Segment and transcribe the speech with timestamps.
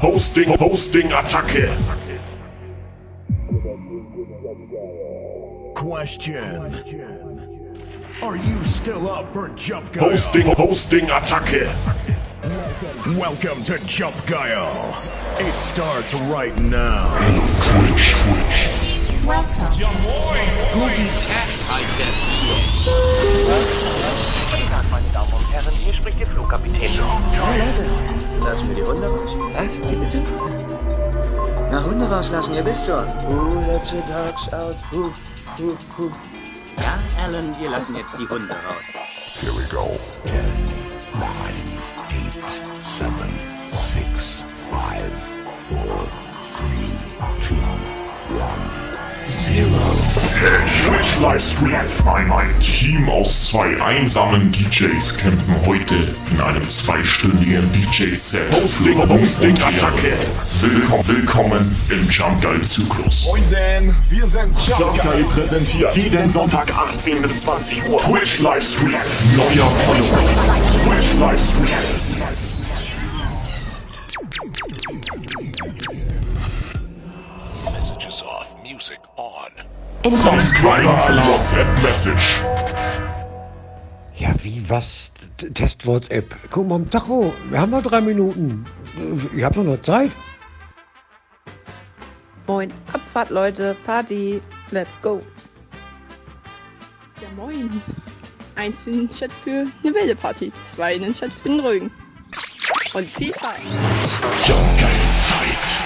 [0.00, 1.72] Hosting, Hosting, Attacke.
[5.74, 6.74] Question.
[8.22, 10.10] Are you still up for Jump Guile?
[10.10, 11.74] Hosting, Hosting, Attacke.
[13.16, 15.02] Welcome to Jump Guile.
[15.38, 17.08] It starts right now.
[17.62, 18.96] Twitch, Twitch.
[19.26, 22.58] Guten Tag, heißt es hier.
[24.50, 26.90] Guten Tag, meine Damen und Herren, hier spricht Ihr Flugkapitän.
[28.40, 29.36] Lassen wir die Hunde raus?
[29.54, 29.78] Was?
[29.78, 30.22] Wie bitte?
[31.70, 33.06] Na, Hunde rauslassen, ihr wisst schon.
[33.28, 34.76] Who lets the dogs out?
[34.90, 35.12] Who,
[35.58, 36.10] who, who?
[36.76, 38.84] Ja, Alan, wir lassen jetzt die Hunde raus.
[39.40, 39.98] Here we go.
[40.24, 40.40] 10,
[41.14, 41.26] 9,
[41.96, 43.12] 8, 7,
[43.70, 44.82] 6, 5,
[45.52, 45.76] 4,
[46.58, 46.96] 3,
[47.40, 47.54] 2,
[48.36, 50.15] 1, 0.
[50.36, 51.74] Twitch Livestream.
[52.06, 58.54] Ein, ein Team aus zwei einsamen DJs kämpfen heute in einem zweistündigen DJ-Set.
[58.54, 60.18] Hosting, Hosting, Attacke.
[60.60, 63.26] Willkommen, willkommen im Jump Guide Zyklus.
[63.26, 67.98] Moin, wir sind Jump Guide präsentiert jeden Sonntag 18 bis 20 Uhr.
[68.02, 68.90] Twitch Livestream.
[69.36, 70.22] Neuer Follower.
[70.84, 71.66] Twitch Livestream.
[77.72, 79.75] Messages off, music on.
[80.08, 82.40] Subscriber WhatsApp Message.
[84.14, 85.10] Ja, wie, was?
[85.52, 86.32] Test WhatsApp.
[86.50, 87.34] Guck mal Tacho.
[87.50, 88.64] Wir haben noch drei Minuten.
[89.34, 90.12] Ich habe noch Zeit.
[92.46, 94.40] Moin, Abfahrt Leute, Party,
[94.70, 95.20] let's go.
[97.20, 97.82] Ja, moin.
[98.54, 101.90] Eins für den Chat für eine wilde Party, zwei in den Chat für den ruhigen.
[102.94, 103.58] Und viel Spaß.
[104.46, 105.85] Jump Guide Zeit.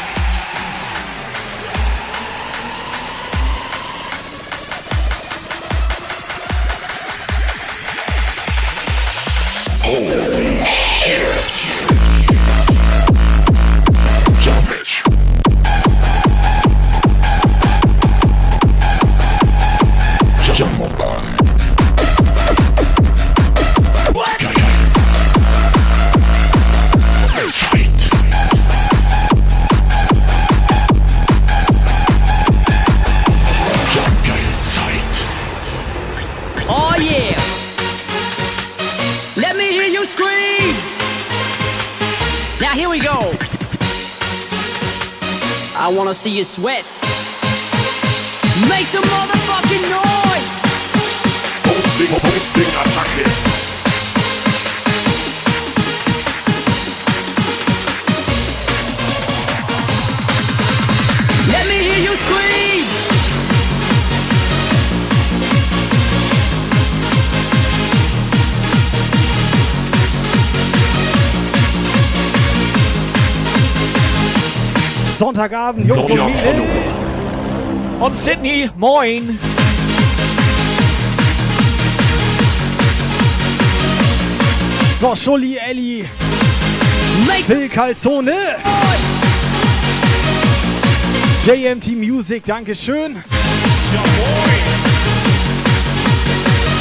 [9.93, 11.19] Holy shit.
[14.41, 14.87] Jump it.
[20.55, 21.30] Jump on.
[45.91, 46.85] I wanna see you sweat.
[48.69, 50.51] Make some motherfucking noise!
[51.67, 53.70] Hosting, Hosting, Attacke.
[75.21, 76.67] Sonntagabend, Jungs und Mädels.
[78.01, 79.39] Und Sydney, moin.
[84.99, 86.07] So, Schulli, Elli,
[87.47, 88.33] Phil Calzone.
[91.45, 93.23] JMT Music, Dankeschön.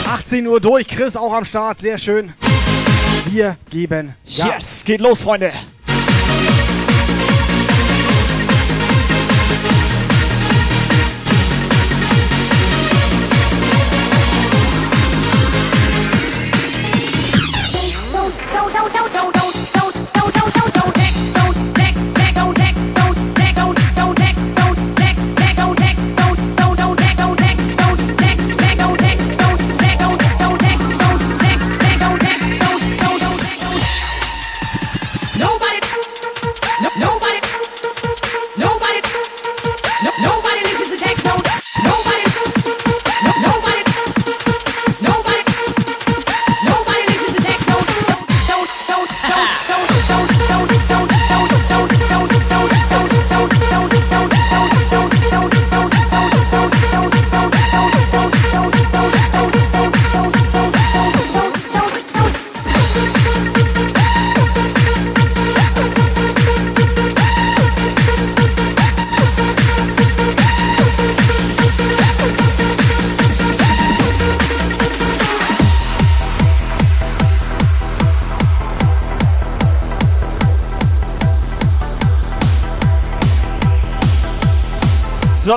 [0.08, 2.34] 18 Uhr durch, Chris auch am Start, sehr schön.
[3.26, 4.48] Wir geben Gas.
[4.48, 5.52] Yes, geht los, Freunde.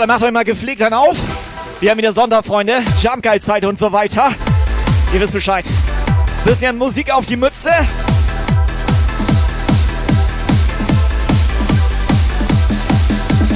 [0.02, 1.16] Paula macht euch mal gepflegt dann auf.
[1.78, 3.00] Wir haben wieder Sonderfreunde, Freunde.
[3.00, 4.32] Jump Guide Zeit und so weiter.
[5.14, 5.64] Ihr wisst Bescheid.
[6.44, 7.70] Bisschen Musik auf die Mütze.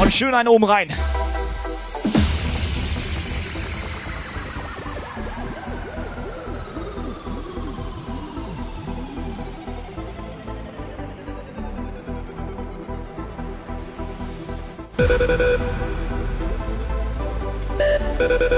[0.01, 0.95] Und schön einen oben rein.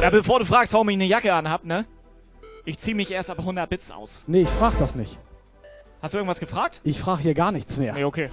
[0.09, 1.85] Ja, bevor du fragst, warum ich eine Jacke anhab, ne?
[2.65, 4.25] Ich zieh mich erst ab 100 Bits aus.
[4.27, 5.19] Nee, ich frag das nicht.
[6.01, 6.81] Hast du irgendwas gefragt?
[6.83, 7.93] Ich frage hier gar nichts mehr.
[7.93, 8.31] Nee, okay.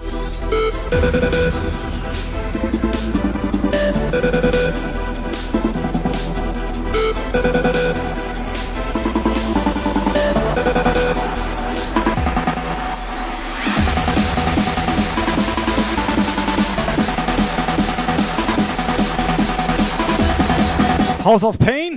[21.26, 21.95] House of Pain.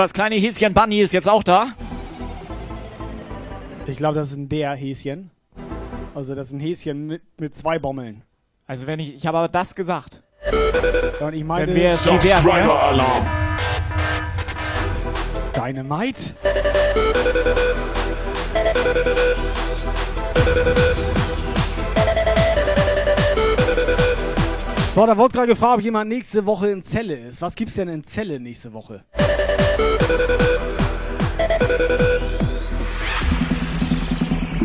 [0.00, 1.74] Das kleine Häschen Bunny ist jetzt auch da.
[3.86, 5.30] Ich glaube, das ist ein der Häschen.
[6.14, 8.22] Also das ist ein Häschen mit, mit zwei Bommeln.
[8.66, 10.22] Also wenn ich, ich habe aber das gesagt.
[11.20, 12.30] Ja, Und ich meine, wäre es divers, ne?
[12.30, 13.26] Subscriber-Alarm!
[15.54, 16.34] Dynamite.
[24.94, 27.42] So, da wurde gerade gefragt, ob jemand nächste Woche in Zelle ist.
[27.42, 29.04] Was gibt's denn in Zelle nächste Woche?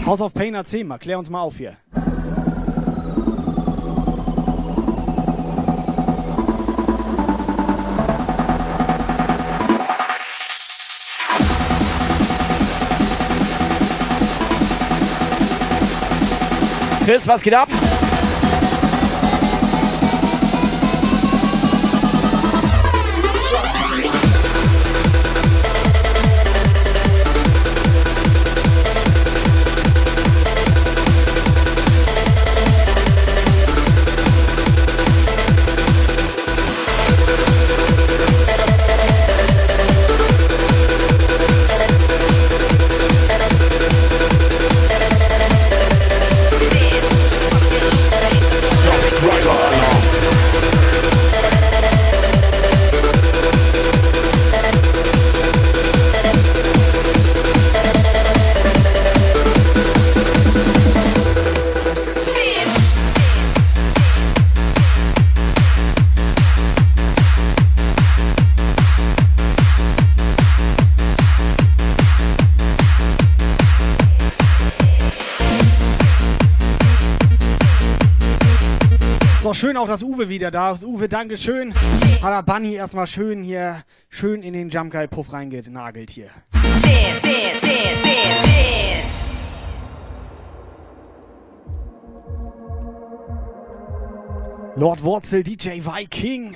[0.05, 1.77] House of Pain erzähl mal, klär uns mal auf hier.
[17.05, 17.69] Chris, was geht ab?
[79.75, 80.85] Schön auch, dass Uwe wieder da ist.
[80.85, 81.73] Uwe, Dankeschön.
[82.23, 86.29] Hat der Bunny erstmal schön hier, schön in den Jump Guy Puff reingenagelt hier.
[86.53, 89.31] This, this, this, this, this.
[94.77, 96.55] Lord Wurzel, DJ Viking.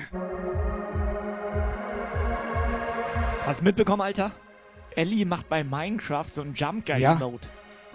[3.45, 4.31] Hast du mitbekommen, Alter?
[4.95, 7.15] Ellie macht bei Minecraft so einen Jump Guy Ja.
[7.15, 7.47] Mode.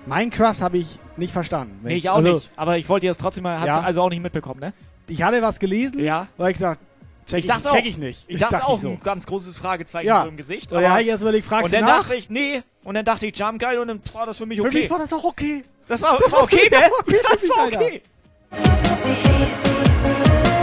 [0.04, 1.80] Minecraft habe ich nicht verstanden.
[1.82, 2.50] Nee, ich auch also, nicht.
[2.56, 3.58] Aber ich wollte dir das trotzdem mal.
[3.58, 3.80] Hast Ja.
[3.80, 4.74] du also auch nicht mitbekommen, ne?
[5.08, 6.28] Ich hatte was gelesen, Ja.
[6.36, 6.80] weil ich dachte,
[7.26, 7.86] check Ich dachte check auch.
[7.86, 8.24] ich nicht.
[8.26, 8.88] Ich dachte dachte auch so.
[8.88, 10.22] ein ganz großes Fragezeichen Ja.
[10.22, 10.72] so im Gesicht.
[10.72, 12.00] Und dann ich erst überlegt, fragst und dann nach?
[12.00, 12.62] dachte ich, nee.
[12.84, 14.80] Und dann dachte ich, Jump Guy und dann war das für mich Für okay.
[14.80, 15.64] mich war das auch okay.
[15.88, 16.90] das war, das war okay, ne?
[17.40, 17.80] Das war Alter.
[17.80, 18.02] okay.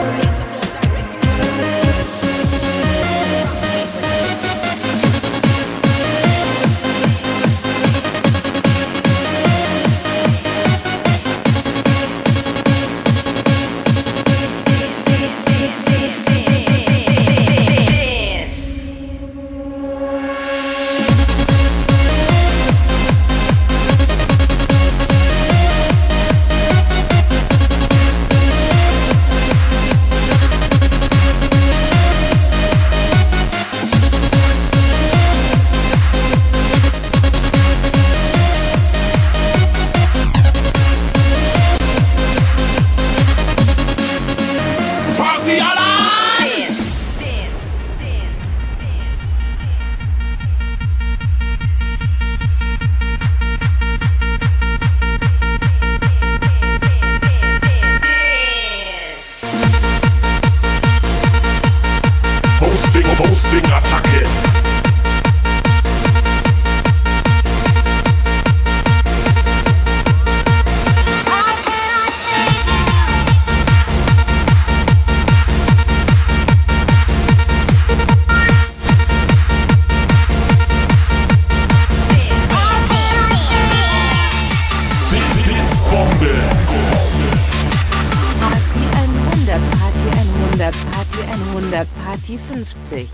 [90.90, 93.10] Party 100, Party 50.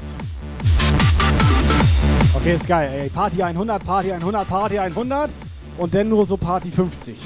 [2.35, 3.09] Okay, ist geil, ey.
[3.09, 5.29] Party 100, Party 100, Party 100
[5.77, 7.17] und dann nur so Party 50.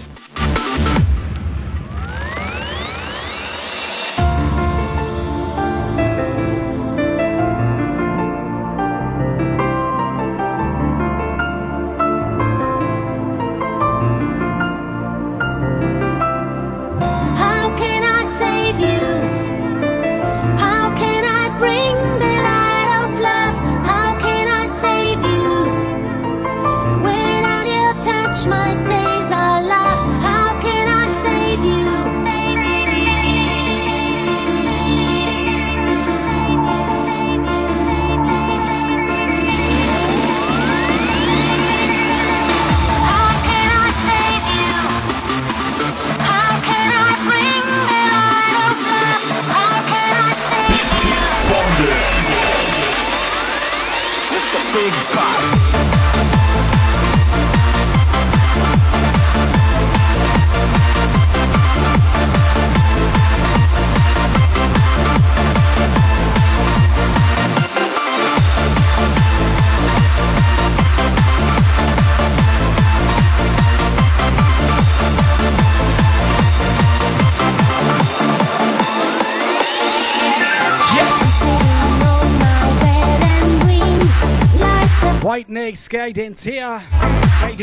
[85.92, 86.82] White Snake, Sky Dance her.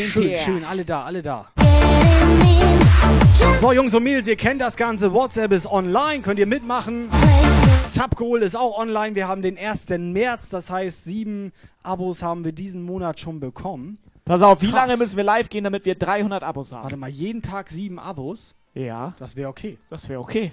[0.09, 1.47] Schön, schön, alle da, alle da.
[3.59, 5.13] So, Jungs und Mädels, ihr kennt das Ganze.
[5.13, 7.09] WhatsApp ist online, könnt ihr mitmachen.
[7.91, 9.15] Subgoal ist auch online.
[9.15, 9.87] Wir haben den 1.
[9.89, 11.51] März, das heißt, sieben
[11.83, 13.97] Abos haben wir diesen Monat schon bekommen.
[14.25, 14.87] Pass auf, wie Krass.
[14.87, 16.83] lange müssen wir live gehen, damit wir 300 Abos haben?
[16.83, 18.53] Warte mal, jeden Tag sieben Abos?
[18.75, 19.13] Ja.
[19.17, 19.77] Das wäre okay.
[19.89, 20.51] Das wäre okay.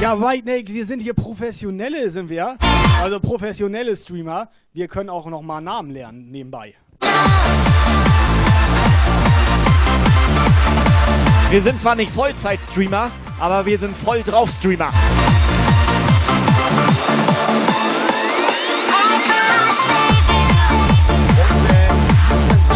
[0.00, 2.56] Ja, White Snake, wir sind hier professionelle, sind wir.
[3.02, 4.48] Also professionelle Streamer.
[4.72, 6.74] Wir können auch noch mal Namen lernen nebenbei.
[11.50, 14.90] Wir sind zwar nicht Vollzeit-Streamer, aber wir sind voll drauf Streamer.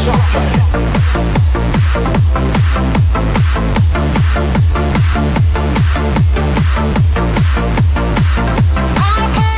[0.07, 0.11] I
[9.35, 9.54] can't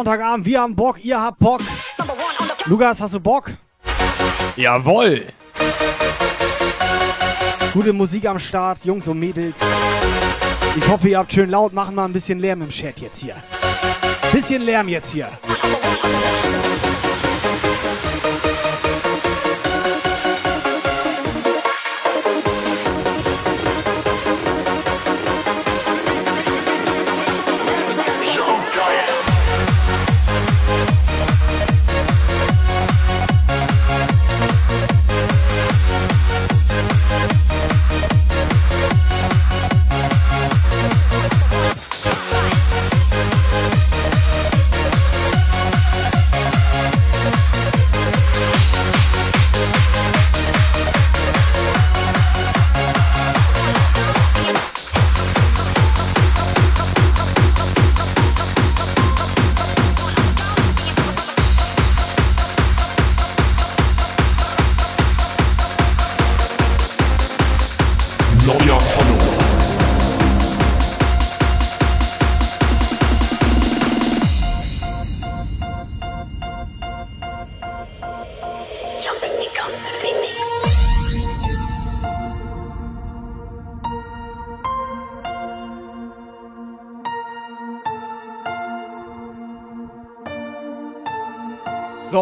[0.00, 1.60] Sonntagabend, wir haben Bock, ihr habt Bock.
[2.64, 3.50] Lukas, hast du Bock?
[4.56, 5.26] Jawoll.
[7.74, 9.54] Gute Musik am Start, Jungs und Mädels.
[10.74, 11.74] Ich hoffe, ihr habt schön laut.
[11.74, 13.34] Machen mal ein bisschen Lärm im Chat jetzt hier.
[14.32, 15.28] Bisschen Lärm jetzt hier.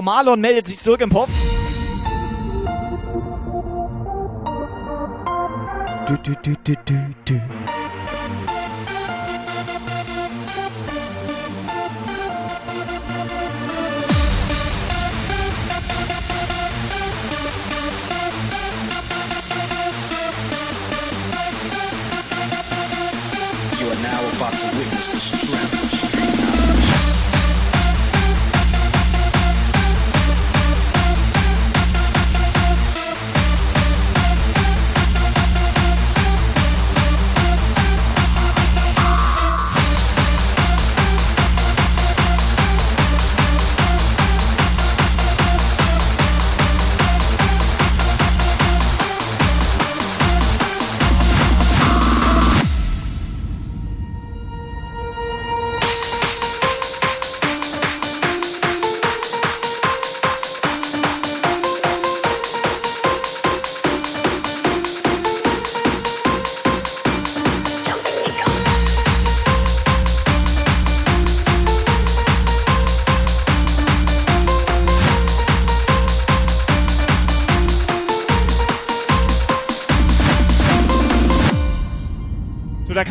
[0.09, 1.29] Marlon meldet sich zurück im Puff.
[6.07, 7.35] Du, du, du, du, du, du.
[23.79, 25.38] You are now about to witness the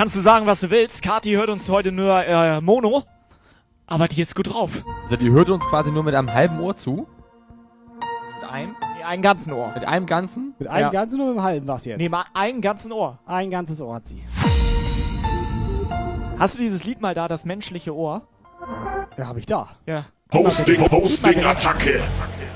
[0.08, 1.02] kannst du sagen, was du willst.
[1.02, 3.04] Kati hört uns heute nur äh, Mono.
[3.88, 4.72] Aber die ist gut drauf.
[5.04, 7.06] Also die hört uns quasi nur mit einem halben Ohr zu.
[8.40, 8.76] Mit einem?
[8.96, 9.74] Nee, einen ganzen Ohr.
[9.76, 10.56] Mit einem ganzen?
[10.60, 10.90] Mit einem Ja.
[10.92, 11.98] ganzen oder mit einem halben was jetzt?
[11.98, 13.20] Nee, mal einen ganzen Ohr.
[13.26, 14.24] Ein ganzes Ohr hat sie.
[16.40, 18.26] Hast du dieses Lied mal da, das menschliche Ohr?
[19.18, 19.68] Ja, hab ich da.
[19.86, 20.06] Ja.
[20.34, 21.96] Hosting, Hosting, Attacke.
[22.00, 22.47] You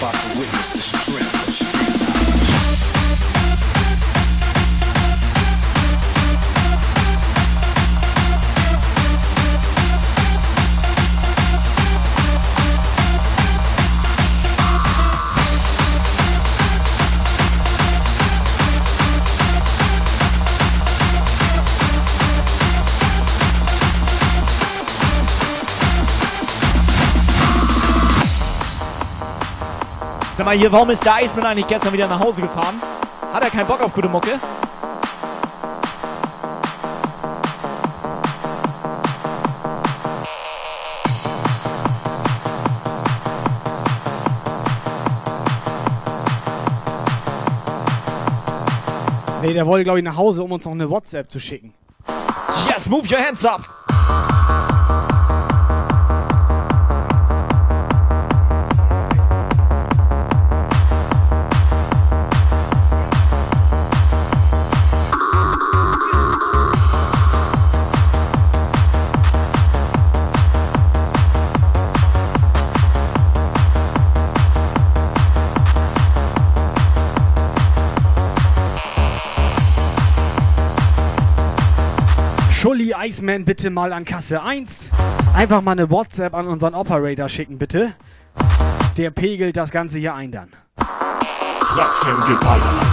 [0.00, 1.39] about to witness the strength
[30.40, 32.80] Sag mal hier, warum ist der Eismann eigentlich gestern wieder nach Hause gefahren?
[33.30, 34.40] Hat er keinen Bock auf gute Mucke?
[49.42, 51.74] Nee, der wollte, glaube ich, nach Hause, um uns noch eine WhatsApp zu schicken.
[52.66, 53.79] Yes, move your hands up!
[82.90, 84.90] Schulli Iceman bitte mal an Kasse 1.
[85.34, 87.94] Einfach mal eine WhatsApp an unseren Operator schicken, bitte.
[88.96, 90.48] Der pegelt das Ganze hier ein dann.
[90.76, 92.89] Fratzengeballer.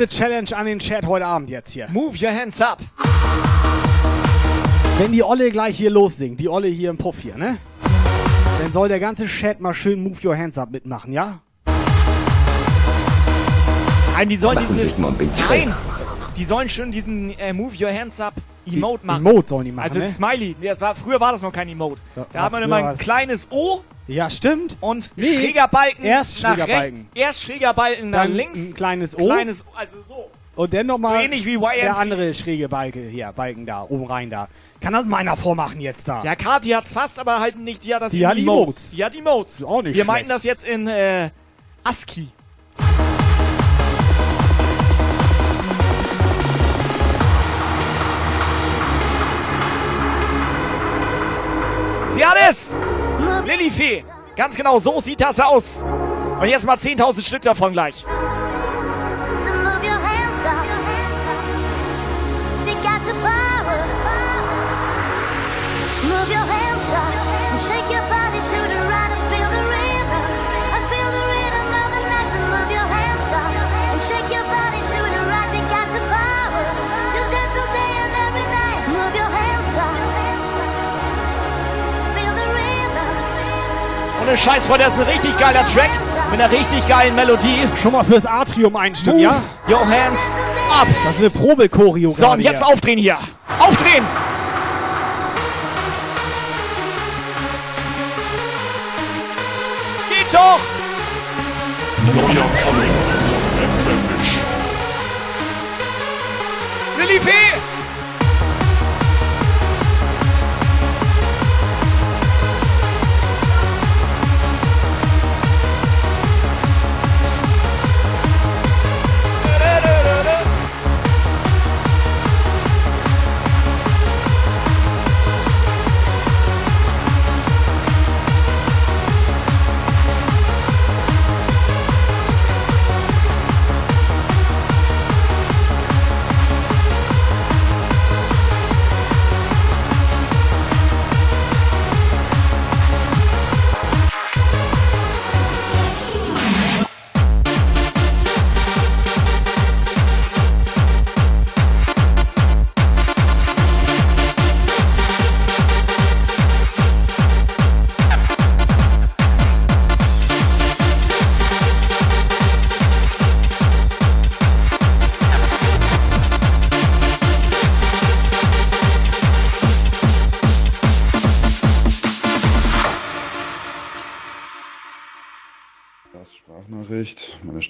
[0.00, 1.86] Erste Challenge an den Chat heute Abend jetzt hier.
[1.90, 2.78] Move your hands up!
[4.96, 7.58] Wenn die Olle gleich hier lossingt, die Olle hier im Puff hier, ne?
[8.62, 11.40] Dann soll der ganze Chat mal schön Move Your Hands Up mitmachen, ja?
[14.14, 14.98] Nein, die sollen Machen Sie dieses.
[14.98, 15.74] Nein!
[16.34, 18.32] Die sollen schon diesen äh, Move Your Hands Up
[18.64, 19.26] Emote machen.
[19.26, 20.10] Emote sollen die machen, Also ne?
[20.10, 20.56] Smiley.
[20.62, 22.00] Das war, früher war das noch kein Emote.
[22.16, 24.76] Ja, da hat man immer ein kleines O Ja, stimmt.
[24.80, 26.98] und Nee, schräger Balken erst nach schräger rechts.
[27.00, 27.08] Balken.
[27.14, 28.58] Erst schräger Balken nach Dann links.
[28.58, 29.24] ein kleines O.
[29.24, 30.30] Kleines, also so.
[30.56, 31.70] Und dann nochmal So wie YMCA.
[31.80, 34.48] der andere schräge Balke hier, Balken da, oben rein da.
[34.80, 36.24] Kann das meiner vormachen jetzt da?
[36.24, 37.84] Ja, Kati hat's fast, aber halt nicht.
[37.84, 38.56] Die hat das Die hat Emotes.
[38.64, 38.90] Emotes.
[38.90, 39.54] Die hat Emotes.
[39.60, 40.06] Ist auch nicht Wir schlecht.
[40.08, 41.30] meinten das jetzt in äh,
[41.84, 42.28] ASCII.
[52.16, 52.74] Yes!
[53.50, 54.04] Lilifee.
[54.36, 55.82] Ganz genau, so sieht das aus.
[56.40, 58.04] Und jetzt mal 10.000 Stück davon gleich.
[84.30, 85.90] Ohne Scheiß, das ist ein richtig geiler Track.
[86.30, 87.66] Mit einer richtig geilen Melodie.
[87.82, 89.34] Schon mal fürs Atrium einstimmen, Move
[89.66, 89.74] ja?
[89.76, 90.20] your hands
[90.70, 90.86] up.
[91.04, 92.66] Das ist eine Probechoreo So, und jetzt hier.
[92.68, 93.18] aufdrehen hier.
[93.58, 94.04] Aufdrehen!
[100.08, 100.60] Geht doch!
[102.14, 102.86] Neuer Follow
[103.32, 104.38] WhatsApp Message.
[107.00, 107.49] Lilifee!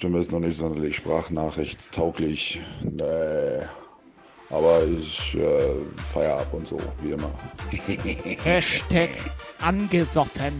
[0.01, 2.59] Stimme ist noch nicht sonderlich sprachnachrichtstauglich.
[2.81, 3.59] Nee.
[4.49, 5.75] Aber ich äh,
[6.11, 7.31] feier ab und so, wie immer.
[8.43, 9.11] Hashtag
[9.59, 10.59] angesoffen.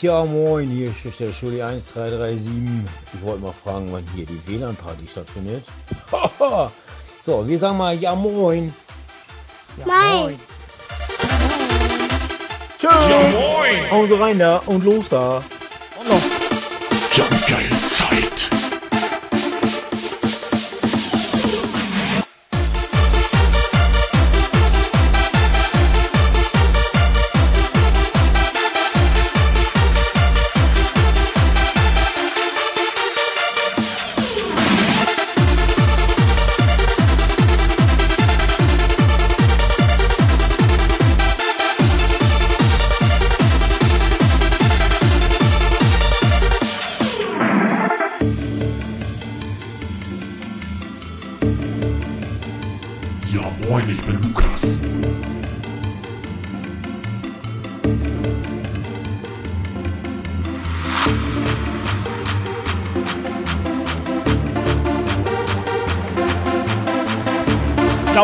[0.00, 2.52] Ja, moin, hier ist der Schuli 1337.
[3.14, 5.68] Ich wollte mal fragen, wann hier die WLAN-Party stattfindet.
[7.22, 8.72] so, wir sagen mal ja, moin.
[9.84, 10.38] Moin.
[12.78, 12.92] Tschüss.
[12.92, 14.08] Ja, moin.
[14.08, 15.42] Sie rein da und los da.
[17.18, 17.48] Und los.
[17.48, 17.70] Ja, geil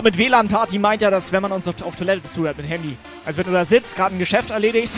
[0.02, 2.96] glaube, mit WLAN-Party meint er, dass wenn man uns auf, auf Toilette zuhört mit Handy.
[3.24, 4.94] Also wenn du da sitzt, gerade ein Geschäft erledigst.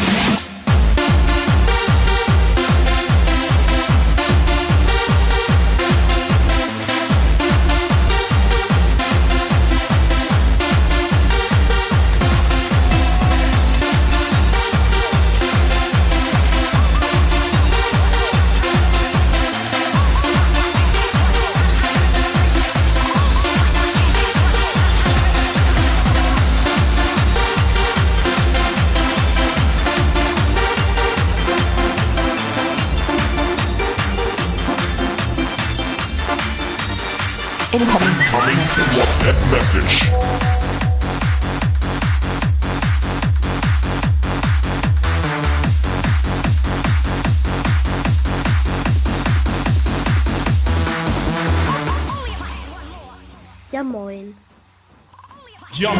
[55.84, 55.92] Ja,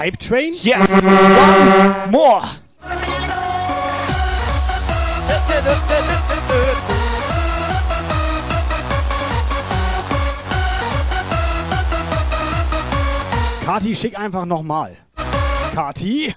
[0.00, 0.54] ein Hype-Train?
[0.62, 2.42] Yes, one more.
[13.64, 14.96] Kati, schick einfach nochmal.
[15.74, 16.34] Kati?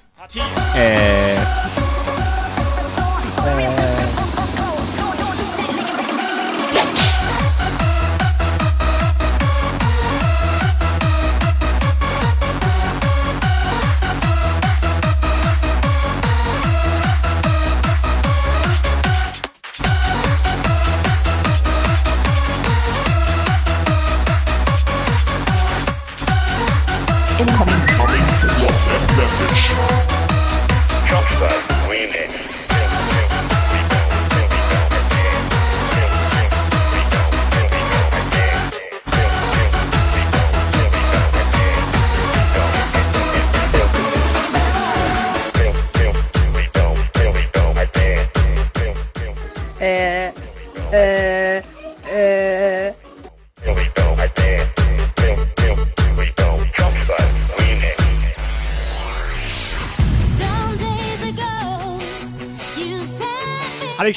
[0.75, 1.82] Äh.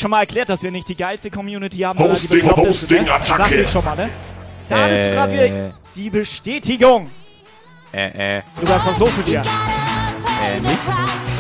[0.06, 3.12] Schon mal erklärt, dass wir nicht die geilste Community haben, sondern die Hosting, Hosting, ne?
[3.12, 3.42] Attacke.
[3.42, 4.08] Dachte ich schon mal, ne?
[4.68, 7.10] Da hattest du gerade wieder die Bestätigung.
[7.92, 8.42] Äh, äh.
[8.60, 9.42] Du was was los mit dir?
[10.44, 11.35] Äh, nicht?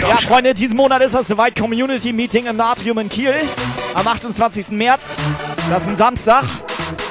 [0.00, 3.34] Ja, Freunde, diesen Monat ist das soweit Community Meeting im Natrium in Kiel.
[3.94, 4.70] Am 28.
[4.70, 5.02] März.
[5.68, 6.44] Das ist ein Samstag.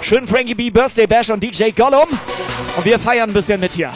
[0.02, 2.08] Schön Frankie B, Birthday Bash und DJ Gollum.
[2.78, 3.92] Und wir feiern ein bisschen mit hier.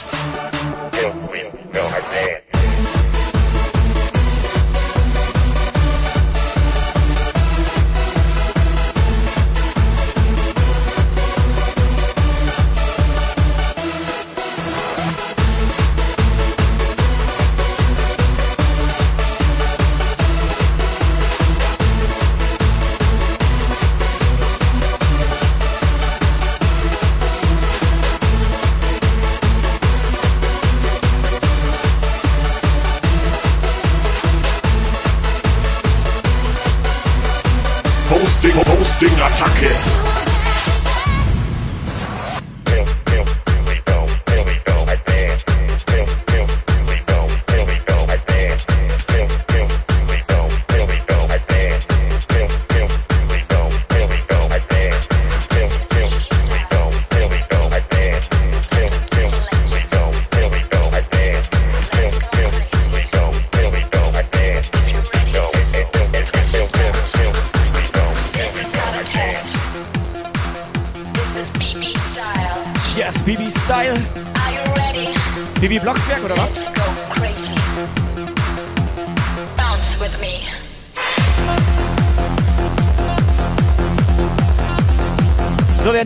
[38.84, 39.16] Hosting,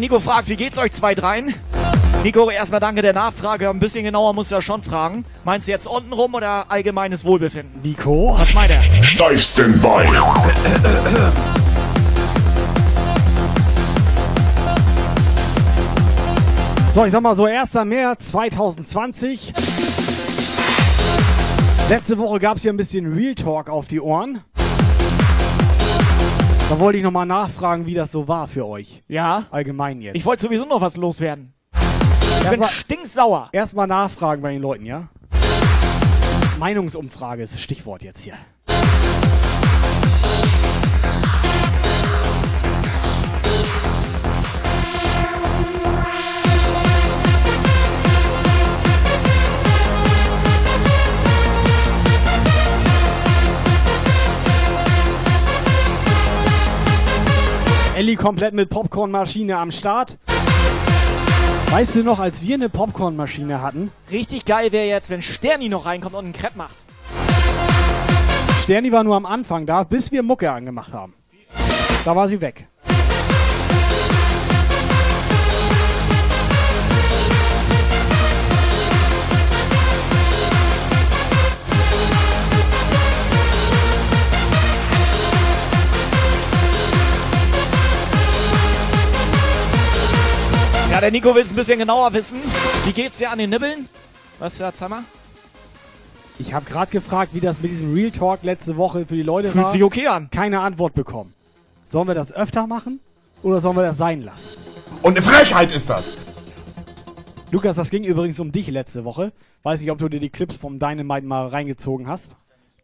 [0.07, 1.53] Nico fragt, wie geht's euch zwei dreien?
[2.23, 3.69] Nico, erstmal danke der Nachfrage.
[3.69, 5.25] Ein bisschen genauer musst du ja schon fragen.
[5.43, 7.81] Meinst du jetzt unten rum oder allgemeines Wohlbefinden?
[7.83, 8.33] Nico?
[8.37, 8.81] Was meint er?
[9.03, 10.07] Steif Standby.
[16.93, 17.73] So, ich sag mal so 1.
[17.83, 19.51] März 2020.
[21.89, 24.41] Letzte Woche gab es hier ein bisschen Real Talk auf die Ohren.
[26.69, 29.01] Da wollte ich nochmal nachfragen, wie das so war für euch.
[29.07, 29.43] Ja?
[29.51, 30.15] Allgemein jetzt.
[30.15, 31.53] Ich wollte sowieso noch was loswerden.
[31.73, 33.49] Ich bin Erstmal- stinksauer.
[33.53, 35.07] Erstmal nachfragen bei den Leuten, ja?
[36.59, 38.33] Meinungsumfrage ist das Stichwort jetzt hier.
[57.97, 60.19] Elli komplett mit Popcornmaschine am Start.
[61.71, 63.91] Weißt du noch, als wir eine Popcornmaschine hatten?
[64.11, 66.77] Richtig geil wäre jetzt, wenn Sterni noch reinkommt und einen Crepe macht.
[68.61, 71.15] Sterni war nur am Anfang da, bis wir Mucke angemacht haben.
[72.05, 72.67] Da war sie weg.
[90.97, 92.39] Ja, der Nico will es ein bisschen genauer wissen.
[92.85, 93.87] Wie geht's dir an den Nibbeln?
[94.39, 95.03] Was für Alzheimer?
[96.39, 99.49] Ich habe gerade gefragt, wie das mit diesem Real Talk letzte Woche für die Leute
[99.49, 99.71] Fühlt war.
[99.71, 100.31] sich okay an.
[100.31, 101.35] Keine Antwort bekommen.
[101.83, 102.99] Sollen wir das öfter machen
[103.43, 104.49] oder sollen wir das sein lassen?
[105.03, 106.17] Und eine Frechheit ist das.
[107.51, 109.33] Lukas, das ging übrigens um dich letzte Woche.
[109.61, 112.35] Weiß nicht, ob du dir die Clips vom Dynamite mal reingezogen hast.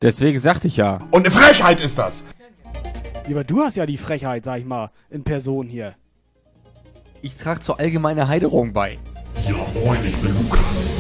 [0.04, 1.00] Deswegen sagte ich ja.
[1.10, 2.26] Und eine Frechheit ist das.
[3.26, 5.96] Ja, aber du hast ja die Frechheit, sag ich mal, in Person hier.
[7.26, 8.98] Ich trage zur allgemeinen Heiderung bei.
[9.48, 9.56] Ja,
[9.86, 10.94] moin, ich bin Lukas.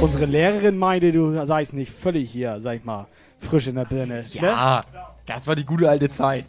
[0.00, 3.06] Unsere Lehrerin meinte, du seist nicht völlig hier, sag ich mal,
[3.38, 4.16] frisch in der Birne.
[4.16, 4.24] Ne?
[4.32, 4.82] Ja,
[5.26, 6.44] das war die gute alte Zeit.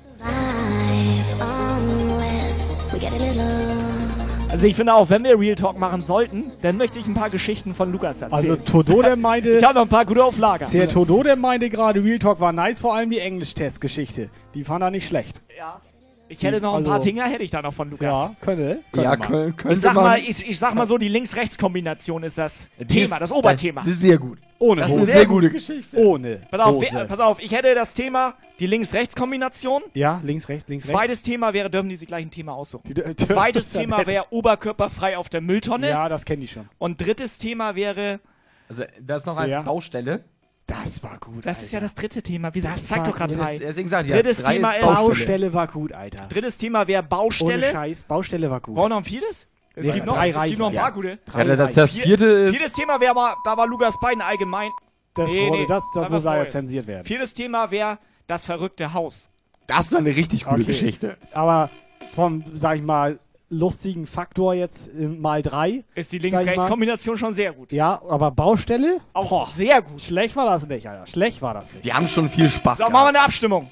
[4.50, 7.30] Also ich finde auch, wenn wir Real Talk machen sollten, dann möchte ich ein paar
[7.30, 8.34] Geschichten von Lukas erzählen.
[8.34, 9.52] Also Todo, der meinte...
[9.52, 10.66] Ich habe noch ein paar gute auf Lager.
[10.74, 14.32] Der Todo, der meinte gerade, Real Talk war nice, vor allem die Englisch-Test-Geschichte.
[14.56, 15.42] Die fand er nicht schlecht.
[15.56, 15.80] Ja.
[16.28, 18.06] Ich hätte noch ein Also- paar Dinger, hätte ich da noch von Lukas.
[18.06, 18.80] Ja, könnte.
[18.96, 19.56] Ja, könnte kö- man.
[19.58, 20.04] könnte Ich sag man.
[20.04, 23.82] mal, ich, ich sag mal so, die Links-Rechts-Kombination ist das Die Thema, ist- das Oberthema.
[23.82, 24.40] Das ist sehr gut.
[24.58, 25.04] Ohne Das ist Hose.
[25.04, 25.98] eine sehr gute Geschichte.
[25.98, 26.88] Ohne Pass auf, Hose.
[26.92, 29.84] wer, pass auf, ich hätte das Thema, die Links-Rechts-Kombination.
[29.94, 32.94] Ja, links, rechts, links, Zweites Thema wäre, dürfen die sich gleich ein Thema aussuchen.
[33.18, 35.90] Zweites Das ist ja Thema wäre oberkörperfrei auf der Mülltonne.
[35.90, 36.68] Ja, das kenne ich schon.
[36.78, 38.20] Und drittes Thema wäre,
[38.68, 39.62] Also, das ist noch als Ja.
[39.62, 40.24] Baustelle.
[40.68, 41.46] Das war gut.
[41.46, 42.54] das ist ja das dritte Thema.
[42.56, 43.58] Wie zeig war- doch gerade Ja, drei.
[43.60, 45.08] das- Deswegen sag ich ja, Drittes drei Thema ist Baustelle.
[45.08, 46.26] Baustelle war gut, Alter.
[46.28, 47.72] Drittes Thema wäre Ohne Baustelle.
[47.72, 48.76] Scheiß, Baustelle war gut.
[48.76, 49.48] Brauchen noch ein viertes?
[49.76, 50.60] Es Nee, gibt noch, drei es gibt reichen.
[50.60, 50.90] noch ein paar Ja.
[50.90, 51.20] gute.
[51.26, 52.56] Drei Ja, das, das vierte ist.
[52.56, 54.72] Viertes Thema wäre mal, da war Lukas Bein allgemein.
[55.14, 57.06] Das, Nee, wurde, nee, das, das war muss leider zensiert werden.
[57.06, 59.30] Viertes Thema wäre das verrückte Haus.
[59.68, 60.64] Das war eine richtig gute Okay.
[60.66, 61.18] Geschichte.
[61.34, 61.70] Aber
[62.16, 63.20] vom, sag ich mal,
[63.50, 65.84] lustigen Faktor jetzt äh, mal drei.
[65.96, 66.18] Ist die.
[66.20, 67.72] Links-Rechts-Kombination schon sehr gut.
[67.72, 69.00] Ja, aber Baustelle?
[69.14, 70.02] Auch sehr gut.
[70.02, 71.06] Schlecht war das nicht, Alter.
[71.06, 71.86] Schlecht war das nicht.
[71.86, 73.16] Die haben schon viel Spaß So, machen wir gehabt.
[73.16, 73.70] eine Abstimmung.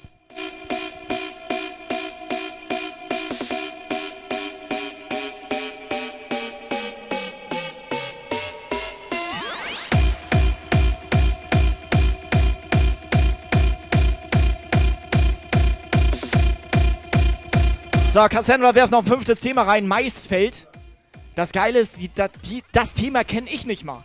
[18.14, 19.88] So, Cassandra werft noch ein fünftes Thema rein.
[19.88, 20.68] Maisfeld.
[21.34, 22.08] Das Geile ist, die,
[22.44, 24.04] die, das Thema kenne ich nicht mal.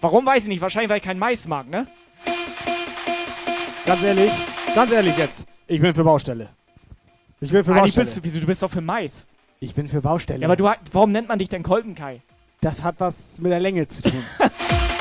[0.00, 0.60] Warum weiß ich nicht.
[0.60, 1.88] Wahrscheinlich, weil ich kein Mais mag, ne?
[3.84, 4.30] Ganz ehrlich,
[4.76, 5.48] ganz ehrlich jetzt.
[5.66, 6.50] Ich bin für Baustelle.
[7.40, 8.04] Ich bin für Eigentlich Baustelle.
[8.04, 9.26] bist du, wieso, du bist doch für Mais.
[9.58, 10.42] ich bin für Baustelle.
[10.42, 12.22] Ja, aber du, warum nennt man dich denn Kolbenkai?
[12.60, 14.22] das hat was mit der Länge zu tun.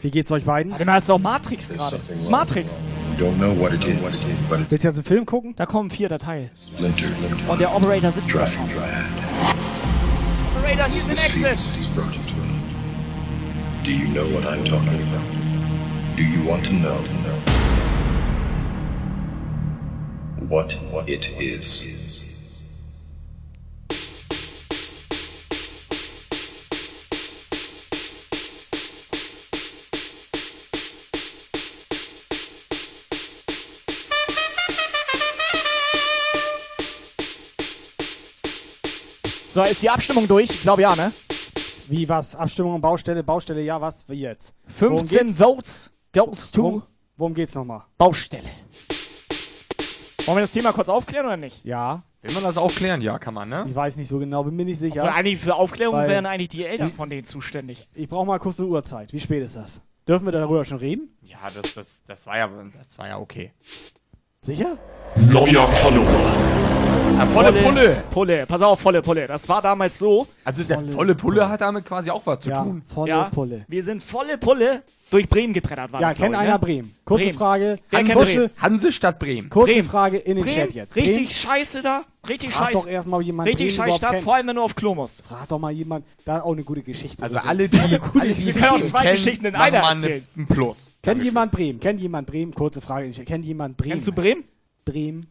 [0.00, 0.72] Wie geht's euch beiden?
[0.72, 1.98] Warte mal, ist doch Matrix gerade.
[1.98, 2.30] Das ist.
[2.30, 2.84] Matrix.
[3.18, 5.54] Willst du jetzt einen Film gucken?
[5.56, 6.50] Da kommen vier Dateien.
[7.48, 8.64] Und der Operator sitzt da schon.
[10.56, 11.70] Operator, he's The to.
[13.84, 15.24] Do you know what I'm talking about?
[16.16, 16.98] Do you want to know?
[20.48, 21.97] what it is.
[39.50, 40.50] So, ist die Abstimmung durch?
[40.50, 41.10] Ich glaube ja, ne?
[41.88, 42.36] Wie was?
[42.36, 44.06] Abstimmung, Baustelle, Baustelle, ja, was?
[44.08, 44.54] Wie jetzt?
[44.78, 45.38] Worum 15 geht's?
[45.38, 46.82] Votes goes to Worum,
[47.16, 47.82] worum geht's nochmal?
[47.96, 48.48] Baustelle.
[50.26, 51.64] Wollen wir das Thema kurz aufklären oder nicht?
[51.64, 52.02] Ja.
[52.20, 53.00] Will man das aufklären?
[53.00, 53.64] Ja, kann man, ne?
[53.68, 55.02] Ich weiß nicht so genau, bin mir nicht sicher.
[55.04, 57.88] Obwohl eigentlich für Aufklärung Weil- wären eigentlich die Eltern von denen zuständig.
[57.94, 59.12] Ich brauche mal kurz eine Uhrzeit.
[59.14, 59.80] Wie spät ist das?
[60.06, 61.16] Dürfen wir darüber schon reden?
[61.22, 63.52] Ja, das, das, das, war ja, das war ja okay.
[64.48, 64.78] Sicher?
[65.30, 66.32] Neuer Follower.
[67.18, 67.96] Ja, volle Pulle.
[68.10, 69.26] Pulle, pass auf, volle Pulle.
[69.26, 70.26] Das war damals so.
[70.42, 72.80] Also der volle Pulle hat damit quasi auch was zu Ja, tun.
[72.88, 73.66] volle ja, Pulle.
[73.68, 76.58] Wir sind volle Pulle durch Bremen gebrettert, war Ja, kennt einer ne?
[76.58, 76.94] Bremen?
[77.04, 77.36] Kurze Bremen.
[77.38, 77.78] Frage.
[77.90, 78.50] Wer Kursche- Bremen?
[78.56, 79.50] Hansestadt Bremen.
[79.50, 79.84] Kurze Bremen.
[79.90, 80.96] Frage in den Bremen, Chat jetzt.
[80.96, 82.04] Richtig scheiße da.
[82.28, 82.78] Richtig Frag scheiße.
[82.78, 84.24] doch erstmal, jemand Richtig scheiß Stadt, kennt.
[84.24, 85.22] vor allem wenn du auf Klo musst.
[85.24, 87.22] Frag doch mal jemand, da auch eine gute Geschichte.
[87.22, 87.48] Also oder so.
[87.48, 90.00] alle, die, alle, gute die Wir können auch zwei kennen, Geschichten in machen einer eine-
[90.06, 90.26] erzählen.
[90.36, 90.98] Ein Plus.
[91.02, 91.80] Kennt jemand Bremen?
[91.80, 92.54] Kennt jemand Bremen?
[92.54, 93.10] Kurze Frage.
[93.10, 93.92] Kennt jemand Bremen?
[93.92, 94.44] Kennst du Bremen?
[94.84, 95.26] Bremen?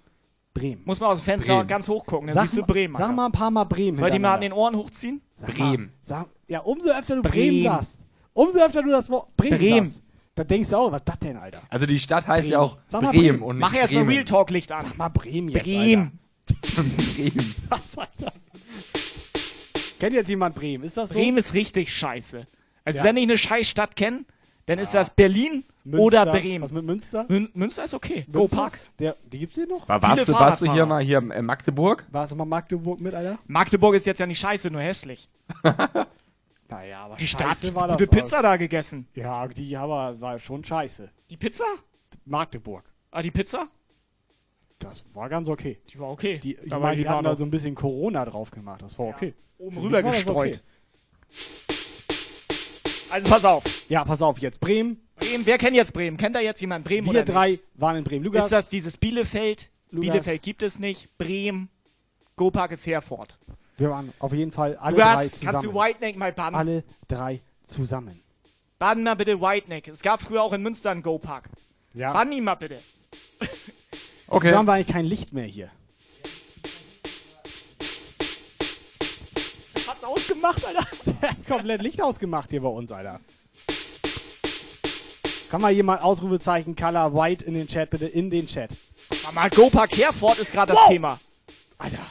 [0.53, 0.81] Bremen.
[0.85, 1.67] Muss man aus dem Fenster Bremen.
[1.67, 2.93] ganz hoch gucken, dann Sag, siehst du mal- Bremen.
[2.95, 3.13] sag Alter.
[3.15, 3.95] mal ein paar Mal Bremen.
[3.97, 5.21] Soll ich die mal an den Ohren hochziehen?
[5.35, 5.85] Sag Bremen.
[5.85, 7.63] Mal, sag, ja, umso öfter du Bremen, Bremen.
[7.63, 7.99] sagst,
[8.33, 9.85] umso öfter du das Wort Bremen, Bremen.
[9.85, 11.61] sagst, dann denkst du auch, was ist das denn, Alter?
[11.69, 12.71] Also die Stadt heißt ja Bremen.
[12.71, 13.41] auch Sag mal Bremen, Bremen.
[13.43, 14.03] und Mach erstmal.
[14.05, 14.85] Real Talk Licht an.
[14.85, 16.19] Sag mal Bremen jetzt, Bremen.
[16.83, 17.55] Bremen.
[17.69, 18.33] Was, Alter?
[19.99, 20.83] Kennt jetzt jemand Bremen?
[20.83, 21.15] Ist das so?
[21.15, 22.45] Bremen ist richtig scheiße.
[22.85, 23.03] Also Ja.
[23.03, 24.25] wenn ich eine scheiß Stadt kenne,
[24.67, 26.03] dann ist das Berlin Münster.
[26.03, 26.61] oder Bremen.
[26.63, 27.25] Was mit Münster?
[27.29, 28.25] Mün Münster ist okay.
[28.31, 28.73] Go Münster Park.
[28.73, 29.87] ist- Der, die gibt's hier noch?
[29.87, 32.05] War, warst, du, warst du hier mal hier in Magdeburg?
[32.11, 33.39] Warst du mal Magdeburg mit, Alter?
[33.47, 35.29] Magdeburg ist jetzt ja nicht scheiße, nur hässlich.
[36.69, 39.07] Naja, aber Die Stadt, war gute das Pizza da gegessen.
[39.13, 39.15] auch.
[39.17, 41.09] Ja, die aber war schon scheiße.
[41.29, 41.63] Die Pizza?
[42.25, 42.83] Magdeburg.
[43.09, 43.67] Ah, die Pizza?
[44.79, 45.79] Das war ganz okay.
[45.89, 46.39] Die war okay.
[46.39, 48.81] Die, ich meine, die genau hatten da so ein bisschen Corona drauf gemacht.
[48.81, 49.33] Das war okay.
[49.57, 50.61] oben Für rüber gestreut.
[53.09, 53.89] Also pass auf.
[53.89, 55.01] Ja, pass auf, jetzt Bremen.
[55.15, 56.17] Bremen, wer kennt jetzt Bremen?
[56.17, 58.21] Kennt da jetzt jemand Bremen Wir drei waren in Bremen.
[58.21, 58.33] nicht?
[58.33, 59.71] Lukas, Ist das dieses Bielefeld?
[59.89, 60.11] Lukas.
[60.11, 61.17] Bielefeld gibt es nicht.
[61.17, 61.69] Bremen.
[62.35, 63.39] Go Park ist Herford.
[63.77, 65.51] wir waren auf jeden Fall alle drei Lukas, zusammen.
[65.51, 66.55] kannst du Whiteneck mal baden?
[66.55, 68.19] alle drei zusammen.
[68.77, 69.87] Baden mal bitte Whiteneck.
[69.87, 71.49] Es gab früher auch in Münster einen Go Park.
[71.95, 72.13] Ja.
[72.13, 72.79] Baden ihn mal bitte.
[74.27, 74.51] Okay.
[74.51, 75.69] Da haben wir eigentlich kein Licht mehr hier.
[79.87, 80.87] Hat's ausgemacht, Alter.
[81.47, 83.19] Komplett Licht ausgemacht hier bei uns, Alter.
[85.49, 88.69] Kann mal jemand Ausrufezeichen Color White in den Chat, bitte in den Chat.
[89.33, 90.87] Mal Go Park Herford ist gerade das Wow.
[90.89, 91.19] Thema.
[91.77, 92.05] Alter,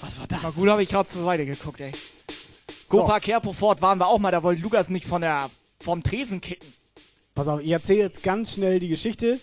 [0.00, 0.40] was war das?
[0.42, 1.92] Na gut, habe ich gerade zur Seite geguckt, ey.
[2.88, 3.06] Go So.
[3.80, 5.50] Waren wir auch mal, da wollte Lukas nicht von der,
[5.80, 6.72] vom Tresen kicken.
[7.34, 9.38] Pass auf, ich erzähle jetzt ganz schnell die Geschichte.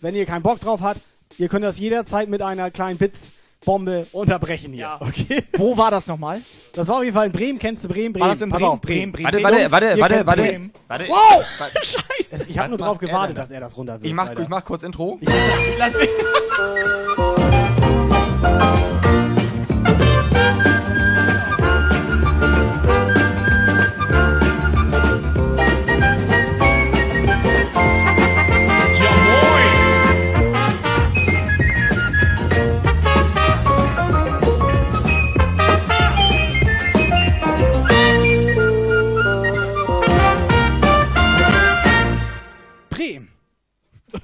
[0.00, 1.00] Wenn ihr keinen Bock drauf habt,
[1.38, 4.82] ihr könnt das jederzeit mit einer kleinen Witzbombe unterbrechen hier.
[4.82, 5.00] Ja.
[5.00, 5.42] Okay?
[5.56, 6.40] Wo war das nochmal?
[6.74, 7.58] Das war auf jeden Fall in Bremen.
[7.58, 8.12] Kennst du Bremen?
[8.12, 8.22] Bremen.
[8.22, 8.64] War das in Bremen?
[8.64, 9.24] auf, Bremen, Bremen.
[9.24, 9.70] Warte, Bremen.
[9.70, 10.42] warte, warte, warte, warte.
[10.42, 10.72] Bremen.
[10.88, 11.08] warte.
[11.08, 11.44] Wow!
[11.82, 12.46] Scheiße.
[12.48, 14.06] Ich habe nur er gewartet, dass er das runterwirft.
[14.06, 14.42] Ich mach, Alter.
[14.42, 15.18] ich mach kurz Intro.
[15.78, 16.08] Lass mich.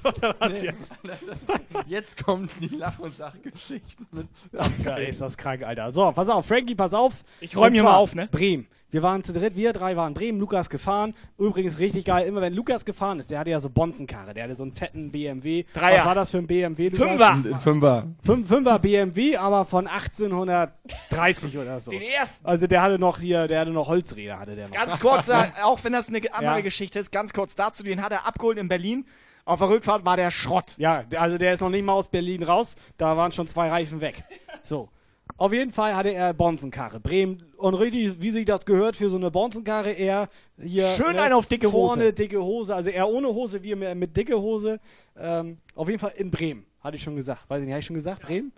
[0.39, 0.91] Was jetzt?
[1.87, 4.27] Jetzt kommt die Lach- und Sachgeschichten mit.
[4.83, 5.91] Da ist das krank, Alter.
[5.91, 7.23] So, pass auf, Frankie, pass auf.
[7.39, 8.27] Ich räum Und hier mal auf, ne?
[8.31, 8.67] Bremen.
[8.91, 11.13] Wir waren zu dritt, wir drei waren Bremen, Lukas gefahren.
[11.37, 14.55] Übrigens richtig geil, immer wenn Lukas gefahren ist, der hatte ja so Bonzenkarre, der hatte
[14.55, 15.65] so einen fetten BMW.
[15.75, 15.99] Dreier.
[15.99, 17.07] Was war das für ein BMW, Lukas?
[17.07, 17.29] Fünfer.
[17.29, 18.07] Ein Fünfer.
[18.23, 21.91] Fünf, Fünfer BMW, aber von 1830 oder so.
[21.91, 22.43] Den ersten.
[22.45, 24.75] Also der hatte noch hier, der hatte noch Holzräder, hatte der noch.
[24.75, 26.61] Ganz kurz, äh, auch wenn das eine andere Ja.
[26.61, 29.05] Geschichte ist, ganz kurz dazu, den hat er abgeholt in Berlin.
[29.49, 30.75] Auf der Rückfahrt war der Schrott.
[30.77, 33.99] Ja, also der ist noch nicht mal aus Berlin raus, da waren schon zwei Reifen
[33.99, 34.23] weg.
[34.61, 34.89] So.
[35.37, 36.99] Auf jeden Fall hatte er Bonzenkarre.
[36.99, 40.29] Bremen und richtig, wie sich das gehört für so eine Bonzenkarre, er
[40.61, 40.83] hier.
[40.83, 42.13] ne, Schön einen auf dicke vorne Hose.
[42.13, 44.79] dicke Hose, also er ohne Hose, wir mit, mit dicke Hose.
[45.17, 47.49] Ähm, auf jeden Fall in Bremen, hatte ich schon gesagt.
[47.49, 48.21] Weiß ich nicht, habe ich schon gesagt?
[48.21, 48.51] Bremen?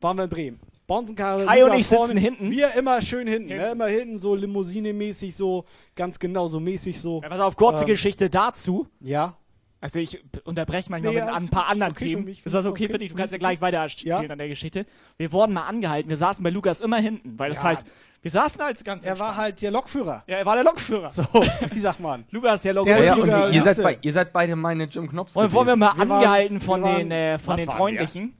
[0.00, 0.60] Waren wir in Bremen.
[0.86, 1.46] Bonzenkarre.
[1.46, 2.50] Kai und ich sitzen vorne, hinten.
[2.50, 3.64] Wir immer schön hinten, Hinten.
[3.64, 3.72] Ne?
[3.72, 5.64] immer hinten, so Limousine-mäßig, so
[5.96, 7.20] ganz genau so mäßig so.
[7.22, 8.86] Ja, pass auf, kurze Ähm, Geschichte dazu.
[9.00, 9.36] Ja.
[9.80, 12.24] Also ich unterbreche manchmal Nee, mit ja, ein paar anderen okay Themen.
[12.24, 13.10] mich, ist das ist okay okay, für dich?
[13.10, 14.30] Du kannst ja gleich weiter erzählen Ja.
[14.30, 14.86] an der Geschichte.
[15.18, 16.10] Wir wurden mal angehalten.
[16.10, 17.64] Wir saßen bei Lukas immer hinten, weil das Ja.
[17.64, 17.80] halt.
[18.20, 20.24] Wir saßen halt ganz Er war halt der Lokführer.
[20.26, 21.10] Ja, er war der Lokführer.
[21.10, 21.22] So,
[21.70, 22.24] wie sagt man?
[22.32, 23.04] Lukas, der Der Lokführer.
[23.04, 25.36] Ja, sogar- ihr, seid bei, ihr seid beide meine Jim Knops.
[25.36, 27.68] Und wurden wir mal Wir waren- angehalten von wir waren- den, äh, von was den
[27.68, 28.34] waren Freundlichen.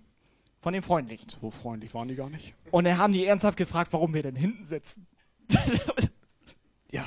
[0.61, 1.29] Von dem freundlichen.
[1.41, 2.53] So freundlich waren die gar nicht.
[2.73, 5.07] Und dann haben die ernsthaft gefragt, warum wir denn hinten sitzen.
[6.91, 7.05] ja.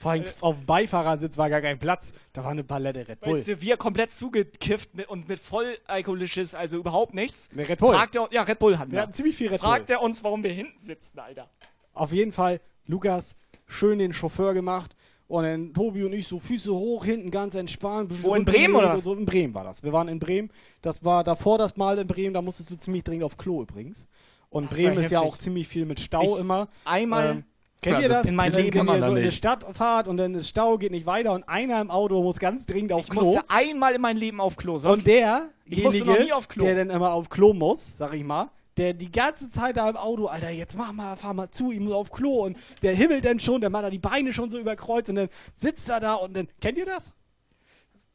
[0.00, 2.12] Vor allem auf dem Beifahrersitz war gar kein Platz.
[2.32, 3.38] Da war eine Palette Red Bull.
[3.38, 7.50] Weißt du, wir komplett zugekifft mit, und mit vollalkoholisches, also überhaupt nichts.
[7.52, 7.94] Ne, Red Bull.
[7.94, 8.96] Fragt er, ja, Red Bull hatten wir.
[8.96, 9.68] Wir hatten ziemlich viel Red Bull.
[9.68, 11.50] Fragt er uns, warum wir hinten sitzen, Alter.
[11.92, 13.36] Auf jeden Fall, Lukas,
[13.66, 14.96] schön den Chauffeur gemacht.
[15.28, 18.10] Und dann Tobi und ich so Füße hoch, hinten ganz entspannt.
[18.24, 19.04] Wo, in Bremen, oder was?
[19.04, 19.82] So in Bremen war das.
[19.84, 20.50] Wir waren in Bremen.
[20.82, 22.34] Das war davor das Mal in Bremen.
[22.34, 24.08] Da musstest du ziemlich dringend auf Klo übrigens.
[24.48, 26.68] Und Das Bremen ist ja auch ziemlich viel mit Stau Ich- immer.
[26.84, 27.44] einmal- Ähm,
[27.82, 28.26] kennt ihr Also das?
[28.26, 29.32] in meinem Leben wenn kann man ihr so in eine.
[29.32, 32.66] Stadt fahrt und dann ist Stau, geht nicht weiter und einer im Auto muss ganz
[32.66, 33.22] dringend auf Ich Klo.
[33.22, 34.78] musste einmal in meinem Leben auf Klo.
[34.78, 36.64] sonst- Und derjenige, Ich auf Klo.
[36.64, 39.96] der dann immer auf Klo muss, sag ich mal, der die ganze Zeit da im
[39.96, 43.24] Auto, Alter, jetzt mach mal, fahr mal zu, ich muss auf Klo und der himmelt
[43.24, 46.14] dann schon, der macht da die Beine schon so überkreuzt und dann sitzt er da
[46.14, 47.12] und dann, kennt ihr das?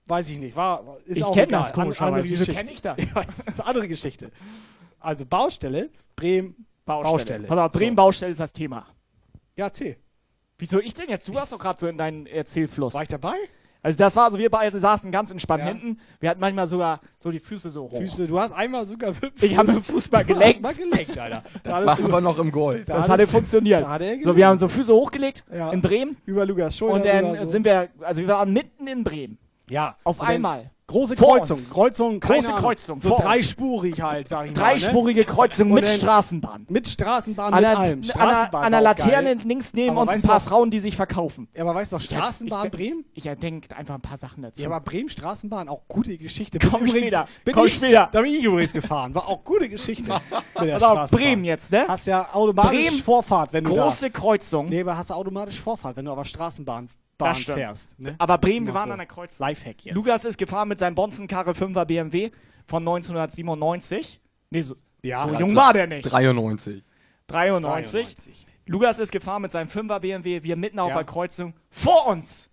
[0.08, 2.06] Weiß ich nicht, war, ist Ich auch kenn das, komischerweise.
[2.06, 2.54] andere Wieso Geschichte.
[2.64, 2.98] kenn ich das?
[3.00, 4.32] Ich weiß, das ist eine andere Geschichte.
[5.00, 7.12] Also Baustelle, Bremen, Baustelle.
[7.12, 7.48] Baustelle.
[7.48, 8.86] Pass auf, Bremen Baustelle ist das Thema.
[9.56, 9.98] Ja, erzähl.
[10.58, 11.28] Wieso ich denn jetzt?
[11.28, 12.94] Du warst doch gerade so in deinen Erzählfluss.
[12.94, 13.36] War ich dabei?
[13.82, 15.70] Also das war so, wir beide saßen ganz entspannt Ja.
[15.70, 16.00] hinten.
[16.20, 17.98] Wir hatten manchmal sogar so die Füße so hoch.
[18.00, 20.62] Füße, du hast einmal sogar mit Ich habe mit dem Fuß mal Du hast gelenkt.
[20.62, 21.44] mal gelenkt, Alter.
[21.64, 22.86] Da Das war aber noch im Golf.
[22.86, 23.84] da Das hatte funktioniert.
[23.84, 25.72] Da hat so, wir haben so Füße hochgelegt Ja.
[25.72, 26.18] in Bremen.
[26.26, 26.96] über Lukas Schulter.
[26.96, 27.46] Und dann so.
[27.46, 29.38] sind wir, also wir waren mitten in Bremen.
[29.70, 29.98] Ja.
[30.04, 30.72] Auf Und dann einmal.
[30.88, 31.58] Große Vor Kreuzung.
[31.58, 31.70] uns.
[31.72, 32.60] Kreuzung, Große Ahnung.
[32.62, 34.62] Kreuzung, So vor dreispurig halt, sag ich mal.
[34.62, 35.26] Dreispurige ne?
[35.26, 36.68] Kreuzung mit Straßenbahn.
[36.70, 37.92] Mit Straßenbahn, An mit allem.
[37.94, 39.46] an der, Straßenbahn an der Laterne geil.
[39.48, 41.48] links neben Aber uns ein paar du- Frauen, die sich verkaufen.
[41.56, 43.06] Ja, aber weißt du noch, Straßenbahn ich, Bremen?
[43.14, 44.62] Ich denke einfach ein paar Sachen dazu.
[44.62, 46.60] Ja, aber Bremen Straßenbahn, auch gute Geschichte.
[46.60, 48.10] Komm übrigens, später, Bin komm ich, später.
[48.12, 49.16] Da bin ich übrigens gefahren.
[49.16, 50.04] War auch gute Geschichte.
[50.10, 50.22] mit
[50.70, 51.10] der Straßenbahn.
[51.10, 51.86] Bremen jetzt, ne?
[51.88, 54.68] Hast ja automatisch Bremen, Vorfahrt, wenn du Große Kreuzung.
[54.68, 54.70] da...
[54.70, 57.58] Nee, aber hast du automatisch Vorfahrt, wenn du auf der Straßenbahn Bahn Das stimmt.
[57.58, 58.00] fährst.
[58.00, 58.16] Ne?
[58.18, 58.94] Aber Bremen, wir Immer waren so.
[58.94, 59.46] an der Kreuzung.
[59.48, 59.96] Lifehack jetzt.
[59.96, 62.32] Lukas ist gefahren mit seinem Bonzenkarre 5er BMW
[62.68, 64.20] von 1997.
[64.50, 66.04] Nee, so, Ja, so jung war der nicht.
[66.12, 66.84] 93.
[67.28, 67.94] 93.
[67.98, 68.48] 93.
[68.68, 70.96] Lukas ist gefahren mit seinem 5er BMW, wir mitten auf Ja.
[70.98, 71.54] der Kreuzung.
[71.70, 72.50] Vor uns!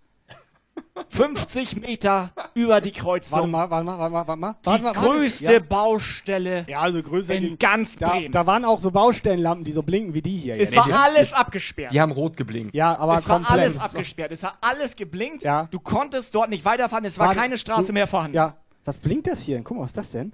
[1.09, 3.31] 50 Meter über die Kreuzung.
[3.39, 4.53] Warte mal, warte mal, warte mal, warte mal.
[4.61, 5.07] Die Warte mal, warte.
[5.09, 5.59] größte Ja.
[5.59, 8.31] Baustelle Ja, also größer in ganz da, Bremen.
[8.31, 10.53] da waren auch so Baustellenlampen, die so blinken wie die hier.
[10.55, 10.75] es jetzt.
[10.75, 11.91] war Die- alles abgesperrt.
[11.91, 12.73] Die haben rot geblinkt.
[12.75, 13.59] ja, aber es war komplett.
[13.61, 14.31] alles abgesperrt.
[14.31, 15.43] Es hat alles geblinkt.
[15.43, 15.67] Ja.
[15.71, 17.05] Du konntest dort nicht weiterfahren.
[17.05, 18.35] Es war Warte, keine Straße du- mehr vorhanden.
[18.35, 18.55] Ja.
[18.85, 19.61] Was blinkt das hier?
[19.63, 20.33] Guck mal, was ist das denn?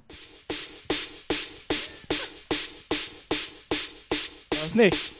[4.50, 5.16] Das ist nichts.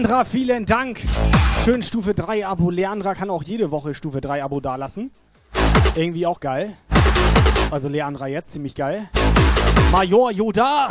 [0.00, 1.02] Leandra, vielen Dank.
[1.62, 2.70] Schön Stufe 3 Abo.
[2.70, 5.10] Leandra kann auch jede Woche Stufe 3 Abo dalassen.
[5.94, 6.72] Irgendwie auch geil.
[7.70, 9.10] Also Leandra jetzt, ziemlich geil.
[9.92, 10.88] Major Yoda.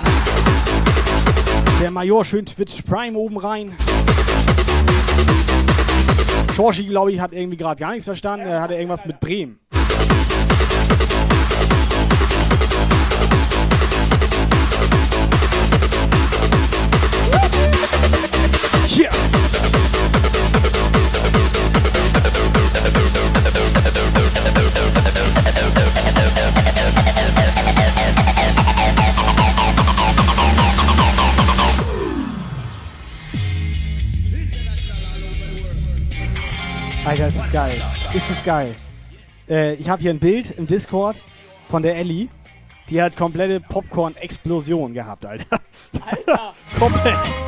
[1.82, 3.76] Der Major schön Twitch Prime oben rein.
[6.56, 8.46] Schorschi, glaube ich, hat irgendwie gerade gar nichts verstanden.
[8.46, 9.60] Er hatte irgendwas mit Bremen.
[37.60, 37.82] Geil.
[38.14, 38.76] Ist das geil.
[39.50, 41.22] Äh, ich habe hier ein Bild im Discord
[41.68, 42.30] von der Ellie.
[42.90, 45.46] Die hat komplette Popcorn-Explosion gehabt, Alter.
[46.06, 46.54] Alter!
[46.80, 47.39] Komplett.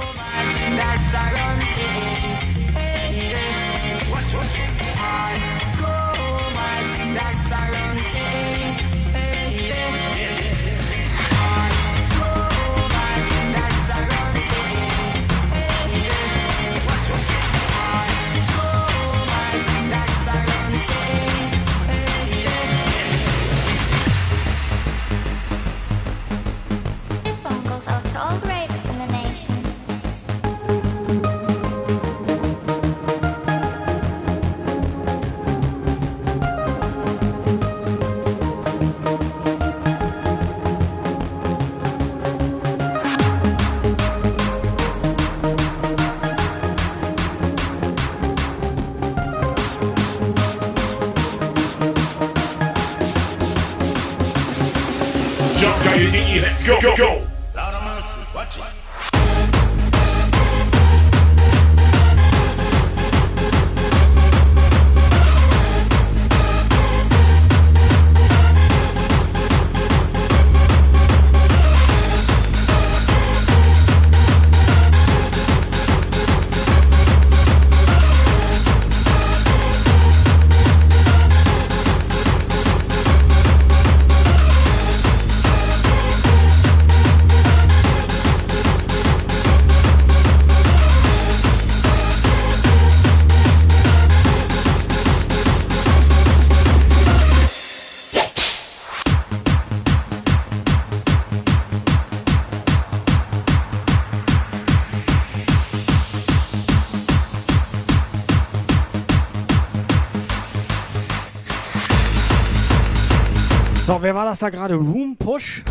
[114.02, 114.74] Wer war das da gerade?
[114.74, 115.62] Room Push?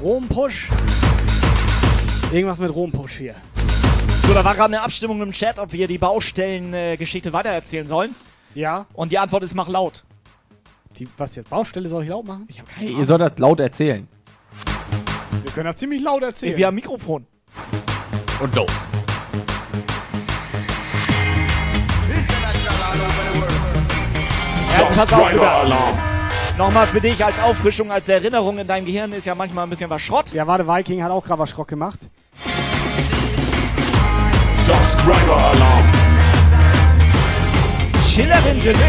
[0.00, 0.70] Room Push?
[2.32, 3.34] Irgendwas mit Room Push hier.
[4.26, 8.14] So, da war gerade eine Abstimmung im Chat, ob wir die Baustellengeschichte weitererzählen sollen.
[8.54, 8.86] Ja.
[8.94, 10.02] Und die Antwort ist mach laut.
[10.96, 11.50] Die, was jetzt?
[11.50, 12.46] Baustelle soll ich laut machen?
[12.48, 13.00] Ich habe keine Ahnung.
[13.00, 14.08] ihr sollt das laut erzählen.
[15.42, 16.56] Wir können das ziemlich laut erzählen.
[16.56, 17.26] Wir haben Mikrofon.
[18.40, 18.70] Und los.
[24.62, 26.11] Subscriber-Alarm!
[26.62, 29.90] Nochmal für dich als Auffrischung, als Erinnerung in deinem Gehirn ist ja manchmal ein bisschen
[29.90, 30.32] was Schrott.
[30.32, 32.08] Ja, warte, Viking hat auch gerade was Schrott gemacht.
[34.64, 35.84] Subscriber-Alarm!
[38.08, 38.84] Schillerin Deluxe.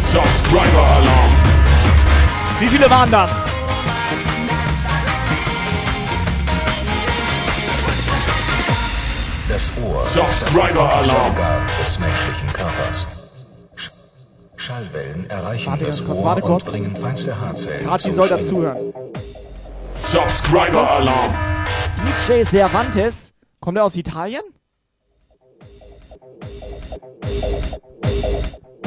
[0.00, 1.32] Subscriber-Alarm!
[2.58, 3.49] Wie viele waren das?
[9.76, 10.42] Das Ohr das
[11.08, 13.06] Organ des menschlichen Körpers.
[13.76, 13.90] Sch
[14.56, 16.64] Schallwellen erreichen Warte das Ohr warte kurz.
[16.64, 18.92] und bringen feinste Haarzellen Kati soll dazuhören.
[19.94, 21.34] Subscriber-Alarm!
[22.26, 23.32] DJ Cervantes.
[23.60, 24.42] Kommt er aus Italien?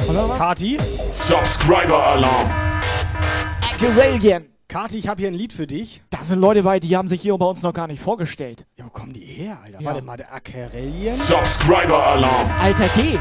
[0.08, 0.38] Oder was?
[0.38, 0.78] Kati?
[1.12, 2.50] Subscriber-Alarm!
[3.78, 4.53] Geralien.
[4.74, 6.02] Kati, ich habe hier ein Lied für dich.
[6.10, 8.66] Da sind Leute bei, die haben sich hier bei uns noch gar nicht vorgestellt.
[8.76, 9.78] Ja, wo kommen die her, Alter?
[9.80, 9.86] Ja.
[9.86, 11.14] Warte mal, der Akerelien?
[11.14, 12.50] Subscriber-Alarm!
[12.60, 13.16] Alter G.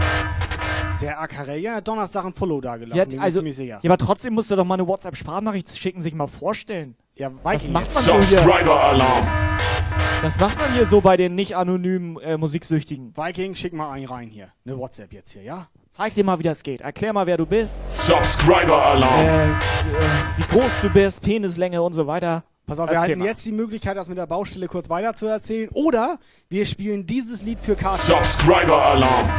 [1.00, 3.80] Der Akerelien hat Donnerstag ein Follow da gelassen, Ja, mir also, ziemlich sicher.
[3.84, 6.96] ja, aber trotzdem musst du doch mal eine WhatsApp-Sprachnachricht schicken, sich mal vorstellen.
[7.14, 8.04] Ja, Was Viking macht man?
[8.04, 9.53] Subscriber-Alarm!
[10.24, 13.12] Das macht man hier so bei den nicht anonymen äh, Musiksüchtigen.
[13.14, 14.48] Viking, schick mal einen rein hier.
[14.66, 15.68] Eine WhatsApp jetzt hier, ja?
[15.90, 16.80] Zeig dir mal, wie das geht.
[16.80, 19.20] Erklär mal, wer du bist, Subscriber-Alarm!
[19.20, 19.56] äh, äh,
[20.38, 22.46] wie groß du bist, Penislänge und so weiter.
[22.66, 23.26] Pass auf, wir Erzähl halten mal.
[23.26, 25.70] jetzt die Möglichkeit, das mit der Baustelle kurz weiter zu erzählen.
[25.74, 27.98] Oder wir spielen dieses Lied für Kati.
[27.98, 29.30] Subscriber-Alarm!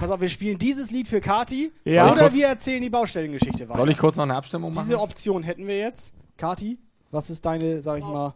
[0.00, 1.70] Pass auf, wir spielen dieses Lied für Kati.
[1.84, 2.10] Ja.
[2.10, 3.76] Oder wir erzählen die Baustellengeschichte weiter.
[3.76, 4.84] Soll ich kurz noch eine Abstimmung machen?
[4.84, 6.12] Diese Option hätten wir jetzt.
[6.36, 6.80] Kati,
[7.12, 8.34] was ist deine, sag ich mal,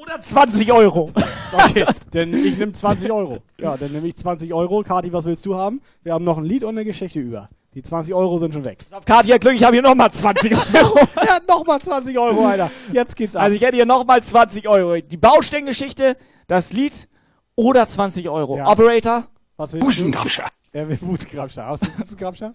[0.00, 1.10] Oder 20 Euro.
[1.56, 3.38] Okay, denn ich nehme 20 Euro.
[3.60, 4.82] Ja, dann nehme ich 20 Euro.
[4.82, 5.80] Kati, was willst du haben?
[6.02, 7.48] Wir haben noch ein Lied und eine Geschichte über.
[7.74, 8.78] Die 20 Euro sind schon weg.
[8.90, 10.98] Auf Kati hat Glück, ich habe hier nochmal 20 Euro.
[11.14, 12.72] er hat nochmal 20 Euro, Alter.
[12.92, 13.42] Jetzt geht's ab.
[13.44, 15.00] Also ich hätte hier nochmal 20 Euro.
[15.00, 16.16] Die Baustellengeschichte,
[16.48, 17.08] das Lied
[17.54, 18.56] oder 20 Euro.
[18.56, 18.66] Ja.
[18.68, 19.28] Operator?
[19.56, 20.48] Was willst Busengrabscher.
[20.72, 20.78] du?
[20.78, 21.66] Er will Busengrabscher.
[21.66, 22.54] Hast du Busengrabscher?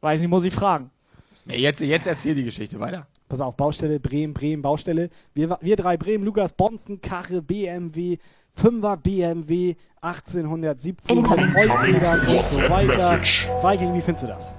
[0.00, 0.90] Weiß nicht, muss ich fragen.
[1.44, 3.06] Nee, jetzt, jetzt erzähl die Geschichte weiter.
[3.28, 5.10] Pass auf, Baustelle, Bremen, Bremen, Baustelle.
[5.34, 8.16] Wir, wir drei Bremen, Lukas Bonzen, Karre, BMW,
[8.58, 13.20] 5er BMW, 1817 mit Holzrädern und so weiter.
[13.62, 14.54] Viking, wie findest du das?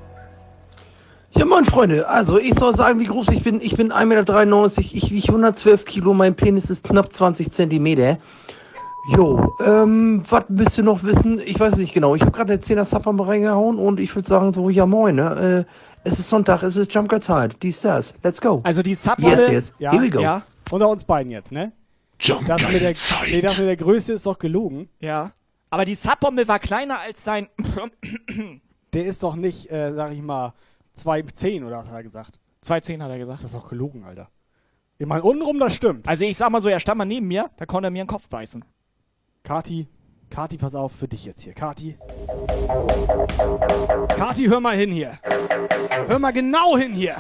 [1.32, 3.62] Ja, moin Freunde, also ich soll sagen, wie groß ich bin.
[3.62, 8.18] Ich bin 1,93 Meter, ich wiege 112 Kilo, mein Penis ist knapp 20 Zentimeter.
[9.16, 11.40] Jo, ähm, was müsst ihr noch wissen?
[11.44, 12.16] Ich weiß es nicht genau.
[12.16, 15.16] Ich habe gerade eine 10er Supper mal reingehauen und ich würde sagen so, ja moin,
[15.16, 15.66] ne?
[15.66, 15.72] Äh,
[16.04, 18.14] es ist Sonntag, es ist Jumpguard Zeit, dies, das.
[18.24, 18.62] Let's go.
[18.64, 19.74] Also die Sub Yes, yes.
[19.80, 20.22] Ja, Here we go.
[20.22, 20.44] ja.
[20.72, 21.72] Unter uns beiden jetzt, ne?
[22.20, 22.94] Das mit, der,
[23.28, 24.90] nee, das mit der Größe ist doch gelogen.
[25.00, 25.32] Ja.
[25.70, 27.48] Aber die Subbombe war kleiner als sein.
[28.94, 30.54] Der ist doch nicht, äh, sag ich mal,
[30.98, 32.40] 2,10 oder was hat er gesagt?
[32.66, 33.44] 2,10 hat er gesagt.
[33.44, 34.30] Das ist doch gelogen, Alter.
[34.98, 36.08] Ich meine, untenrum, das stimmt.
[36.08, 38.08] Also ich sag mal so, er stand mal neben mir, da konnte er mir den
[38.08, 38.66] Kopf beißen.
[39.44, 39.88] Kati,
[40.30, 41.54] Kati, pass auf, für dich jetzt hier.
[41.54, 41.98] Kati.
[44.16, 45.18] Kati, hör mal hin hier.
[46.08, 47.16] Hör mal genau hin hier.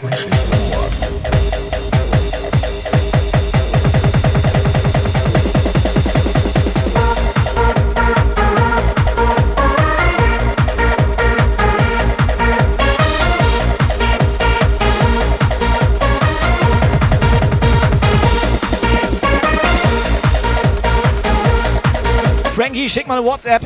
[22.70, 23.64] Frankie, schick mal eine WhatsApp.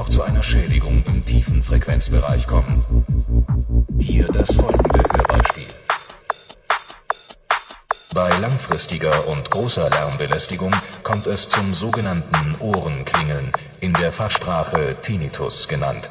[0.00, 2.82] Auch zu einer Schädigung im tiefen Frequenzbereich kommen.
[3.98, 5.66] Hier das folgende Hörbeispiel.
[8.14, 16.08] Bei langfristiger und großer Lärmbelästigung kommt es zum sogenannten Ohrenklingeln, in der Fachsprache Tinnitus genannt.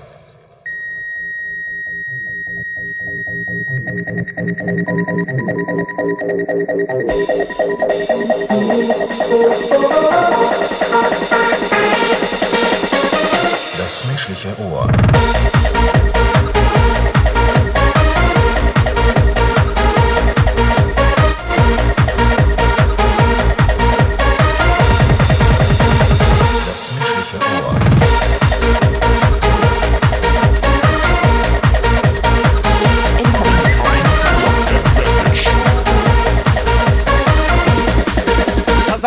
[14.07, 14.49] 没实力学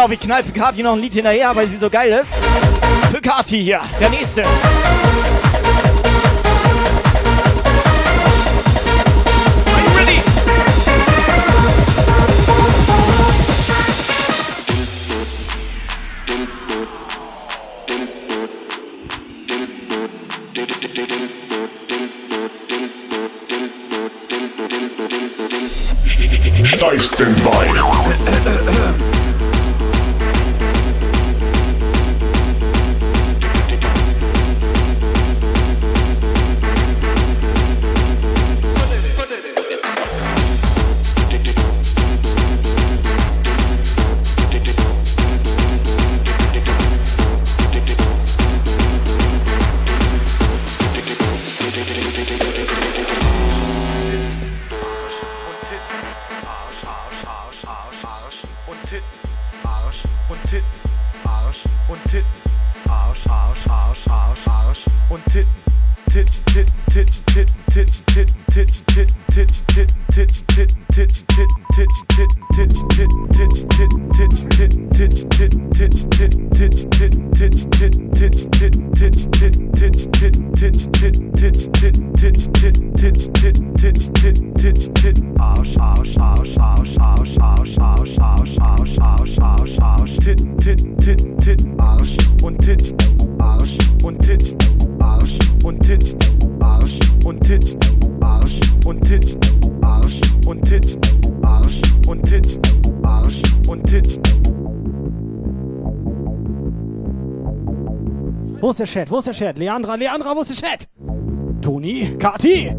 [0.03, 2.34] Auf, ich knall für Kati noch ein Lied hinterher, weil sie so geil ist.
[3.12, 4.42] Für Kati hier, der nächste.
[26.64, 28.01] Steif Standby.
[109.33, 109.59] Der Chat?
[109.59, 110.89] Leandra, Leandra, wo ist der Chat?
[111.61, 112.74] Toni, Kati!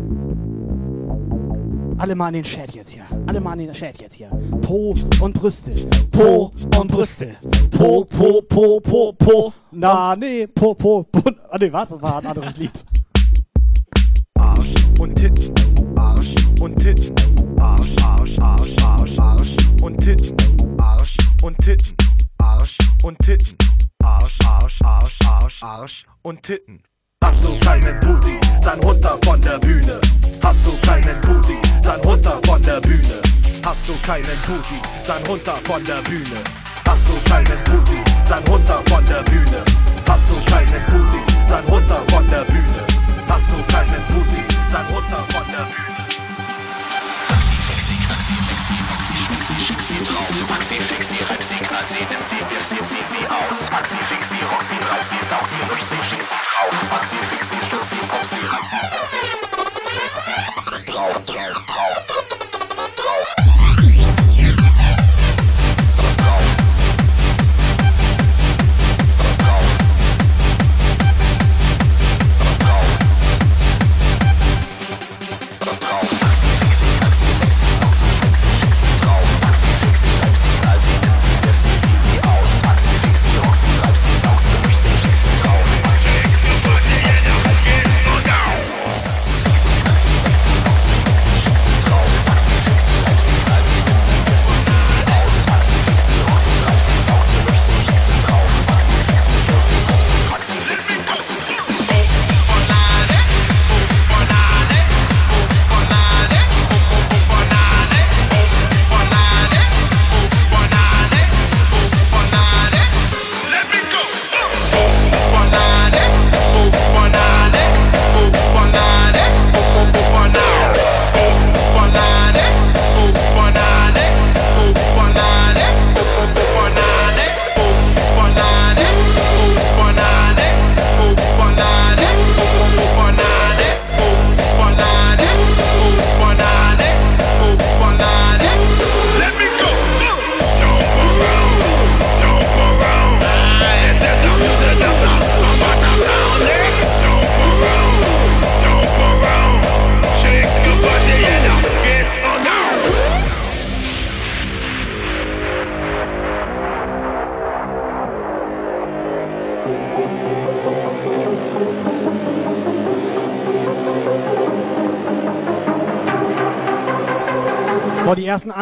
[1.98, 3.04] Alle mal in den Chat jetzt hier.
[3.28, 4.30] Alle mal in den Chat jetzt hier.
[4.62, 5.72] Po und Brüste.
[6.12, 7.36] Po und Brüste.
[7.72, 9.54] Po, po, po, po, po.
[9.72, 11.22] Na, nee, po, po, po.
[11.50, 11.90] Ah, nee, was?
[11.90, 12.86] Das war ein anderes Lied.
[14.40, 15.54] Arsch und Titten,
[15.96, 17.16] Arsch und Titten,
[17.60, 20.36] Arsch, Arsch, Arsch, Arsch, Arsch und Titten,
[20.80, 21.96] Arsch und Titten,
[22.38, 23.56] Arsch und Titten,
[24.04, 26.84] Arsch, Arsch, Arsch, Arsch, Arsch und Titten.
[27.24, 30.00] Hast du keinen Booty, dann runter von der Bühne.
[30.44, 33.22] Hast du keinen Booty, dann runter von der Bühne.
[33.66, 36.44] Hast du keinen Booty, dann runter von der Bühne.
[36.86, 39.64] Hast du keinen Booty, dann runter von der Bühne.
[40.08, 42.88] Hast du keinen Booty, dann runter von der Bühne.
[43.30, 45.84] Hast du keinen Booty, dann runter von der Bühne.
[47.30, 50.50] Maxi, fixi, maxi, maxi, schmixi, schick sie drauf.
[50.50, 51.16] Maxi, fixi,
[51.74, 53.72] sie, knall sie, nimm sie, wirf sie, sie aus.
[53.72, 56.13] Maxi, fixi, rock sie, treib sie, saug sie, misch sie,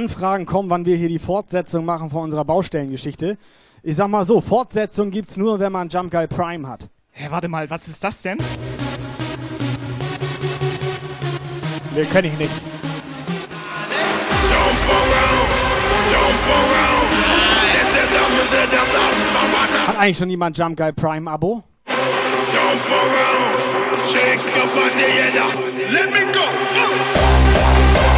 [0.02, 3.38] Anfragen kommen, wann wir hier die Fortsetzung machen von unserer Baustellengeschichte.
[3.84, 6.90] Ich sag mal so, Fortsetzung gibt's nur, wenn man Jump Guy Prime hat.
[7.12, 8.40] Hä, warte mal, was ist das denn?
[11.94, 12.52] Nee, kenn ich nicht.
[19.86, 21.62] Hat eigentlich schon jemand Jump Guy Prime Abo?
[24.10, 25.46] Shake your body, yeah.
[25.94, 28.11] Let me go.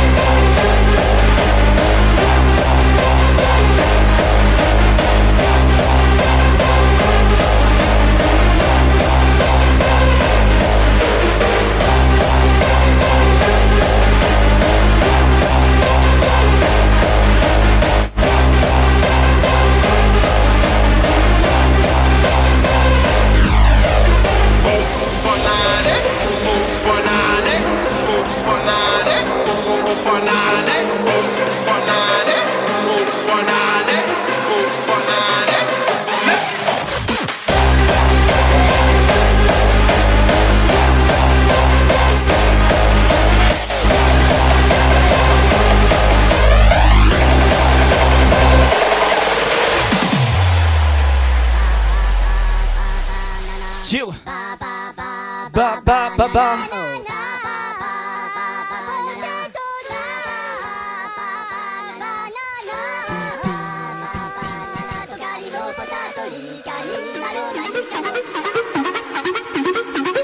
[56.34, 56.57] Ba.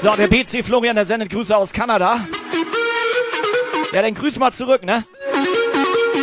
[0.02, 2.26] So, der BC Florian, der sendet Grüße aus Kanada.
[3.92, 5.04] Ja, dann grüß mal zurück, ne?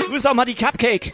[0.07, 1.13] Grüß auch mal die Cupcake.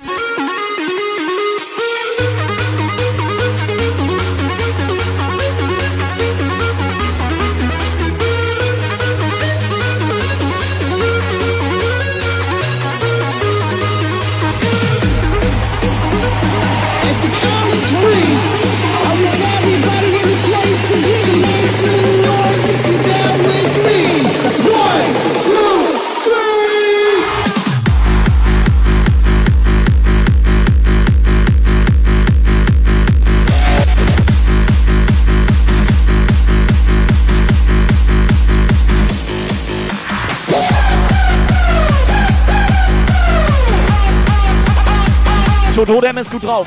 [45.86, 46.66] Toto, der ist gut drauf.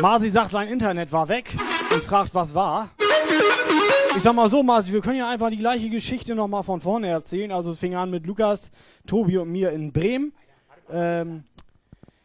[0.00, 1.56] Marci sagt, sein Internet war weg
[1.92, 2.90] und fragt, was war.
[4.16, 7.08] Ich sag mal so, Marci, wir können ja einfach die gleiche Geschichte nochmal von vorne
[7.08, 7.50] erzählen.
[7.50, 8.70] Also es fing an mit Lukas,
[9.06, 10.32] Tobi und mir in Bremen.
[10.90, 11.44] Ähm,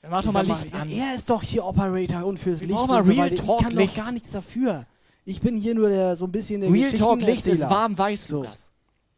[0.08, 0.90] mach ich doch mal Licht an.
[0.90, 3.44] Er ist doch hier Operator und fürs Licht brauchen mal und so Real weiter.
[3.44, 3.98] Talk Ich kann Licht.
[3.98, 4.86] doch gar nichts dafür.
[5.26, 8.30] Ich bin hier nur der, so ein bisschen der Real Talk Licht ist warm weiß,
[8.30, 8.68] Lukas.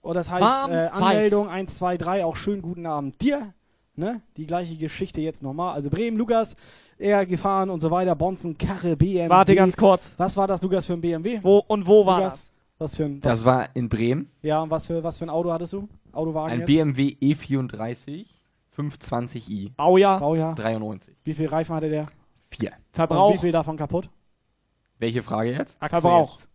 [0.02, 0.92] Und das heißt, Warm äh, weiß.
[0.94, 3.54] Anmeldung 1, 2, 3, auch schönen guten Abend dir.
[3.96, 4.22] Ne?
[4.38, 5.76] Die gleiche Geschichte jetzt nochmal.
[5.76, 6.56] Also Bremen, Lukas,
[6.98, 8.16] er gefahren und so weiter.
[8.16, 9.30] Bonzen, Karre, BMW.
[9.30, 10.16] Warte ganz kurz.
[10.18, 11.40] Was war das, Lukas, für ein BMW?
[11.44, 12.52] Wo und wo war Lukas, das?
[12.82, 14.32] Was für ein, was, Das war in Bremen.
[14.42, 15.88] ja, und was für, was für ein Auto hattest du?
[16.14, 16.66] Autowagen Ein jetzt?
[16.68, 18.26] BMW E34
[18.76, 19.72] 520i.
[19.76, 20.20] Baujahr?
[20.20, 20.56] Baujahr.
[20.56, 21.16] 93.
[21.24, 22.08] Wie viel Reifen hatte der?
[22.50, 22.72] Vier.
[22.92, 23.28] Verbrauch?
[23.30, 24.10] Und wie viel davon kaputt?
[24.98, 25.78] Welche Frage jetzt?
[25.80, 26.40] Achse Verbrauch.
[26.40, 26.50] jetzt.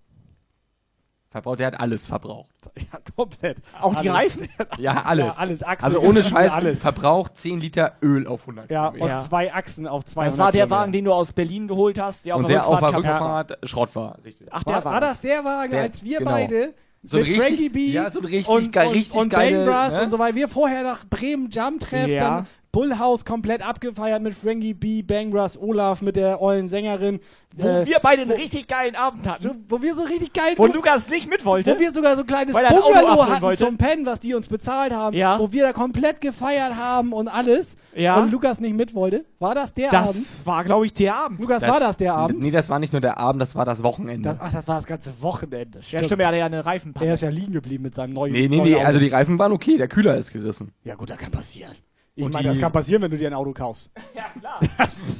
[1.37, 2.51] Verbraucht, der hat alles verbraucht.
[2.76, 3.59] Ja, komplett.
[3.80, 4.37] Auch die Alles.
[4.39, 4.49] Reifen?
[4.78, 5.24] Ja, alles.
[5.26, 5.62] Ja, alles.
[5.62, 6.80] Achse, also ohne Scheiß, alles.
[6.80, 9.22] verbraucht 10 Liter Öl auf 100 Ja, und Kilometer.
[9.22, 10.80] zwei Achsen auf 200 Das war der Kilometer.
[10.82, 12.95] Wagen, den du aus Berlin geholt hast, der auf Und der auf der.
[12.95, 14.18] Rückfahrt Schrott war.
[14.24, 14.49] Richtig.
[14.51, 16.30] Ach, der War, war, das der Wagen, Der- als wir genau.
[16.32, 19.20] beide So ein mit richtig- Frankie B ja, so ein richtig und, geil- und, richtig
[19.20, 20.03] und geile, ne?
[20.03, 22.18] und so weiter, wir vorher nach Bremen Jump Treff, Ja.
[22.18, 27.20] dann Bullhouse komplett abgefeiert mit Frankie B, Bang Bros, Olaf mit der ollen Sängerin.
[27.56, 29.64] Wo äh, wir beide einen richtig geilen Abend hatten.
[29.70, 31.74] wo wir so richtig geil Wo Lukas nicht mit wollte.
[31.74, 33.64] wo wir sogar so ein kleines Bungalow hatten wollte.
[33.64, 35.38] zum Pennen, was die uns bezahlt haben, Ja.
[35.38, 38.20] wo wir da komplett gefeiert haben und alles Ja.
[38.20, 39.24] und Lukas nicht mit wollte.
[39.38, 40.08] War das der Abend?
[40.10, 41.40] das war, glaube ich, der Abend.
[41.40, 42.40] Lukas, war das der Abend?
[42.40, 44.28] Nee, das war nicht nur der Abend, das war das Wochenende.
[44.28, 45.80] Das, ach, das war das ganze Wochenende.
[45.90, 47.06] Ja, stimmt, er hatte ja eine Reifenpanne.
[47.06, 48.84] Er ist ja liegen geblieben mit seinem neuen nee, nee, neuen nee, Auto.
[48.84, 50.72] also die Reifen waren okay, der Kühler ist gerissen.
[50.84, 51.72] Ja gut, das kann passieren.
[52.18, 53.90] Ich Und meine, das kann passieren, wenn du dir ein Auto kaufst.
[54.14, 54.58] Ja, klar.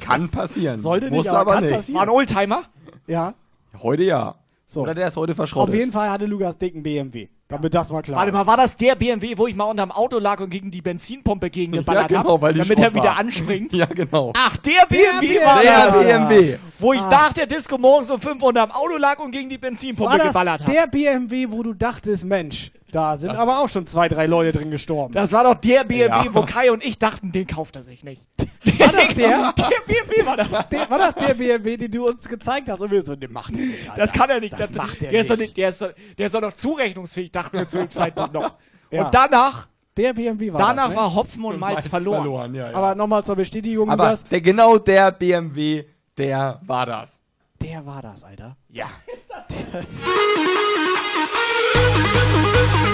[0.01, 0.79] Kann passieren.
[0.79, 1.75] Sollte nicht, Muss aber aber, kann nicht.
[1.75, 1.95] passieren.
[1.97, 2.63] War ein Oldtimer?
[3.05, 3.33] Ja.
[3.81, 4.35] Heute ja.
[4.65, 4.81] So.
[4.81, 5.75] Oder der ist heute Auf verschrottet.
[5.75, 7.27] jeden Fall hatte Lukas dicken BMW.
[7.47, 8.37] Damit das mal klar Warte ist.
[8.37, 11.49] mal, war das der BMW, wo ich mal unterm Auto lag und gegen die Benzinpumpe
[11.49, 13.17] gegengeballert Ja, genau, hab, weil die damit er wieder war.
[13.17, 13.71] anspringt?
[13.73, 14.33] Ja, genau.
[14.35, 15.99] Ach, der BMW war Der das.
[16.03, 16.57] BMW.
[16.79, 17.09] Wo ich Ah.
[17.09, 20.27] nach der Disco morgens um 5 unterm Auto lag und gegen die Benzinpumpe war das
[20.29, 20.71] geballert habe.
[20.73, 24.71] der BMW, wo du dachtest, Mensch, da sind aber auch schon zwei, drei Leute drin
[24.71, 25.13] gestorben.
[25.13, 26.25] Das war doch der BMW, Ja.
[26.33, 28.21] wo Kai und ich dachten, den kauft er sich nicht.
[28.79, 29.53] war das der?
[29.55, 30.69] Der BMW war das.
[30.69, 30.89] der?
[30.89, 32.81] War das der BMW, den du uns gezeigt hast?
[32.81, 34.01] Und wir so, den macht er nicht, Alter.
[34.01, 34.59] Das kann er nicht.
[34.59, 35.47] Das macht er der Ist doch, nicht.
[35.49, 38.55] nicht- der, ist doch, der ist doch noch zurechnungsfähig, dachten wir zu dem Zeitpunkt noch.
[38.91, 39.05] Ja.
[39.05, 40.95] Und danach, Der BMW war danach das, ne?
[40.97, 42.55] war Hopfen und Malz, verloren.
[42.55, 42.75] ja, ja.
[42.75, 44.23] Aber nochmal zur Bestätigung, Aber Lukas.
[44.25, 45.85] der, genau der BMW,
[46.17, 47.21] der war das.
[47.61, 48.55] Der war das, Alter.
[48.69, 48.87] Ja.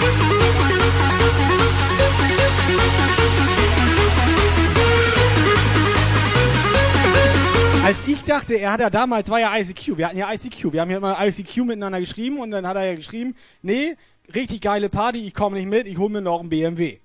[7.84, 10.80] Als ich dachte, er hat ja damals, war ja ICQ, wir hatten ja ICQ, wir
[10.80, 13.96] haben ja immer ICQ miteinander geschrieben und dann hat er ja geschrieben, nee,
[14.34, 17.00] richtig geile Party, ich komme nicht mit, ich hole mir noch einen BMW.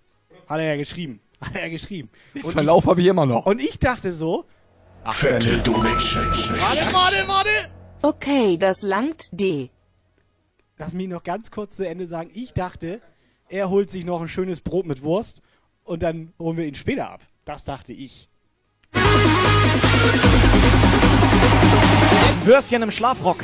[0.47, 1.19] Hat er ja geschrieben.
[1.41, 2.09] Hat er ja geschrieben.
[2.43, 3.45] Und Verlauf habe ich immer noch.
[3.45, 4.45] Und ich dachte so,
[5.05, 6.25] Fette Donation.
[6.27, 7.49] warte, warte, warte.
[8.01, 9.71] Okay, das langt D.
[10.77, 13.01] Lass mich noch ganz kurz zu Ende sagen, ich dachte,
[13.49, 15.41] er holt sich noch ein schönes Brot mit Wurst
[15.83, 17.19] und dann holen wir ihn später ab.
[17.43, 18.29] Das dachte ich.
[22.49, 23.43] Würstchen im Schlafrock.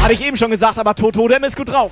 [0.00, 1.90] Hatte ich eben schon gesagt, aber Toto, der ist gut drauf.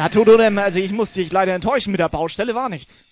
[0.00, 3.04] Na, Toto, dem, also ich muss dich leider enttäuschen, mit der Baustelle war nichts.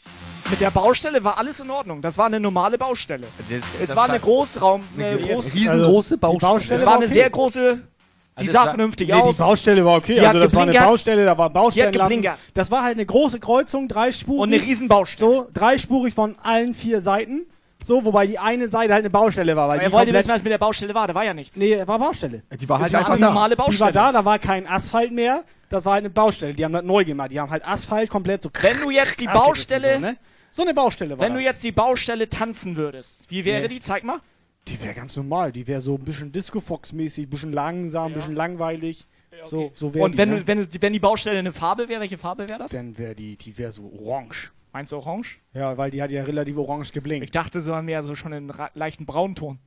[0.48, 2.00] Mit der Baustelle war alles in Ordnung.
[2.00, 3.26] Das war eine normale Baustelle.
[3.50, 6.50] Es das war eine Großraum, eine eine groß, riesengroße die Baustelle.
[6.52, 7.12] Baustelle es war war eine okay.
[7.14, 9.36] sehr große, die Also sah war- vernünftig Nee, aus.
[9.36, 10.14] die Baustelle war okay.
[10.14, 10.72] Die also das war eine.
[10.72, 12.26] Baustelle, da war Baustellenlampen.
[12.54, 14.40] Das war halt eine große Kreuzung, dreispurig.
[14.40, 15.30] Und eine Riesenbaustelle.
[15.30, 17.44] So, dreispurig von allen vier Seiten.
[17.82, 19.68] So, wobei die eine Seite halt eine Baustelle war.
[19.68, 21.06] Weil Aber er die wollte wissen, was mit der Baustelle war.
[21.06, 21.56] Da war ja nichts.
[21.56, 22.42] Nee, war Baustelle.
[22.60, 23.26] Die war halt war einfach eine da.
[23.28, 23.92] normale Die war Baustelle.
[23.92, 25.44] da, da war kein Asphalt mehr.
[25.68, 26.54] Das war halt eine Baustelle.
[26.54, 27.30] Die haben das neu gemacht.
[27.30, 28.50] Die haben halt Asphalt komplett so.
[28.60, 30.16] Wenn du jetzt die Baustelle, So, ne?
[30.50, 31.44] so eine Baustelle war wenn du das.
[31.44, 33.68] jetzt die Baustelle tanzen würdest, wie wäre Nee.
[33.68, 33.80] die?
[33.80, 34.18] Zeig mal.
[34.66, 35.52] Die wäre ganz normal.
[35.52, 39.06] Die wäre so ein bisschen Disco-Fox-mäßig, ein bisschen langsam, ein bisschen langweilig.
[39.44, 40.36] So, so wäre Und die, wenn, ne?
[40.40, 42.72] du, wenn, es, wenn die Baustelle eine Farbe wäre, welche Farbe wäre das?
[42.72, 44.50] Dann wäre die, die wäre so orange.
[44.72, 45.38] Meinst du orange?
[45.54, 47.24] Ja, weil die hat ja relativ orange geblinkt.
[47.24, 49.58] Ich dachte so mehr so schon einen ra- leichten Braunton.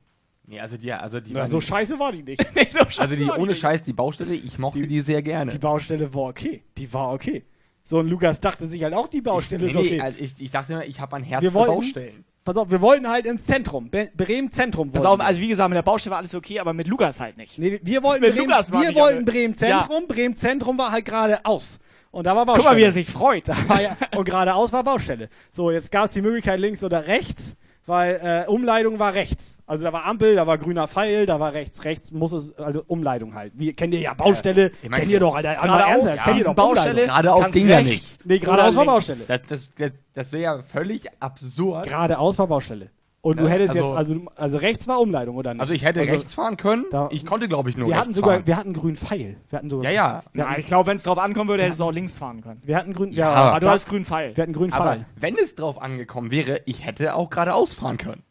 [0.46, 2.44] Nee, also die, also die Na, so scheiße war die nicht.
[2.54, 3.60] Nee, so Also die war ohne nicht.
[3.60, 5.50] Scheiß, die Baustelle, ich mochte die, sehr gerne.
[5.52, 6.62] Die Baustelle war okay.
[6.78, 7.44] Die war okay.
[7.84, 9.90] So, und Lukas dachte sich halt auch, die Baustelle nee, ist okay.
[9.96, 12.24] nee, also ich, ich dachte immer, ich habe ein Herz wir für wollten, Baustellen.
[12.44, 13.88] Pass auf, wir wollten halt ins Zentrum.
[13.90, 14.90] Be Bremen Zentrum.
[14.90, 17.20] Pass wollten auf, also wie gesagt, mit der Baustelle war alles okay, aber mit Lukas
[17.20, 17.58] halt nicht.
[17.58, 20.06] Nee, wir wollten Mit Bremen, Lukas wir die wollten alle- Bremen Zentrum.
[20.08, 21.78] Bremen Zentrum war halt geradeaus.
[22.12, 22.74] Und da war Guck Baustelle.
[22.74, 23.48] mal, wie er sich freut.
[23.48, 25.28] Da war ja, und geradeaus war Baustelle.
[25.50, 27.56] So, jetzt gab es die Möglichkeit links oder rechts,
[27.86, 29.56] weil äh, Umleitung war rechts.
[29.66, 31.84] Also da war Ampel, da war grüner Pfeil, da war rechts.
[31.84, 33.54] Rechts muss es, also Umleitung halt.
[33.56, 34.72] Wie, kennt ihr ja Baustelle?
[34.82, 35.54] Ich mein, kennt ihr doch, Alter.
[35.54, 37.06] Geradeaus, ernsthaft, ja, kennt ihr doch Baustelle.
[37.06, 38.26] Geradeaus ging ja rechts nicht.
[38.26, 38.84] Nee, geradeaus war.
[38.84, 39.24] Baustelle.
[39.26, 41.84] Das, das, das, das wäre ja völlig absurd.
[41.88, 42.90] Geradeaus war Baustelle.
[43.24, 45.60] Und du Ja, hättest also- jetzt, also, also rechts war Umleitung, oder nicht?
[45.60, 46.84] Also ich hätte rechts fahren können.
[46.90, 48.46] da- ich konnte, glaube ich, nur wir rechts hatten sogar, fahren.
[48.48, 49.36] wir hatten einen grünen Pfeil.
[49.48, 50.22] Wir hatten sogar, Ja, ja.
[50.32, 52.60] Na, hatten, ich glaube, wenn es drauf ankommen würde, hättest du auch links fahren können.
[52.64, 54.36] wir hatten grün, Ja, ja, Aber du hast grünen Pfeil.
[54.36, 55.06] wir hatten grünen Aber Pfeil.
[55.20, 58.24] wenn es drauf angekommen wäre, ich hätte auch geradeaus fahren können.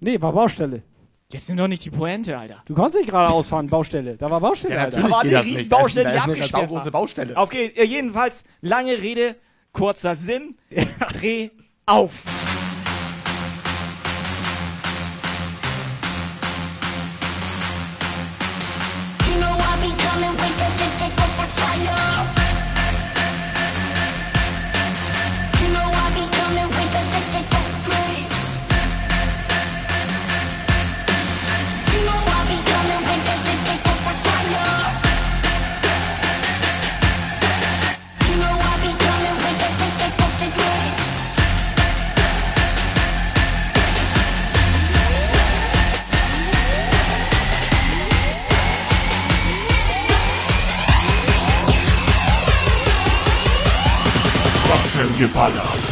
[0.00, 0.82] Nee, war Baustelle.
[1.30, 2.56] Jetzt nimm doch nicht die Pointe, Alter.
[2.66, 4.16] Du konntest nicht geradeaus fahren, Baustelle.
[4.16, 5.02] Da war Baustelle, Ja, Alter.
[5.02, 6.90] Da war eine riesen Baustelle, die abgesperrt war.
[6.90, 7.36] Baustelle.
[7.36, 9.36] Okay, äh, jedenfalls, lange Rede,
[9.72, 10.56] kurzer Sinn.
[11.20, 11.50] Dreh
[11.86, 12.10] auf.
[55.42, 55.91] Father.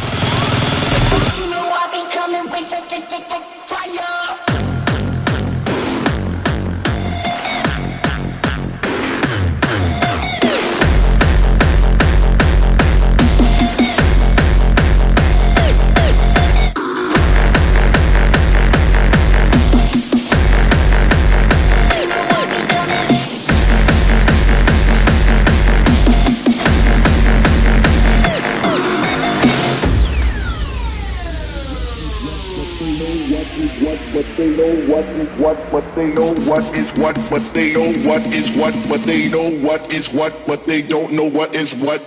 [36.51, 40.33] What is what, what they know what is what, what they know what is what,
[40.49, 41.73] what they don't know what is.
[41.75, 42.01] What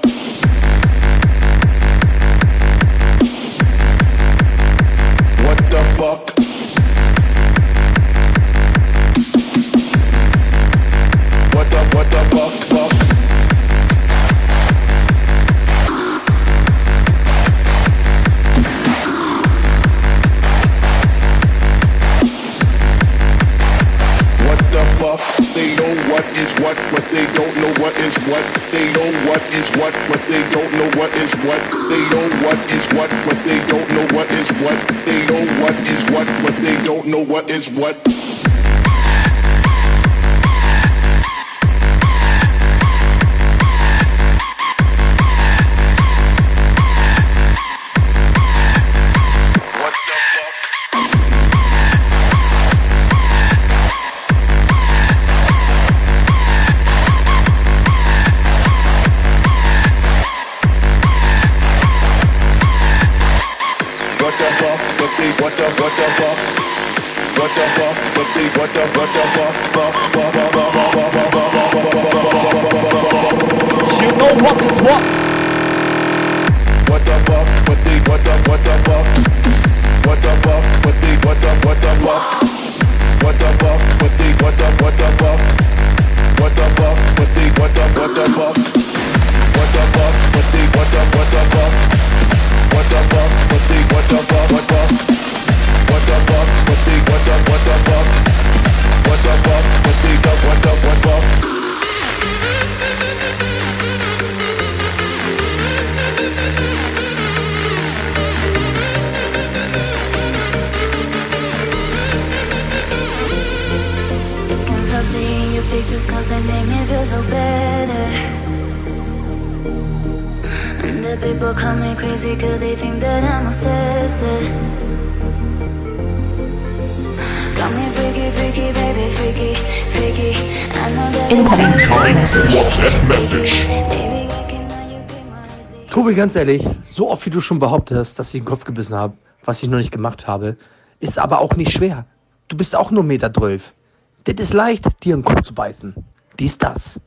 [136.24, 139.12] ganz ehrlich, so oft wie du schon behauptest, dass ich den Kopf gebissen habe,
[139.44, 140.56] was ich noch nicht gemacht habe,
[140.98, 142.06] ist aber auch nicht schwer.
[142.48, 143.28] Du bist auch nur 1,12 Meter.
[143.28, 145.94] Das ist leicht, dir in den Kopf zu beißen.
[146.38, 146.98] Dies, das.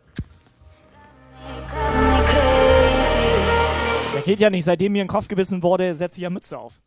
[4.14, 6.60] Der geht ja nicht, seitdem mir in den Kopf gebissen wurde, setze ich ja Mütze
[6.60, 6.80] auf.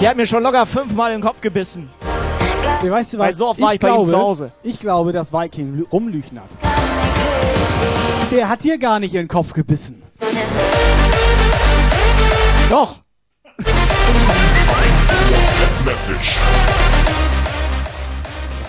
[0.00, 1.90] Die hat mir schon locker fünfmal in den Kopf gebissen.
[2.82, 3.26] Ja, weißt du was?
[3.26, 4.52] Weil so oft war ich bei ihm glaube, zu Hause.
[4.62, 6.48] Ich glaube, dass Viking lü- rumlügnert.
[8.30, 10.02] Der hat dir gar nicht in den Kopf gebissen.
[12.70, 13.00] Doch.
[15.84, 16.36] Message.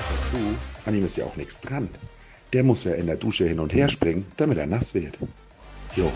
[0.10, 0.38] Dazu,
[0.86, 1.90] an ihm ist ja auch nichts dran.
[2.52, 5.18] Der muss ja in der Dusche hin und her springen, damit er nass wird.
[5.96, 6.12] Jo.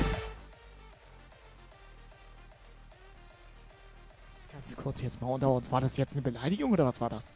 [4.85, 5.71] Kurz jetzt mal unter uns.
[5.71, 7.33] War das jetzt eine Beleidigung oder was war das?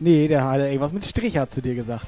[0.00, 2.04] Nee, der hat irgendwas mit Stricher zu dir gesagt.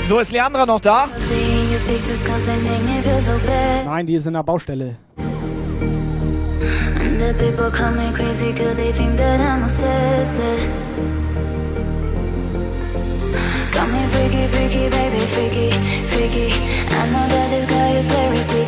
[0.00, 1.08] So, ist Leandra noch da?
[3.84, 4.96] Nein, die ist in der Baustelle.
[6.98, 10.82] And the people call me crazy cause they think that I'm obsessive.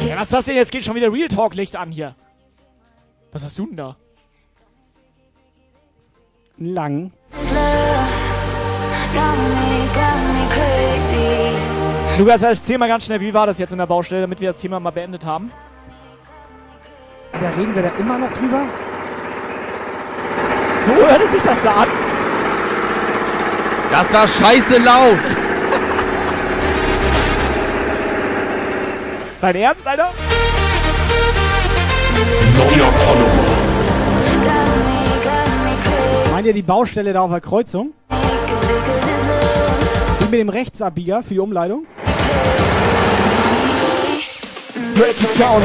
[0.09, 0.57] Ja, was ist das denn?
[0.57, 2.15] Jetzt geht schon wieder Real Talk Licht an hier.
[3.33, 3.97] Was hast du denn da?
[6.59, 7.13] Lang.
[12.19, 14.59] Lukas, erzähl mal ganz schnell, wie war das jetzt in der Baustelle, damit wir das
[14.59, 15.51] Thema mal beendet haben?
[17.33, 18.63] Da reden wir da immer noch drüber?
[20.87, 22.04] So hörte sich das da an.
[23.95, 25.17] Das war scheiße laut.
[29.41, 30.11] Dein Ernst, Alter?
[32.59, 33.31] Neuer Follower.
[36.33, 37.93] Meint ihr die Baustelle da auf der Kreuzung?
[40.19, 41.87] Die mit dem Rechtsabbieger für die Umleitung?
[44.97, 45.63] Break it down.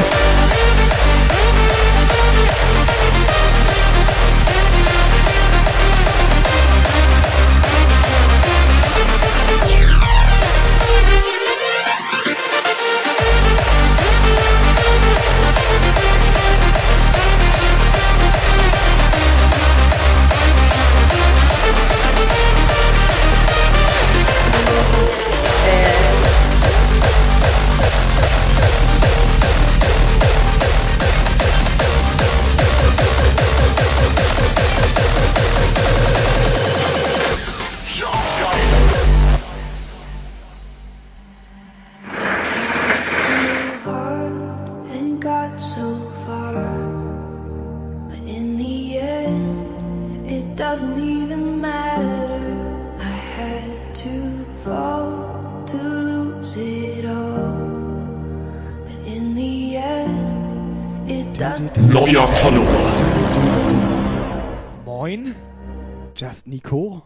[66.46, 67.02] Nico.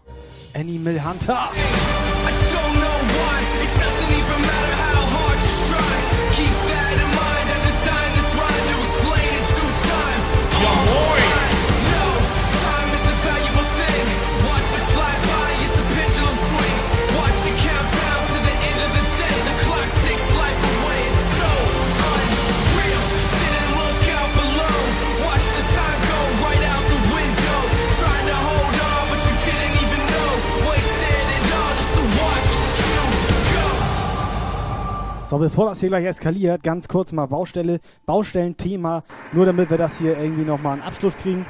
[0.54, 1.50] Animal Hunter.
[35.34, 39.02] So, bevor das hier gleich eskaliert, ganz kurz mal Baustelle, Baustellenthema,
[39.32, 41.44] nur damit wir das hier irgendwie nochmal einen Abschluss kriegen.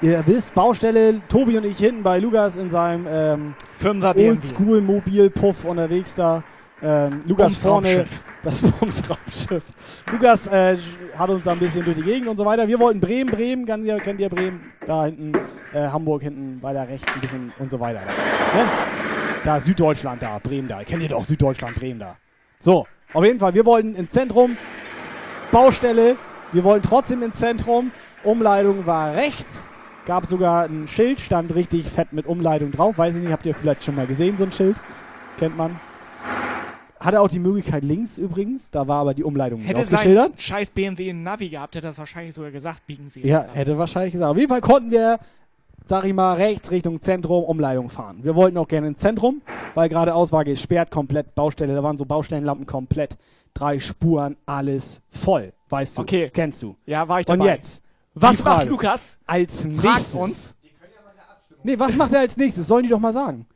[0.00, 3.54] Ihr wisst, Baustelle, Tobi und ich hinten bei Lukas in seinem ähm.
[3.84, 6.42] Oldschool-Mobil-Puff unterwegs da.
[6.82, 8.06] Ähm, Lukas vorne,
[8.42, 9.62] das Bumsraumschiff.
[10.10, 10.78] Lukas äh,
[11.14, 12.66] hat uns da ein bisschen durch die Gegend und so weiter.
[12.66, 14.72] Wir wollten Bremen, Bremen, kennt ihr, kennt ihr Bremen?
[14.86, 15.34] Da hinten,
[15.74, 18.00] äh, Hamburg hinten, weiter rechts ein bisschen und so weiter.
[18.00, 18.64] Ne?
[19.44, 20.82] da Süddeutschland da, Bremen da.
[20.82, 22.16] Kennt ihr doch Süddeutschland, Bremen da.
[22.58, 24.56] So, auf jeden Fall, wir wollten ins Zentrum,
[25.50, 26.16] Baustelle,
[26.52, 27.90] Wir wollten trotzdem ins Zentrum.
[28.24, 29.68] Umleitung war rechts.
[30.06, 32.96] Gab sogar ein Schild, stand richtig fett mit Umleitung drauf.
[32.96, 34.76] Weiß ich nicht, habt ihr vielleicht schon mal gesehen, so ein Schild?
[35.38, 35.78] Kennt man.
[36.98, 40.32] Hatte auch die Möglichkeit links übrigens, da war aber die Umleitung nicht Hätte ausgeschildert.
[40.32, 43.78] sein scheiß BMW ein Navi gehabt, hätte das wahrscheinlich sogar gesagt, biegen Sie Ja, hätte
[43.78, 44.30] wahrscheinlich gesagt.
[44.30, 45.18] Auf jeden Fall konnten wir,
[45.88, 48.18] sag ich mal, rechts Richtung Zentrum Umleitung fahren.
[48.22, 49.40] Wir wollten auch gerne ins Zentrum,
[49.74, 51.74] weil geradeaus war gesperrt, komplett Baustelle.
[51.74, 53.16] Da waren so Baustellenlampen komplett.
[53.54, 55.52] Drei Spuren, alles voll.
[55.70, 56.02] Weißt du?
[56.02, 56.30] Okay.
[56.32, 56.76] Kennst du.
[56.86, 57.54] Ja, war ich Und dabei.
[57.54, 57.82] jetzt?
[58.14, 58.66] Was macht.
[58.66, 59.18] Lukas?
[59.26, 60.14] Als Fragt nächstes.
[60.14, 60.54] uns.
[61.62, 62.66] Nee, was macht er als nächstes?
[62.66, 63.46] Sollen die doch mal sagen.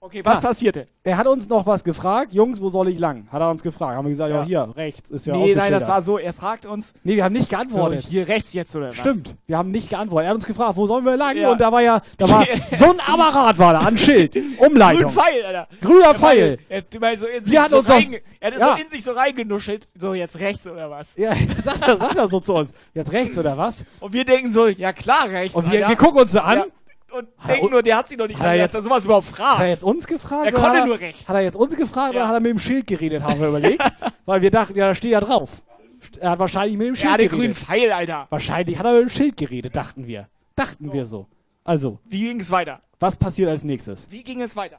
[0.00, 0.40] Okay, was Ah.
[0.42, 0.86] passierte?
[1.02, 2.32] Er hat uns noch was gefragt.
[2.32, 3.26] Jungs, wo soll ich lang?
[3.32, 3.96] Hat er uns gefragt.
[3.96, 4.44] Haben wir gesagt, ja, Ja.
[4.44, 6.94] hier, rechts ist ja nee, nein, das war so, er fragt uns.
[7.02, 8.04] Nee, wir haben nicht So, geantwortet.
[8.08, 8.96] hier rechts jetzt oder was?
[8.96, 10.26] Stimmt, wir haben nicht geantwortet.
[10.26, 11.36] Er hat uns gefragt, wo sollen wir lang?
[11.36, 11.50] Ja.
[11.50, 12.46] Und da war ja, da war
[12.78, 15.02] so ein Apparat war da, an Schild, Umleitung.
[15.02, 15.68] Grün Pfeil, Alter.
[15.80, 16.58] Grüner Er Pfeil.
[16.68, 18.76] Er hat so Wir hatten so uns das- er hat Ja.
[18.76, 19.88] so in sich so reingenuschelt.
[19.98, 21.08] So, jetzt rechts oder was?
[21.16, 21.32] Ja,
[21.64, 22.70] sagt er, sagt er so zu uns.
[22.94, 23.84] Jetzt rechts oder was?
[23.98, 25.56] Und wir denken so, ja klar, rechts.
[25.56, 26.62] Und wir, wir gucken uns so an.
[27.10, 28.80] Ja, und Hat denken un- nur, der hat sich noch nicht Hat er jetzt- dass
[28.80, 29.58] er sowas überhaupt fragt.
[29.58, 30.46] Hat er jetzt uns gefragt?
[30.46, 31.28] Er konnte hat nur rechts.
[31.28, 33.82] Hat er jetzt uns gefragt oder hat er mit dem Schild geredet, haben wir überlegt?
[34.26, 35.62] Weil wir dachten, ja, da steht ja drauf.
[36.20, 37.40] Er hat wahrscheinlich mit dem Schild Er hat den geredet.
[37.40, 38.26] grünen Pfeil, Alter.
[38.30, 40.28] Wahrscheinlich hat er mit dem Schild geredet, dachten wir.
[40.54, 41.26] Dachten wir so.
[41.64, 42.80] Also, Wie ging es weiter?
[43.00, 44.08] was passiert als nächstes?
[44.10, 44.78] Wie ging es weiter?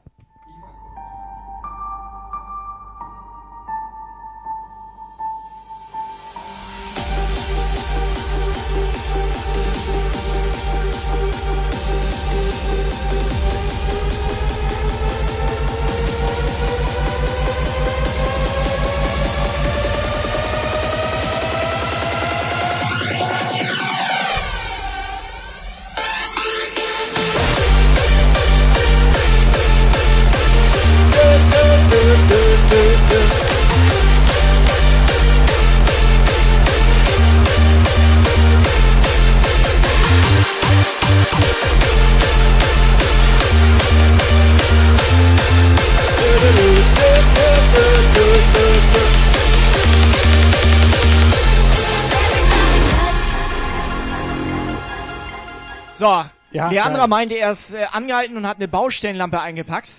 [56.00, 57.08] So, Ja, Leandra geil.
[57.08, 59.90] meinte, er ist äh, angehalten und hat eine Baustellenlampe eingepackt.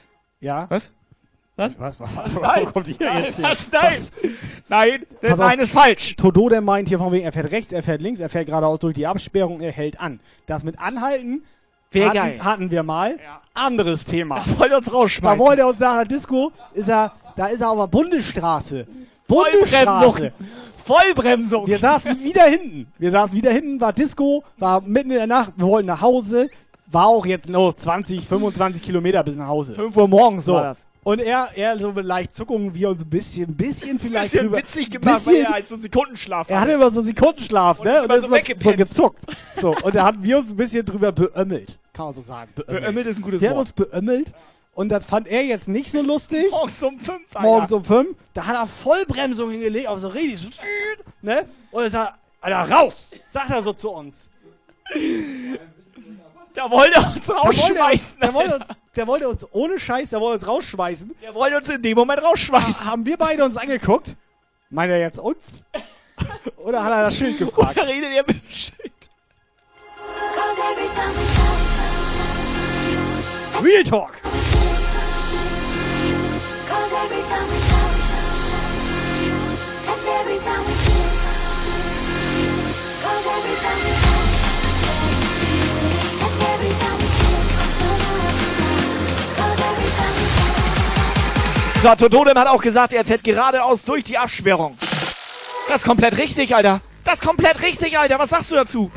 [0.41, 0.67] Ja.
[0.71, 0.91] Was?
[1.57, 1.79] Was?
[1.79, 2.01] Was?
[2.01, 2.35] Was?
[2.41, 3.71] Nein, Wo kommt hier nein, jetzt was?
[3.71, 3.81] her?
[3.83, 3.99] Nein,
[4.69, 5.39] nein, das auf.
[5.39, 6.17] nein ist falsch.
[6.17, 8.79] Todo, der meint hier von wegen, er fährt rechts, er fährt links, er fährt geradeaus
[8.79, 10.21] durch die Absperrung, er hält an.
[10.47, 11.45] Das mit Anhalten
[11.93, 13.19] Wär hatten, hatten wir mal.
[13.53, 14.43] Anderes Thema.
[14.47, 15.39] Da wollte uns rausschmeißen.
[15.39, 18.87] Da wollte uns nach der Disco, ist er, da ist er auf der Bundesstraße.
[19.29, 20.15] Vollbremsung.
[20.15, 20.33] Bundesstraße.
[20.95, 21.67] Vollbremsung.
[21.67, 22.87] Wir saßen wieder hinten.
[22.99, 26.49] Wir saßen wieder hinten, war Disco, war mitten in der Nacht, wir wollten nach Hause.
[26.93, 29.75] War auch jetzt noch 20, 25 Kilometer bis nach Hause.
[29.75, 30.55] 5 Uhr morgens So.
[30.55, 30.87] war das.
[31.03, 34.47] Und er, er so mit leicht Zuckungen, wir uns ein bisschen, ein bisschen vielleicht Bisschen
[34.49, 34.59] drüber.
[34.59, 38.03] witzig gemacht, weil bisschen- er halt so Sekundenschlaf er hatte immer so Sekundenschlaf, Und ne?
[38.03, 39.37] Und ist so so gezuckt.
[39.61, 41.79] So, und da hatten wir uns ein bisschen drüber beömmelt.
[41.95, 42.51] Kann man so sagen.
[42.55, 43.69] Beömmelt ist ein gutes Wir haben Wort.
[43.69, 44.33] uns beömmelt
[44.81, 46.51] und das fand er jetzt nicht so lustig.
[46.51, 47.47] Morgens um 5, Alter.
[47.47, 48.17] Morgens um 5.
[48.33, 50.49] Da hat er Vollbremsung hingelegt, auf so richtig so,
[51.21, 51.47] ne?
[51.71, 53.11] Und er sagt, Alter, raus!
[53.27, 54.31] Sagt er so zu uns.
[56.55, 58.21] Da wollte er uns Der wollte, uns, rausschmeißen.
[58.23, 58.65] der, wollte uns,
[58.97, 61.15] der wollte uns, ohne Scheiß, der wollte uns rausschmeißen.
[61.21, 62.87] Der wollte uns in dem Moment rausschmeißen.
[62.87, 64.17] Haben wir beide uns angeguckt?
[64.71, 65.37] Meint er jetzt uns?
[66.57, 67.77] Oder hat er das Schild gefragt?
[67.77, 68.93] Oder redet er mit dem Schild?
[73.63, 74.20] Real Talk!
[91.83, 94.77] So, Totodem hat auch gesagt, er fährt geradeaus durch die Absperrung.
[95.69, 96.81] Das ist komplett richtig, Alter.
[97.05, 98.19] Das ist komplett richtig, Alter.
[98.19, 98.91] Was sagst du dazu?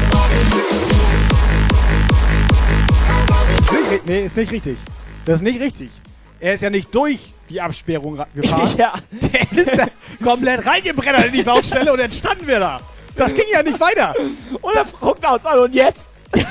[3.91, 4.77] Nicht Nee, ist nicht richtig.
[5.25, 5.91] Das ist nicht richtig.
[6.39, 8.75] Er ist ja nicht durch die Absperrung gefahren.
[8.77, 8.93] Ja.
[9.11, 9.87] Der ist da
[10.23, 12.79] komplett reingebrettert in die Baustelle und dann standen wir da.
[13.15, 14.15] Das ging ja nicht weiter.
[14.61, 16.11] Und er guckt uns an und jetzt?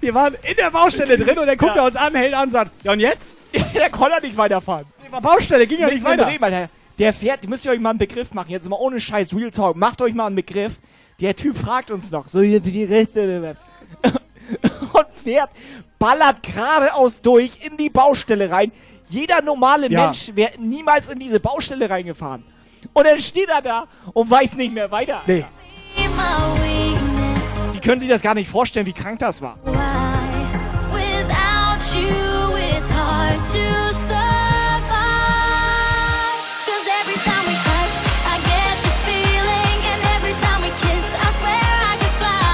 [0.00, 1.82] Wir waren in der Baustelle drin und dann guckt Ja.
[1.82, 3.36] er uns an, hält an und sagt, ja und jetzt?
[3.74, 4.84] Der konnte nicht weiterfahren.
[5.06, 6.26] Die Baustelle ging ja nicht weiter.
[6.26, 6.68] Alter.
[6.98, 8.50] Der fährt, müsst ihr euch mal einen Begriff machen.
[8.50, 9.76] Jetzt mal ohne Scheiß, Real Talk.
[9.76, 10.72] Macht euch mal einen Begriff.
[11.20, 13.56] Der Typ fragt uns noch, so hier die rechte
[14.02, 15.50] und fährt,
[16.00, 18.72] ballert geradeaus durch in die Baustelle rein.
[19.12, 20.04] Jeder normale Ja.
[20.04, 22.42] Mensch wäre niemals in diese Baustelle reingefahren.
[22.94, 25.20] Und dann steht er da und weiß nicht mehr weiter.
[25.26, 25.44] Nee.
[27.74, 29.56] Die können sich das gar nicht vorstellen, wie krank das war.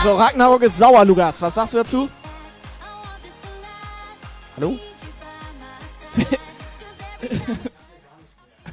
[0.03, 1.43] So, Ragnarok ist sauer, Lukas.
[1.43, 2.09] Was sagst du dazu?
[4.57, 4.79] Hallo?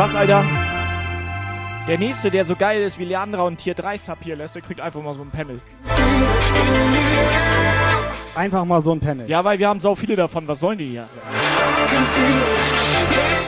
[0.00, 0.42] was, Alter?
[1.86, 4.62] Der nächste, der so geil ist wie Leandra und Tier 3 Sub hier lässt, der
[4.62, 5.60] kriegt einfach mal so ein Panel.
[8.34, 9.28] Einfach mal so ein Panel.
[9.28, 10.48] Ja, weil wir haben so viele davon.
[10.48, 11.06] Was sollen die hier?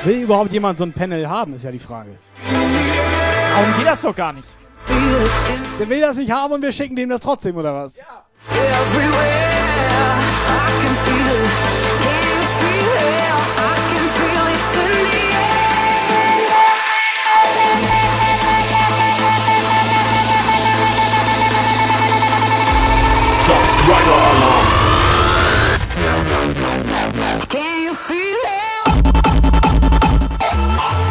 [0.04, 2.18] Will überhaupt jemand so ein Panel haben, ist ja die Frage.
[2.44, 4.48] Warum geht das doch gar nicht?
[5.80, 7.96] Der will das nicht haben und wir schicken dem das trotzdem, oder was?
[7.96, 8.24] Ja.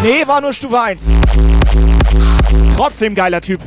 [0.03, 1.11] Nee, war nur Stufe 1.
[2.76, 3.60] Trotzdem geiler Typ.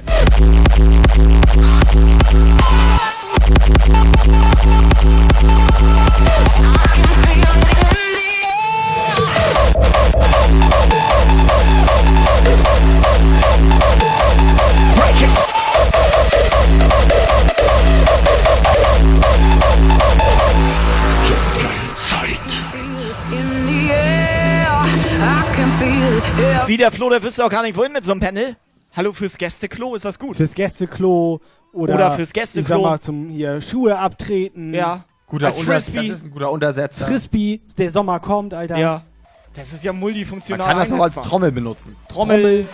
[14.96, 15.53] Break it!
[26.66, 28.56] Wie der Flo, der wüsste auch gar nicht, wohin mit so einem Panel.
[28.96, 30.36] Hallo fürs Gästeklo, ist das gut?
[30.36, 31.40] Fürs Gästeklo
[31.72, 32.68] oder, Oder fürs Ich Gästeklo.
[32.68, 34.72] sag mal, zum hier Schuhe abtreten.
[34.72, 35.04] Ja.
[35.26, 36.08] Guter Als Unter- Frisbee.
[36.08, 37.06] das ist ein guter Untersetzer.
[37.06, 38.78] Frisbee, der Sommer kommt, Alter.
[38.78, 39.02] Ja.
[39.54, 40.68] Das ist ja Man multifunktional.
[40.68, 41.16] kann das auch als.
[41.16, 41.96] Trommel benutzen.
[42.08, 42.66] Trommel.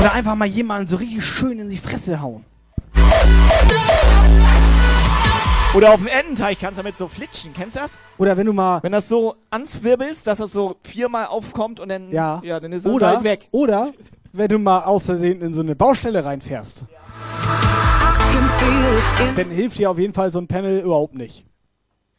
[0.00, 2.44] Oder einfach mal jemanden so richtig schön in die Fresse hauen.
[5.74, 7.52] Oder auf dem Ententeich kannst du damit so flitschen.
[7.52, 8.00] Kennst du das?
[8.16, 8.82] Oder wenn du mal.
[8.82, 12.40] Wenn das so anzwirbelst, dass das so viermal aufkommt und dann, Ja.
[12.42, 13.48] ja dann ist es halt weg.
[13.50, 13.92] Oder
[14.32, 16.84] wenn du mal aus Versehen in so eine Baustelle reinfährst.
[19.36, 21.44] Dann hilft dir auf jeden Fall so ein Panel überhaupt nicht.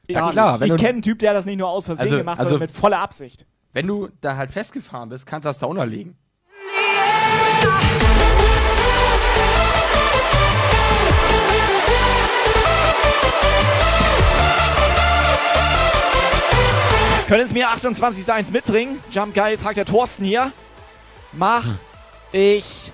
[0.08, 0.60] Ja, klar.
[0.60, 0.72] nicht.
[0.74, 2.72] Ich kenne einen Typ, der das nicht nur aus Versehen Also- gemacht, also- sondern mit
[2.76, 3.46] voller Absicht.
[3.74, 6.16] Wenn du da halt festgefahren bist, kannst du das da unterlegen.
[17.30, 19.00] Können es mir 28.1 mitbringen?
[19.12, 20.52] Jump geil, fragt der Thorsten hier.
[21.32, 21.64] Mach
[22.32, 22.92] ich.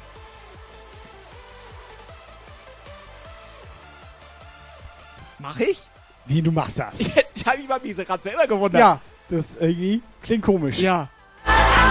[5.40, 5.80] Mach ich?
[6.26, 7.00] Wie du machst das?
[7.34, 8.82] Ich habe mich mal diese gerade selber gewundert.
[8.82, 9.00] Ja,
[9.30, 10.80] das irgendwie klingt komisch.
[10.80, 11.08] Ja.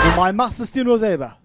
[0.08, 1.38] Normal machst du es dir nur selber.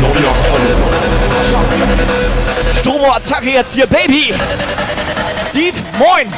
[0.00, 0.34] Neuer
[2.80, 4.34] Stromo-Attacke jetzt hier, Baby!
[5.48, 6.28] Steve, moin!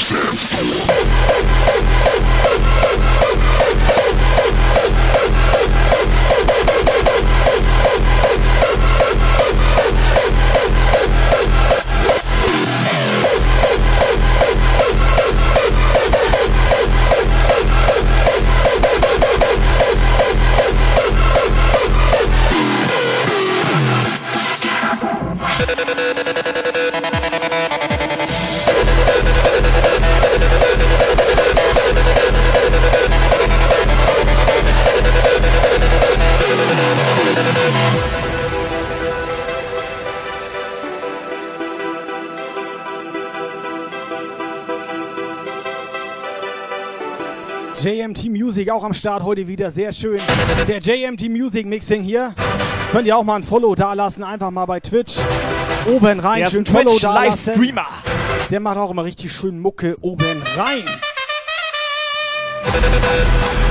[0.00, 0.70] JMT
[48.60, 50.20] Music auch am Start heute wieder, sehr schön.
[50.68, 52.34] Der JMT Music Mixing hier.
[52.92, 55.16] Könnt ihr auch mal ein Follow da lassen, einfach mal bei Twitch.
[55.86, 57.54] Oben rein, Der schön ein Follow da lassen.
[58.50, 60.84] Der macht auch immer richtig schön Mucke oben rein.
[62.62, 63.70] Platzengeball.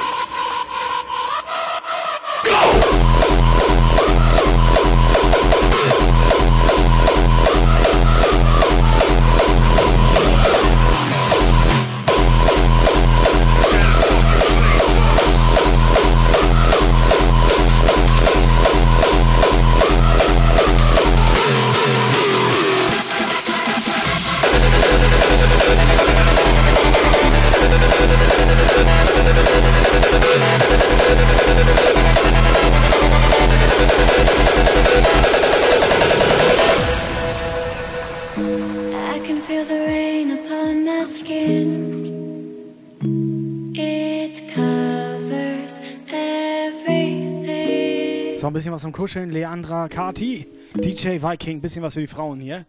[48.91, 49.31] zum Kuscheln.
[49.31, 52.65] Leandra, Kati, DJ Viking, bisschen was für die Frauen hier.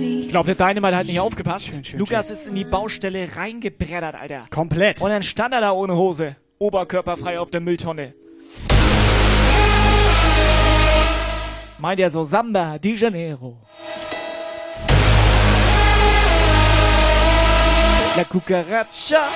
[0.00, 1.92] Ich glaube, der Dynamite hat nicht aufgepasst.
[1.94, 4.44] Lukas ist in die Baustelle reingebreddert, Alter.
[4.50, 5.00] Komplett.
[5.00, 6.36] Und dann stand er da ohne Hose.
[6.58, 8.14] Oberkörperfrei auf der Mülltonne.
[11.78, 13.58] Meint er so Samba di Janeiro.
[18.16, 19.28] La cucaracha.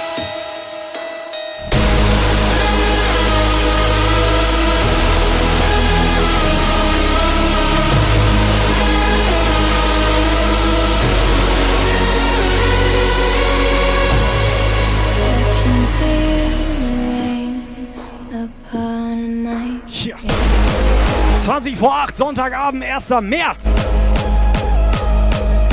[21.42, 23.08] 20 vor 8, Sonntagabend, 1.
[23.22, 23.64] März.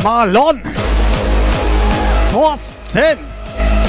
[0.02, 0.64] Marlon.
[2.32, 3.20] Thorsten.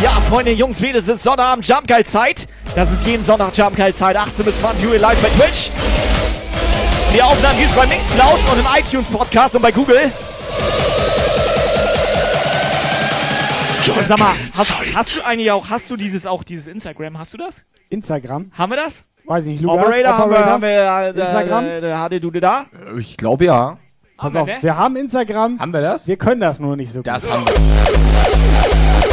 [0.03, 2.47] Ja, Freunde, Jungs, Mädels, es ist Sonnabend Jumpgeil-Zeit.
[2.75, 5.71] Das ist jeden Sonntag Jumpgeil-Zeit, 18 bis 20 Uhr live bei Twitch.
[7.15, 10.13] Die Aufnahmen gibt es bei Mixcloud und im iTunes-Podcast und bei Google.
[14.07, 17.39] Sag mal, hast, hast du eigentlich auch, hast du dieses auch, dieses Instagram, hast du
[17.39, 17.63] das?
[17.89, 18.53] Instagram?
[18.57, 19.03] Haben wir das?
[19.25, 19.87] Weiß ich nicht, Lukas.
[19.87, 20.53] Operator, haben wir, Operator?
[20.53, 21.65] haben wir, äh, Instagram?
[21.65, 22.67] Äh, äh, hatte du da?
[22.99, 23.77] Ich glaube ja.
[24.17, 25.59] Pass auf, wir haben Instagram.
[25.59, 26.07] Haben wir das?
[26.07, 27.33] Wir können das nur nicht so Das gut.
[27.33, 29.10] haben wir.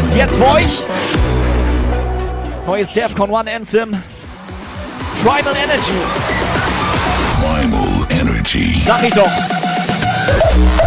[0.00, 0.84] Mädels, jetzt für euch.
[2.66, 4.02] Neues Defcon One Anthem.
[5.22, 5.92] Primal Energy.
[7.40, 8.82] Primal Energy.
[8.86, 10.79] Sag ich doch.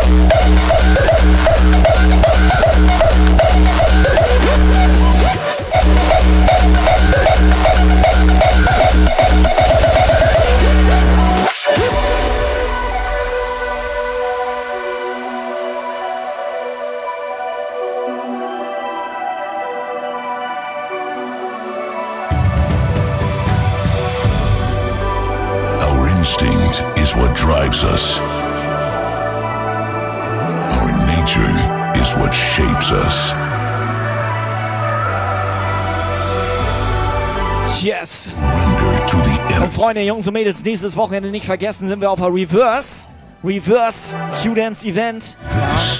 [39.94, 43.08] Freunde, Jungs und Mädels, nächstes Wochenende nicht vergessen, sind wir auf der Reverse.
[43.44, 45.38] Reverse Q-Dance Event.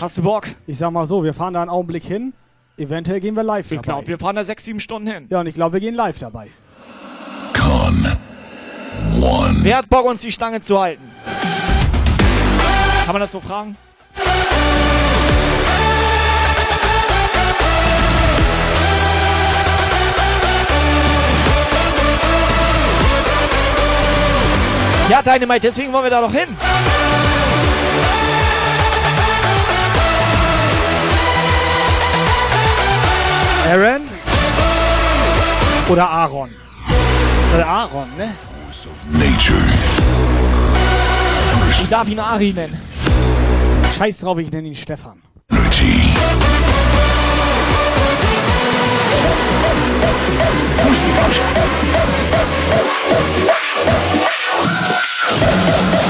[0.02, 0.48] Hast du Bock?
[0.66, 2.34] Ich sag mal so, wir fahren da einen Augenblick hin.
[2.76, 3.84] Eventuell gehen wir live Ich dabei.
[3.84, 5.28] glaube, wir fahren da sechs, sieben Stunden hin.
[5.30, 6.48] Ja, und ich glaube, wir gehen live dabei.
[9.22, 9.58] One.
[9.62, 11.04] Wer hat Bock, uns die Stange zu halten?
[13.06, 13.78] Kann man das so fragen?
[25.10, 26.48] Ja, Dynamite, deswegen wollen wir da doch hin.
[33.70, 34.02] Aaron?
[35.90, 36.50] Oder Aaron?
[37.54, 38.34] Oder Aaron, ne?
[41.82, 42.82] Ich darf ihn Ari nennen.
[43.98, 45.22] Scheiß drauf, ich nenne ihn Stefan.
[53.50, 56.03] Def Música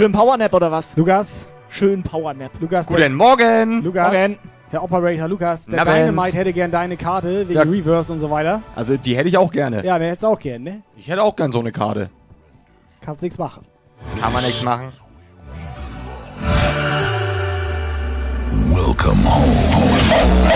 [0.00, 0.96] Schön Powernap oder was?
[0.96, 1.46] Lukas?
[1.68, 2.52] Schön Powernap.
[2.58, 3.82] Lukas, Guten Morgen.
[3.82, 4.10] Lukas.
[4.10, 4.38] Morgen.
[4.70, 6.08] Herr Operator Lukas, der Na, Band.
[6.08, 7.66] Dynamite hätte gern deine Karte wegen Ja.
[7.66, 8.62] Reverse und so weiter.
[8.74, 9.84] Also die hätte ich auch gerne.
[9.84, 10.80] Ja, der hätte es auch gern, ne?
[10.96, 12.08] Ich hätte auch gern so eine Karte.
[13.02, 13.66] Kannst nichts machen.
[14.22, 14.88] Kann man nichts machen.
[18.72, 20.50] Welcome home.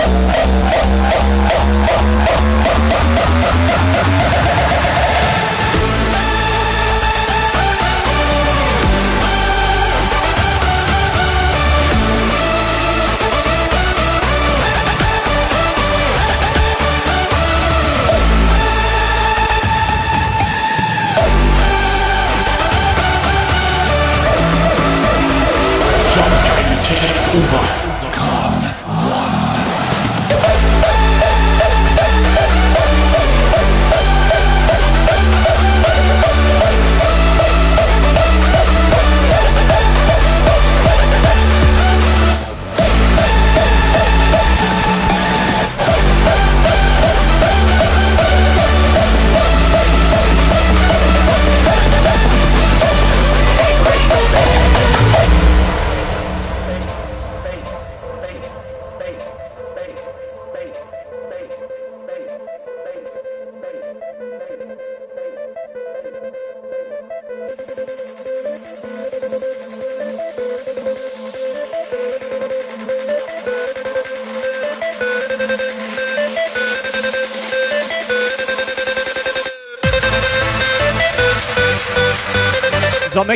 [27.35, 27.74] So,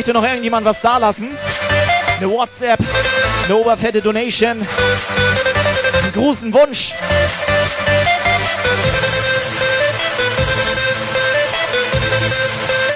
[0.00, 1.28] möchte noch irgendjemand was da lassen?
[2.16, 2.80] Eine WhatsApp,
[3.44, 6.94] eine oberfette Donation, einen großen Wunsch.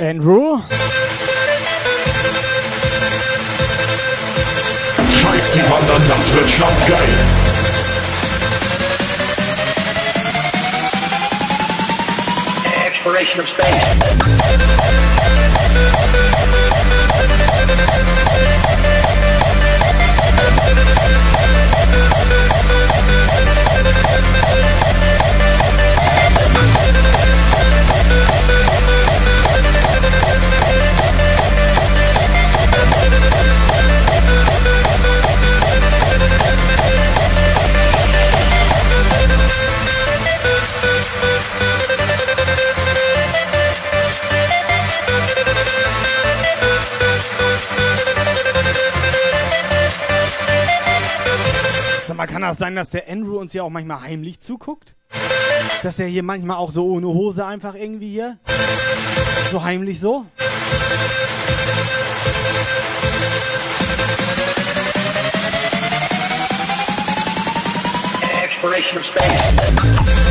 [0.00, 0.62] Andrew?
[5.20, 7.18] Scheiß die Wandern, das wird schon geil.
[12.86, 15.33] Exploration of space.
[52.48, 54.96] Das sein, dass der Andrew uns hier auch manchmal heimlich zuguckt?
[55.82, 58.38] Dass der hier manchmal auch so ohne Hose einfach irgendwie hier
[59.50, 60.26] So heimlich so?
[68.42, 70.23] Exploration of space.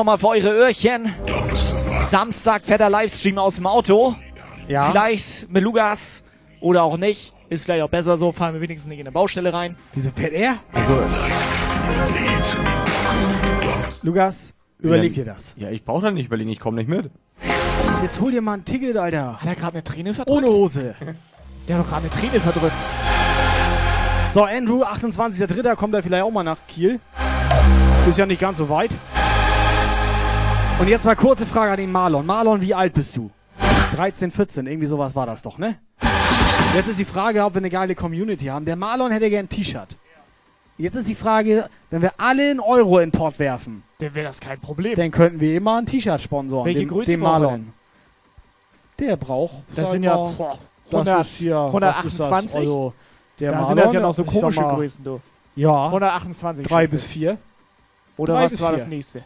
[0.00, 1.14] Nochmal für eure Öhrchen.
[2.08, 4.14] Samstag fetter Livestream aus dem Auto.
[4.66, 4.90] Ja.
[4.90, 6.22] Vielleicht mit Lugas
[6.60, 7.34] oder auch nicht.
[7.50, 9.76] Ist vielleicht auch besser so, fahren wir wenigstens nicht in eine Baustelle rein.
[9.92, 10.54] Wieso fährt er?
[10.72, 11.02] Also,
[14.00, 15.54] Lukas, überleg ja, dir das.
[15.58, 17.10] Ja, ich brauche da nicht überlegen, ich komme nicht mit.
[18.02, 19.38] Jetzt hol dir mal ein Ticket, Alter.
[19.38, 20.38] Hat er gerade eine Träne verdrückt?
[20.38, 20.94] Ohne Hose.
[21.68, 22.76] Der hat doch gerade eine Träne verdrückt.
[24.32, 25.74] So, Andrew, 28.03.
[25.74, 27.00] kommt er vielleicht auch mal nach Kiel.
[28.08, 28.92] Ist ja nicht ganz so weit.
[30.80, 32.24] Und jetzt mal kurze Frage an den Marlon.
[32.24, 33.30] Marlon, wie alt bist du?
[33.96, 35.78] 13, 14, irgendwie sowas war das doch, ne?
[36.74, 38.64] Jetzt ist die Frage, ob wir eine geile Community haben.
[38.64, 39.98] Der Marlon hätte gern ein T-Shirt.
[40.78, 44.40] Jetzt ist die Frage, wenn wir alle einen Euro in Port werfen, Dann wäre das
[44.40, 44.94] kein Problem.
[44.94, 46.64] dann könnten wir immer ein T-Shirt sponsoren.
[46.64, 47.74] Welche dem, Größe dem Marlon.
[48.98, 49.56] Der braucht.
[49.74, 52.46] Das sag sind ja mal, boah, das 100, ist hier, was ist 128.
[52.46, 52.56] Das?
[52.56, 52.94] Also,
[53.38, 55.20] der da Marlon, sind das ja noch so komische mal, Größen, du.
[55.56, 55.86] Ja.
[55.86, 56.66] 128.
[56.66, 57.06] 3 schätze bis.
[57.06, 57.38] 4.
[58.16, 58.78] Oder Drei was war vier.
[58.78, 59.22] das nächste?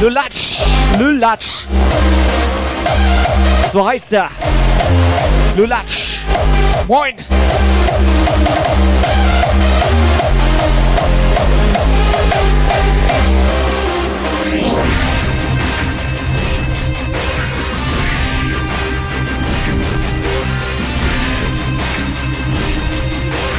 [0.00, 0.60] Lulatsch,
[0.98, 1.66] Lulatsch.
[3.72, 4.28] So heißt er.
[5.56, 6.18] Lulatsch.
[6.86, 7.14] Moin.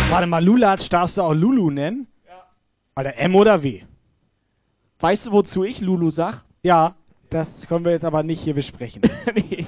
[0.10, 2.08] Warte mal, Lulatsch darfst du auch Lulu nennen?
[2.26, 2.46] Ja.
[2.96, 3.82] Alter, M oder W?
[5.00, 6.46] Weißt du, wozu ich Lulu sag?
[6.64, 6.96] Ja,
[7.30, 9.02] das können wir jetzt aber nicht hier besprechen.
[9.36, 9.66] nee.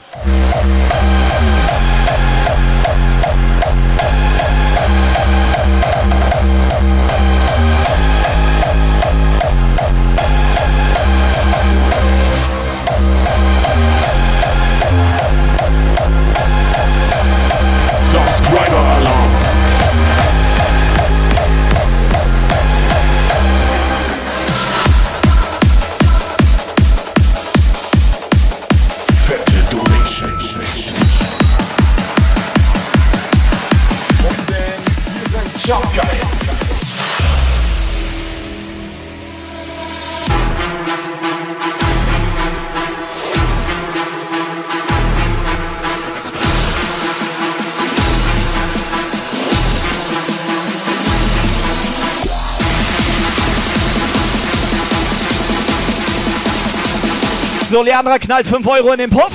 [57.86, 59.32] Leandra knallt 5 Euro in den Puff.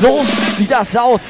[0.00, 0.24] So
[0.58, 1.22] sieht das aus.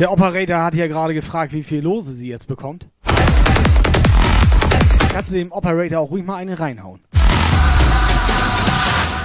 [0.00, 2.88] Der Operator hat hier gerade gefragt, wie viel Lose sie jetzt bekommt.
[5.12, 7.03] Kannst du dem Operator auch ruhig mal eine reinhauen.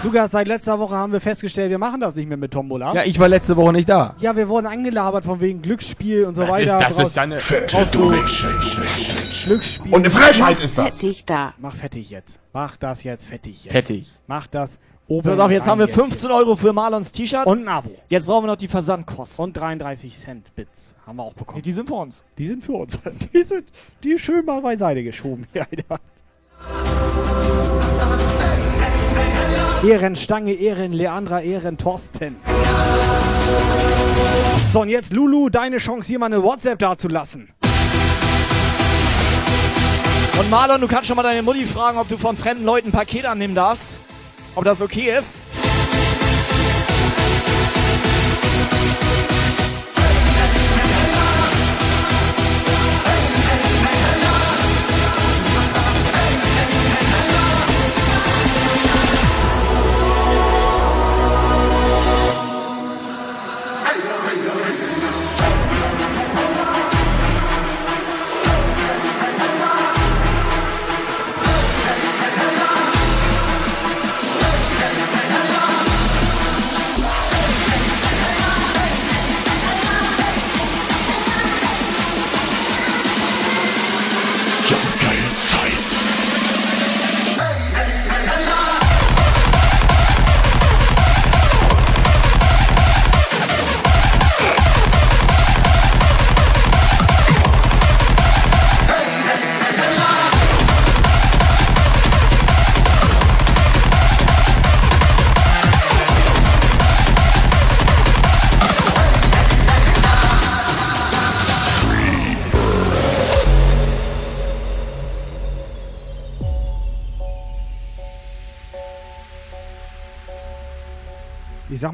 [0.02, 2.94] Lukas, seit letzter Woche haben wir festgestellt, wir machen das nicht mehr mit Tombola.
[2.94, 4.16] Ja, ich war letzte Woche nicht da.
[4.20, 6.78] Ja, wir wurden angelabert von wegen Glücksspiel und so Das weiter.
[6.78, 9.44] ist- das ist Brauchst- eine fette Durchschnitt.
[9.44, 9.94] Glücksspiel.
[9.94, 11.00] Und eine Frechheit ist das.
[11.02, 11.54] Fettig da.
[11.58, 12.40] Mach fettig jetzt.
[12.54, 13.74] Mach das jetzt fettig jetzt.
[13.74, 14.08] Fettig.
[14.26, 17.46] Mach das So, oben pass auf, jetzt haben wir 15 Euro für Marlons T-Shirt.
[17.46, 17.90] Und ein Abo.
[18.08, 19.44] Jetzt brauchen wir noch die Versandkosten.
[19.44, 21.62] Und 33 Cent Bits haben wir auch bekommen.
[21.62, 22.24] Die sind für uns.
[22.38, 22.98] Die sind für uns.
[23.34, 23.66] Die sind
[24.06, 25.46] die schön mal beiseite geschoben.
[25.54, 26.00] Ja, Alter.
[29.84, 32.36] Ehrenstange, Ehren Leandra, Ehren Thorsten.
[34.74, 37.50] So, und jetzt Lulu, deine Chance, hier mal eine WhatsApp dazulassen.
[40.38, 42.92] Und Marlon, du kannst schon mal deine Mutti fragen, ob du von fremden Leuten ein
[42.92, 43.98] Paket annehmen darfst.
[44.56, 45.40] Ob das okay ist.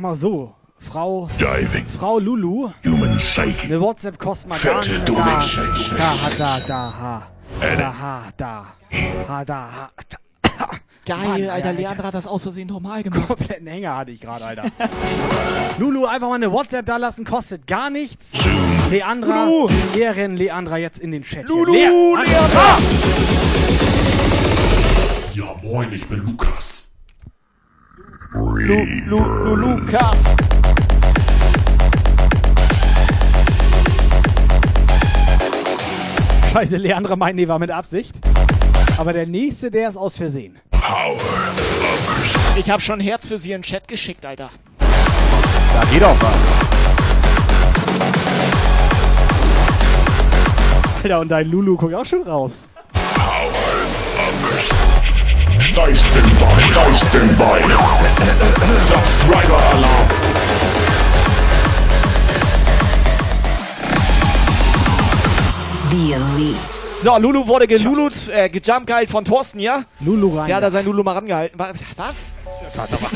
[0.05, 1.85] Mal so, Frau, Diving.
[1.97, 3.65] Frau Lulu, Human Psyche.
[3.67, 5.09] eine WhatsApp kostet mal gar nicht.
[5.09, 7.27] Da, da, da, da, ha.
[7.77, 8.65] Da, ha, da.
[9.27, 9.89] Ha, da, ha.
[10.09, 10.17] da.
[11.07, 11.73] Geil, Mann, Alter.
[11.73, 13.27] Leandra hat das aus Versehen normal gemacht.
[13.27, 14.63] Kompletten Hänger hatte ich gerade, Alter.
[15.77, 18.31] Lulu, einfach mal eine WhatsApp da lassen, kostet gar nichts.
[18.89, 19.69] Leandra, Lulu.
[19.97, 21.47] Ehren Leandra jetzt in den Chat.
[21.47, 22.77] Lulu, Lea- Leandra!
[25.33, 26.89] Ja, moin, ich bin Lukas.
[28.35, 28.53] Lu,
[29.05, 30.35] Lu, Lu, Lukas.
[36.51, 38.19] Scheiße, Leandra meint, nee, war mit Absicht.
[38.97, 40.59] Aber der nächste, der ist aus Versehen.
[42.57, 44.49] Ich hab schon Herz für sie in den Chat geschickt, Alter.
[44.79, 46.33] Da geht auch was.
[51.03, 52.67] Alter, und dein Lulu guckt auch schon raus.
[55.65, 57.59] Steif Standby, steif Standby.
[58.77, 60.07] Subscriber Alarm.
[65.91, 66.57] The Elite.
[67.01, 69.85] So, Lulu wurde gelulut, äh, gejumpgeilt von Thorsten hier.
[69.99, 70.47] Lulu rein.
[70.47, 71.57] Der hat da sein Lulu mal rangehalten.
[71.59, 72.33] Wa- Was?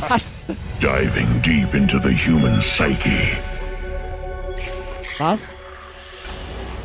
[0.07, 0.35] Was?
[0.79, 3.37] Diving deep into the human psyche.
[5.17, 5.55] Was?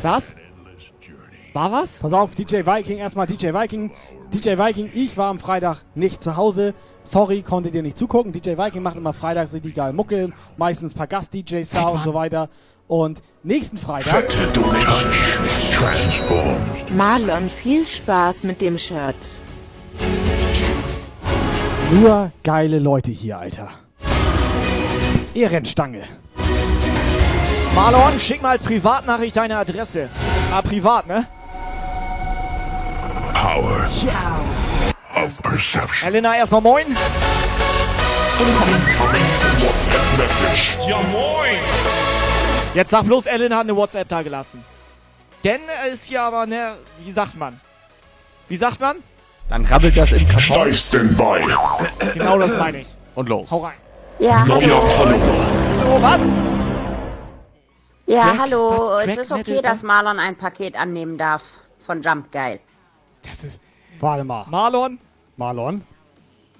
[0.01, 0.35] Was?
[1.53, 1.99] War was?
[1.99, 3.91] Pass auf, DJ Viking, erstmal DJ Viking.
[4.33, 6.73] DJ Viking, ich war am Freitag nicht zu Hause.
[7.03, 8.31] Sorry, konnte dir nicht zugucken.
[8.31, 10.31] DJ Viking macht immer freitags richtig geil Mucke.
[10.57, 12.49] Meistens ein paar Gast-DJs da und so weiter.
[12.87, 14.25] Und nächsten Freitag.
[16.95, 19.15] Marlon, viel Spaß mit dem Shirt.
[21.93, 23.69] Nur geile Leute hier, Alter.
[25.33, 26.03] Ehrenstange.
[27.75, 30.09] Marlon, schick mal als Privatnachricht deine Adresse.
[30.51, 31.27] Ah, privat, ne?
[33.45, 33.85] Power
[35.15, 36.07] of perception.
[36.09, 36.87] Elena, erstmal moin.
[38.39, 38.85] Incoming
[39.61, 40.75] WhatsApp Message.
[40.89, 41.59] Ja, moin.
[42.73, 44.65] Jetzt sag bloß, Elena hat eine WhatsApp da gelassen.
[45.43, 46.73] Denn er ist ja aber, ne,
[47.03, 47.59] wie sagt man?
[48.49, 48.97] Wie sagt man?
[49.47, 50.41] Dann rabbelt das im Karton.
[50.41, 51.45] Steif Standby.
[52.15, 52.87] Genau das meine ich.
[53.13, 53.51] Und los.
[53.51, 53.77] Hau rein.
[54.17, 54.81] Ja, Neuer hallo.
[54.81, 55.47] Follower.
[55.87, 56.33] Oh, was?
[58.07, 58.97] Ja, Crack- hallo.
[59.03, 61.43] Crack Es ist okay, Metal- dass Marlon ein Paket annehmen darf
[61.79, 62.59] von Jump Geil.
[63.29, 63.59] Das ist
[63.99, 64.45] Warte mal.
[64.49, 64.99] Marlon,
[65.37, 65.81] Marlon.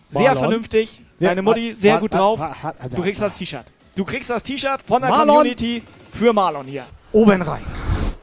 [0.02, 0.44] sehr Marlon.
[0.44, 1.02] vernünftig.
[1.20, 2.40] Deine Mutti, sehr gut drauf.
[2.42, 3.72] also- Du kriegst das T-Shirt.
[3.96, 5.36] Du kriegst das T-Shirt von der Marlon.
[5.38, 6.86] Community für Marlon hier.
[7.12, 7.62] Oben rein.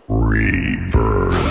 [0.09, 1.42] Reverse.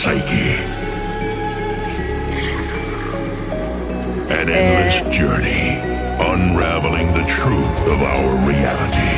[0.00, 0.56] Psyche.
[4.32, 5.10] An endless eh.
[5.10, 5.76] journey,
[6.18, 9.12] unraveling the truth of our reality.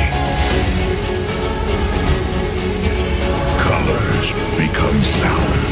[3.63, 4.27] Colors
[4.59, 5.71] become sound.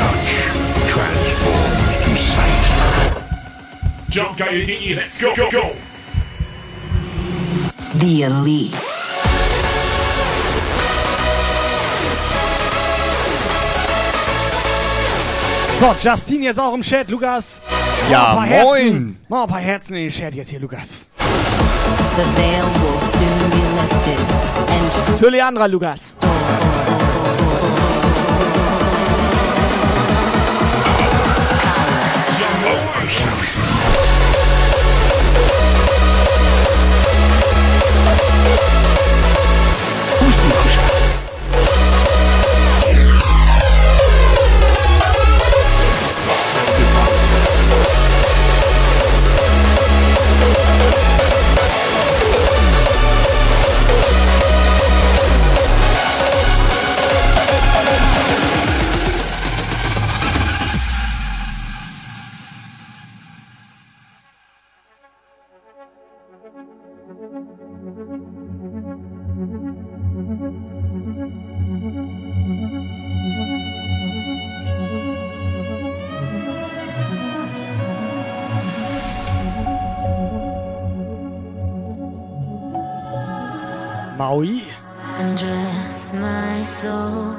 [0.00, 0.30] Touch
[0.88, 2.64] transforms to sight.
[4.08, 5.76] Jump, Jumpgeil.de, let's go, go, go!
[7.98, 8.93] The Elite.
[15.80, 17.60] So, Justin jetzt auch im Chat, Lukas.
[18.04, 18.66] Mach Ja, ein paar Herzen.
[18.66, 19.16] moin.
[19.28, 21.06] Mach ein paar Herzen in den Chat jetzt hier, Lukas.
[21.18, 24.18] The veil will soon be lifted.
[24.70, 26.14] And Für Leandra, Lukas.
[84.16, 84.62] Maui.
[85.18, 87.34] Undress my soul.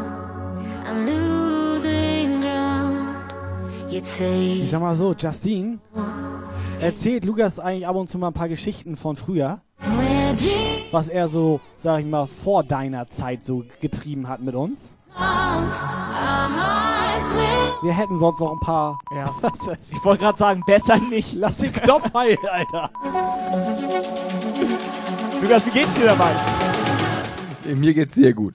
[0.86, 3.16] I'm losing ground.
[3.90, 5.80] Ich sag mal so, Justin,
[6.80, 9.62] erzählt Lukas eigentlich ab und zu mal ein paar Geschichten von früher,
[10.92, 14.92] was er so, sag ich mal, vor deiner Zeit so getrieben hat mit uns.
[17.82, 19.00] Wir hätten sonst noch ein paar.
[19.16, 19.34] Ja.
[19.92, 21.36] Ich wollte gerade sagen, besser nicht.
[21.36, 22.90] Lass den Knopf heil, Alter.
[25.42, 26.32] Lukas, wie geht's dir dabei?
[27.74, 28.54] Mir geht's sehr gut.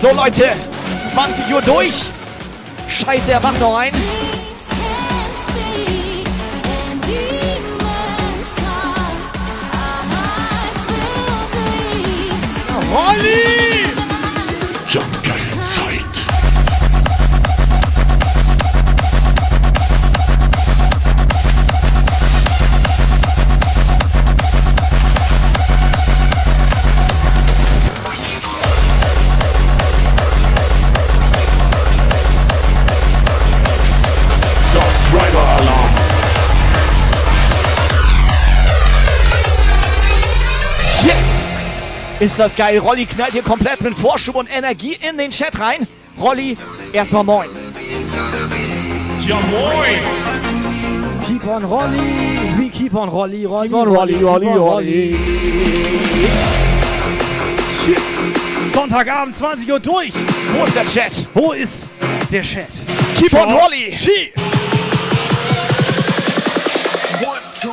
[0.00, 0.69] So, Leute,
[1.12, 1.94] 20 Uhr durch.
[2.88, 3.92] Scheiße, er macht noch ein.
[12.92, 13.69] Rolli!
[42.20, 42.78] Ist das geil.
[42.78, 45.88] Rolli knallt hier komplett mit Vorschub und Energie in den Chat rein.
[46.20, 46.54] Rolli,
[46.92, 47.48] erstmal moin.
[49.26, 50.00] Ja, moin!
[51.26, 55.16] Keep on Rolli, we keep on Rolli, Rolli, Keep on Rolli, Rolli, Rolli.
[58.74, 60.12] Sonntagabend, 20 Uhr durch.
[60.52, 61.12] Wo ist der Chat?
[61.32, 61.86] Wo ist
[62.30, 62.68] der Chat?
[63.18, 63.96] Keep on Rolli.
[63.96, 64.30] She.
[67.54, 67.70] So,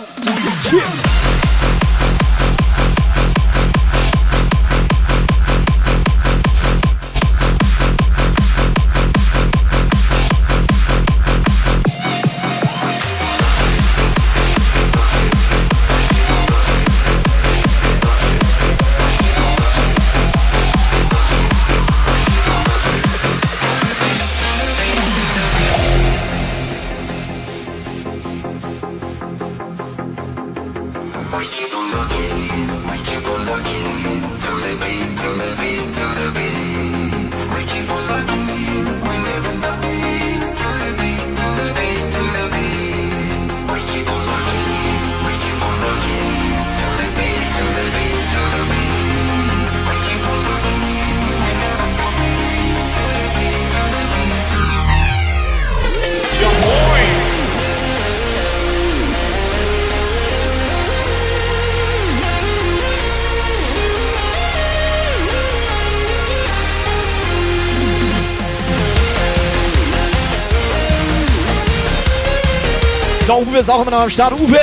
[73.58, 74.34] Uwe ist auch immer noch am Start.
[74.40, 74.60] Uwe!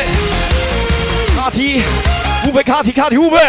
[1.36, 1.82] Kati!
[2.48, 3.40] Uwe, Kati, Kati, Uwe!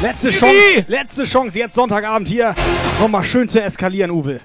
[0.00, 0.30] Letzte!
[0.30, 2.54] Chance, letzte Chance, jetzt Sonntagabend hier.
[2.98, 4.40] Nochmal schön zu eskalieren, Uwe.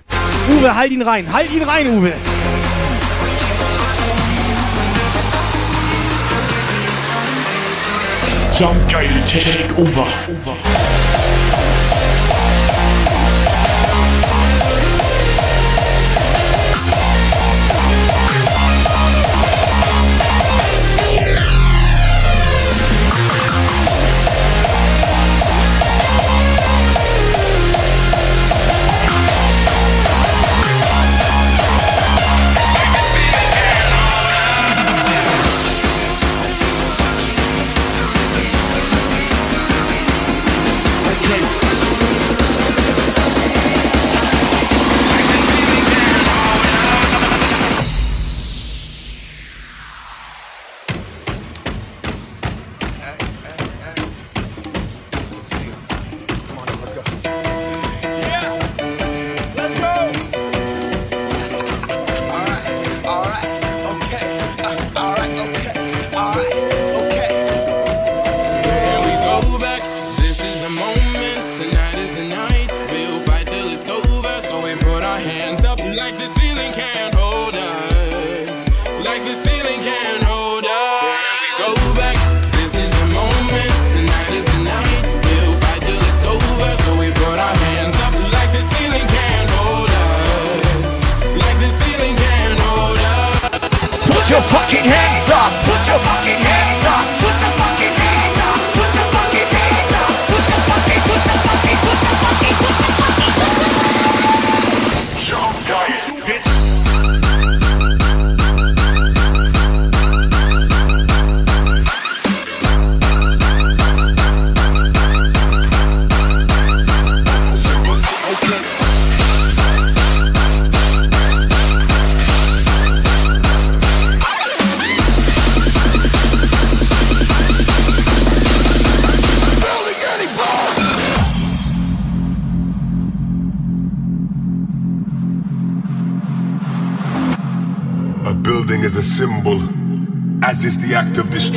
[0.50, 2.12] Uwe, halt ihn rein, halt ihn rein, Uwe.
[8.60, 10.06] Jump geile Take over.
[10.26, 10.67] Here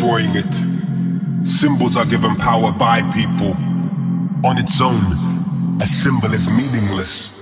[0.00, 1.46] destroying it.
[1.46, 3.54] Symbols are given power by people.
[4.46, 5.04] On its own,
[5.82, 7.39] a symbol is meaningless.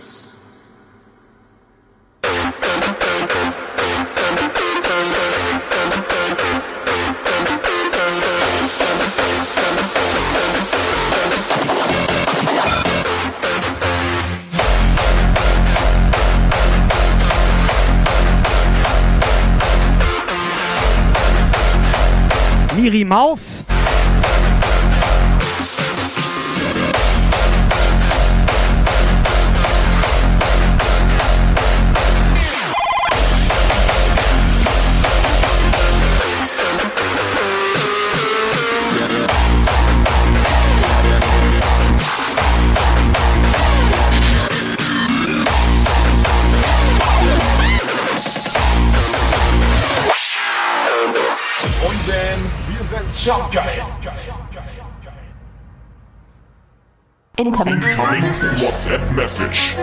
[57.38, 57.80] Incoming.
[57.80, 58.24] Incoming
[58.60, 59.76] WhatsApp Message.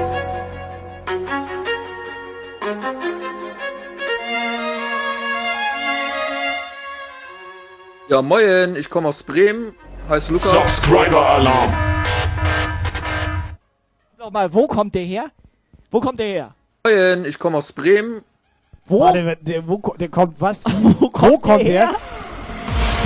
[8.10, 9.74] Ja, moin, ich komme aus Bremen,
[10.10, 10.52] heiße Lukas.
[10.52, 11.74] Subscriber Alarm.
[14.20, 15.32] Nochmal, wo kommt der her?
[15.92, 16.56] Wo kommt der her?
[16.84, 18.22] Moin, ich komme aus Bremen.
[18.86, 19.00] Wo?
[19.00, 20.66] Warte, der, wo, der kommt was?
[21.00, 21.66] Wo kommt, der der?
[21.66, 21.96] her?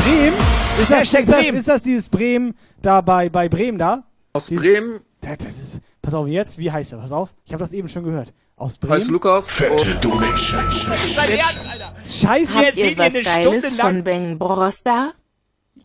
[0.04, 0.38] Bremen?
[0.80, 1.58] Ist das, ist, das, Bremen.
[1.60, 4.06] ist das dieses Bremen da bei, bei Bremen da?
[4.34, 5.00] Aus Dieses- Bremen.
[5.22, 7.00] Das, das ist, pass auf, jetzt, wie heißt er?
[7.00, 8.32] Pass auf, ich habe das eben schon gehört.
[8.56, 8.94] Aus Bremen?
[9.02, 9.48] Heißt Lukas.
[9.48, 10.64] Fette Donation.
[10.72, 13.88] Scheiße, Wir Habt ihr erzählen was eine Stunde Geiles lang.
[13.96, 15.14] von Bang Broster?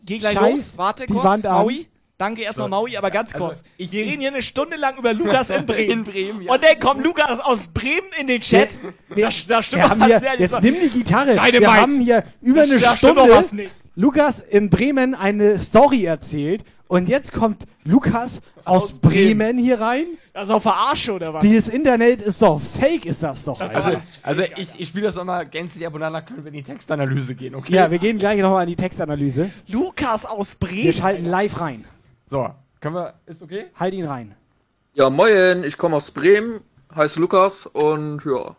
[0.03, 0.77] Geh gleich Scheiß los.
[0.77, 1.25] Warte die kurz.
[1.25, 1.53] Wand an.
[1.63, 1.87] Maui.
[2.17, 2.69] Danke erstmal, So.
[2.69, 3.63] Maui, aber ganz Also, kurz.
[3.77, 5.89] ich- Wir reden hier eine Stunde lang über Lukas in Bremen.
[5.91, 6.53] In Bremen, ja.
[6.53, 8.69] Und dann kommt Lukas aus Bremen in den Chat.
[9.09, 11.31] Wir, da, da stimmt wir haben was hier, sehr jetzt nimm die Gitarre.
[11.33, 11.59] Dynamite.
[11.61, 13.71] Wir haben hier über eine Da stimmt doch Stunde was nicht.
[13.97, 19.57] Lukas in Bremen eine Story erzählt und jetzt kommt Lukas aus, Bremen.
[19.57, 20.05] hier rein.
[20.33, 21.41] Das ist auch Verarsche oder was?
[21.41, 23.57] Dieses Internet ist doch fake, ist das doch.
[23.57, 23.73] Das.
[23.73, 26.63] Also, also ich, ich spiele das immer gänzlich ab und danach können wir in die
[26.63, 27.73] Textanalyse gehen, okay?
[27.73, 29.51] ja, wir gehen gleich nochmal an die Textanalyse.
[29.67, 30.83] Lukas aus Bremen.
[30.83, 31.85] Wir schalten live rein.
[32.29, 32.49] So,
[32.81, 33.13] können wir.
[33.27, 33.67] Ist okay?
[33.75, 34.35] Halt ihn rein.
[34.93, 36.59] Ja, moin, ich komme aus Bremen,
[36.93, 38.57] heiße Lukas und ja,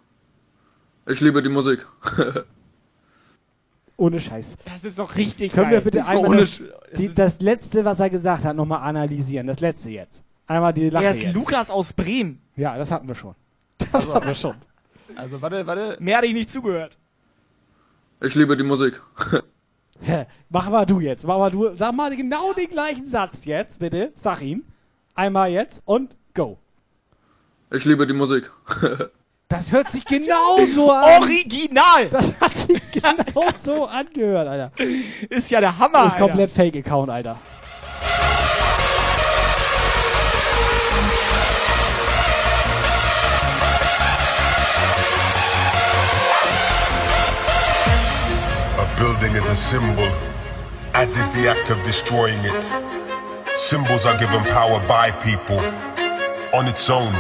[1.06, 1.86] ich liebe die Musik.
[3.96, 4.56] Ohne Scheiß.
[4.64, 5.78] Das ist doch richtig Können geil.
[5.78, 6.60] wir bitte einmal das,
[6.96, 9.46] die, das letzte, was er gesagt hat, nochmal analysieren?
[9.46, 10.22] Das letzte jetzt.
[10.46, 11.34] Einmal die Lache Er ist jetzt.
[11.34, 12.40] Lukas aus Bremen.
[12.56, 13.34] Ja, das hatten wir schon.
[13.92, 14.56] Das hatten wir schon.
[15.14, 15.96] Also, warte, warte.
[16.00, 16.98] Mehr hatte ich nicht zugehört.
[18.22, 19.00] Ich liebe die Musik.
[20.50, 21.26] Mach mal du jetzt.
[21.26, 21.74] Mach mal du.
[21.76, 24.12] Sag mal genau den gleichen Satz jetzt, bitte.
[24.14, 24.64] Sag ihn.
[25.14, 26.58] Einmal jetzt und go.
[27.72, 28.50] Ich liebe die Musik.
[29.48, 31.22] Das hört sich genauso an.
[31.22, 32.08] Original!
[32.10, 34.72] Das hat sich genauso angehört, Alter.
[35.28, 36.26] Ist ja der Hammer, Das ist Alter.
[36.26, 37.36] komplett Fake-Account, Alter.
[48.78, 50.08] A building is a symbol,
[50.94, 52.62] as is the act of destroying it.
[53.56, 55.58] Symbols are given power by people.
[56.52, 57.12] On its own,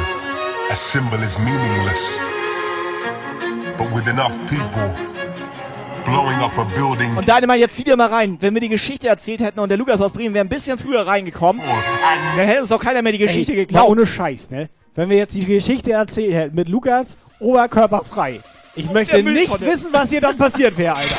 [0.70, 2.18] a symbol is meaningless.
[3.76, 4.94] But with enough people,
[6.04, 8.38] blowing up a building Und Dynamite, jetzt zieh dir mal rein.
[8.40, 11.06] Wenn wir die Geschichte erzählt hätten und der Lukas aus Bremen wäre ein bisschen früher
[11.06, 11.62] reingekommen,
[12.36, 13.90] dann hätte uns auch keiner mehr die Geschichte Ey, mal geglaubt.
[13.90, 14.68] ohne Scheiß, ne?
[14.94, 18.40] Wenn wir jetzt die Geschichte erzählt hätten mit Lukas, oberkörperfrei.
[18.74, 21.16] Ich möchte nicht wissen, was hier dann passiert wäre, Alter.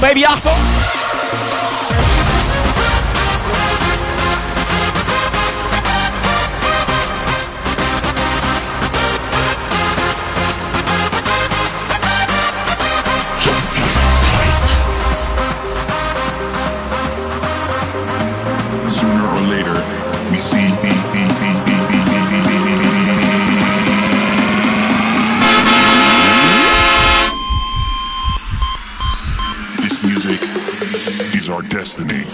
[0.00, 0.77] Baby, Achtung!
[31.58, 32.24] Our destiny.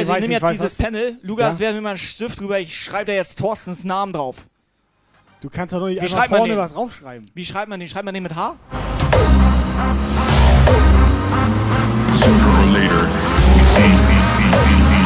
[0.00, 0.84] Nee, ich weiß nehme ich, jetzt weiß dieses was.
[0.84, 1.18] Panel.
[1.22, 1.60] Lukas, Ja?
[1.60, 2.58] werf mir mal einen Stift drüber.
[2.58, 4.36] Ich schreibe da jetzt Thorstens Namen drauf.
[5.40, 7.30] Du kannst doch doch nicht Wie einfach vorne was draufschreiben.
[7.34, 7.88] Wie schreibt man den?
[7.88, 8.56] Schreibt man den mit H?
[12.12, 13.08] Sooner or later,
[13.54, 15.00] we see.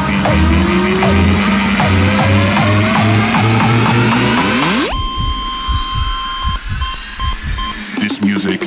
[7.99, 8.61] This music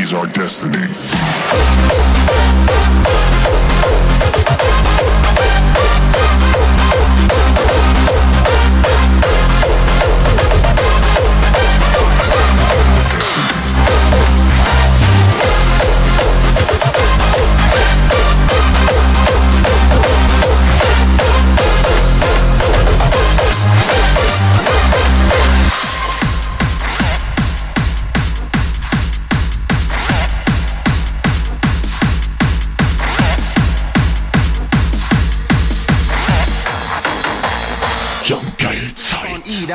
[0.00, 0.88] is our destiny.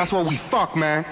[0.06, 1.04] That's what we fuck, man.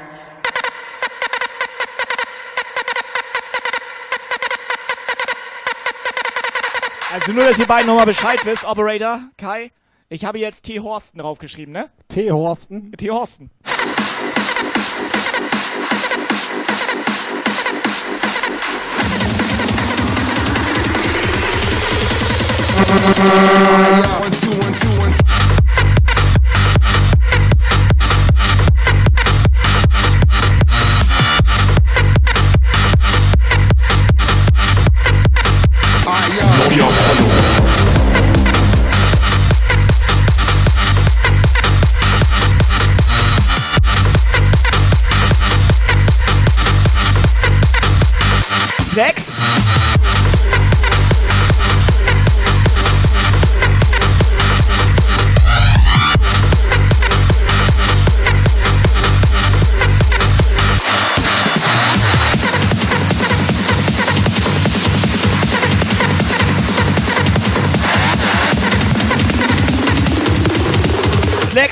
[7.13, 9.73] Also nur, dass ihr beiden nochmal Bescheid wisst, Operator, Kai.
[10.09, 10.79] Ich habe jetzt T.
[10.79, 11.91] Horsten draufgeschrieben, ne?
[12.09, 12.31] T.
[12.31, 12.93] Horsten?
[12.93, 13.11] T.
[13.11, 13.51] Horsten.
[24.21, 25.64] One, two, one, two, one.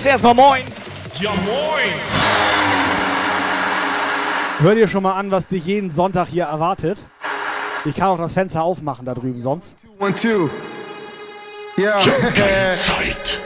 [0.03, 0.63] Max erstmal moin.
[1.21, 1.93] Ja, moin.
[4.59, 7.05] Hör dir schon mal an, was dich jeden Sonntag hier erwartet.
[7.85, 9.87] Ich kann auch das Fenster aufmachen da drüben sonst.
[10.01, 10.51] One, two.
[11.79, 12.03] Yeah.
[12.75, 13.41] Zeit.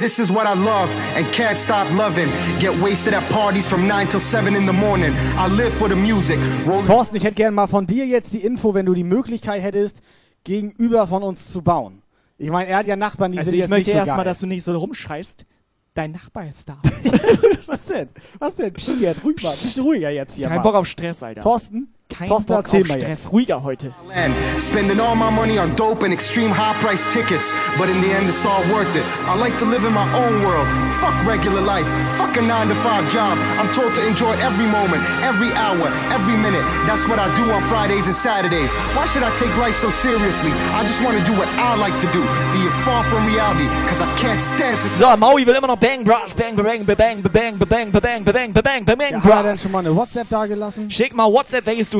[0.00, 2.32] This is what I love and can't stop loving.
[2.58, 5.12] Get wasted at parties from 9 till 7 in the morning.
[5.36, 6.38] I live for the music.
[6.66, 9.62] Roll Thorsten, ich hätte gerne mal von dir jetzt die Info, wenn du die Möglichkeit
[9.62, 10.00] hättest,
[10.44, 12.00] gegenüber von uns zu bauen.
[12.40, 14.24] Ich meine, er hat ja Nachbarn, die Also sind ich jetzt möchte nicht so erstmal,
[14.24, 15.44] dass du nicht so rumschreist.
[15.92, 16.78] Dein Nachbar ist da.
[17.66, 18.08] Was denn?
[18.38, 18.72] Was denn?
[18.72, 19.52] Psst, jetzt ruhig mal.
[19.76, 20.62] Du ruhiger jetzt hier Kein mal.
[20.62, 21.42] Bock auf Stress, Alter.
[21.42, 21.92] Thorsten?
[22.10, 23.22] Kein Thorsten, Bock erzähl auf mal Stress.
[23.24, 23.32] jetzt.
[23.32, 23.92] Ruhiger heute.
[24.08, 24.34] land.
[24.58, 27.52] Spending all my money on dope and extreme high price tickets.
[27.78, 29.04] But in the end, it's all worth it.
[29.28, 30.66] I like to live in my own world.
[31.00, 31.86] Fuck regular life.
[32.18, 33.38] Fuck a 9 to 5 job.
[33.58, 36.64] I'm told to enjoy every moment, every hour, every minute.
[36.86, 38.74] That's what I do on Fridays and Saturdays.
[38.94, 40.50] Why should I take life so seriously?
[40.76, 42.20] I just want to do what I like to do.
[42.52, 46.04] Be it far from reality, cause I can't stand So, Maui will immer noch Bang
[46.04, 46.34] Bros.
[46.34, 49.52] Bang, bang, bang, bang, bang, bang, bang, bang, bang, bang, bang, Ja, hat er denn
[49.52, 49.62] Bros.
[49.62, 50.90] schon mal eine WhatsApp da gelassen?
[50.90, 51.99] Schick mal WhatsApp, welches du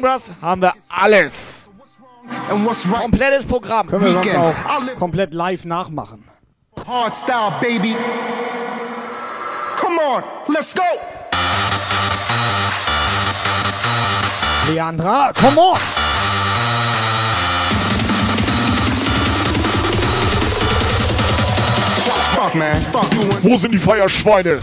[0.00, 1.66] Bros haben wir alles.
[2.48, 3.86] Komplettes Programm.
[3.88, 4.44] Können wir sonst Weekend.
[4.44, 6.24] auch komplett live nachmachen.
[6.86, 7.96] hard style, baby.
[9.76, 10.82] Come on, let's go.
[14.70, 15.78] Leandra, come on!
[22.34, 22.80] Fuck, man.
[22.92, 23.42] Fuck.
[23.42, 24.60] Wo sind die Feierschweine?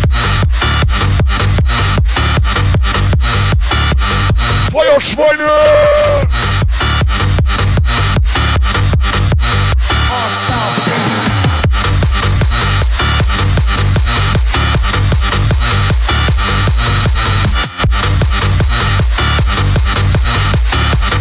[4.71, 5.49] Feuerschweine!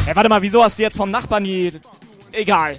[0.06, 1.72] Ey, warte mal, wieso hast du jetzt vom Nachbarn die...
[2.30, 2.78] Egal.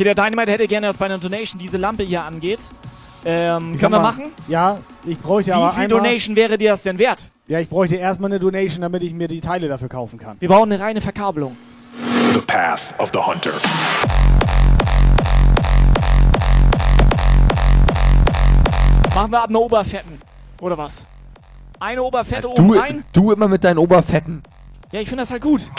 [0.00, 2.60] Okay, der Dynamite hätte gerne, dass bei einer Donation diese Lampe hier angeht.
[3.22, 4.32] Ähm, können wir mal, machen?
[4.48, 7.28] Ja, ich bräuchte Wie aber viel einmal, Donation wäre dir das denn wert?
[7.48, 10.38] Ja, ich bräuchte erstmal eine Donation, damit ich mir die Teile dafür kaufen kann.
[10.40, 11.54] Wir brauchen eine reine Verkabelung.
[12.32, 13.52] The path of the hunter.
[19.14, 20.18] Machen wir ab einer Oberfetten.
[20.62, 21.06] Oder was?
[21.78, 23.04] Eine Oberfette Du, oben rein?
[23.12, 24.42] du immer mit deinen Oberfetten.
[24.92, 25.70] Ja, ich finde das halt gut.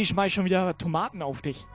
[0.00, 1.66] sie schmeißt schon wieder Tomaten auf dich.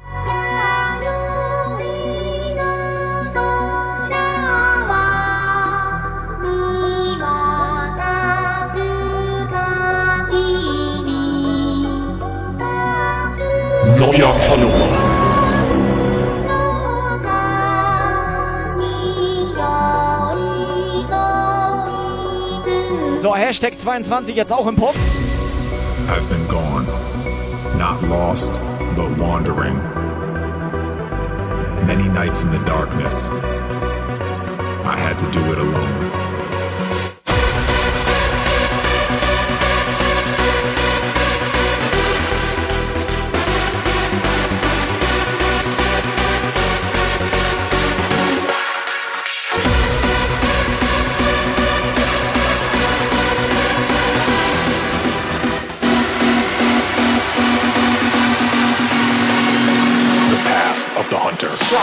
[13.97, 14.89] Neuer Follower.
[23.18, 24.95] So, Hashtag 22 jetzt auch im Pop.
[27.86, 28.53] Not lost,
[28.95, 29.76] but wandering.
[31.86, 36.05] Many nights in the darkness, I had to do it alone.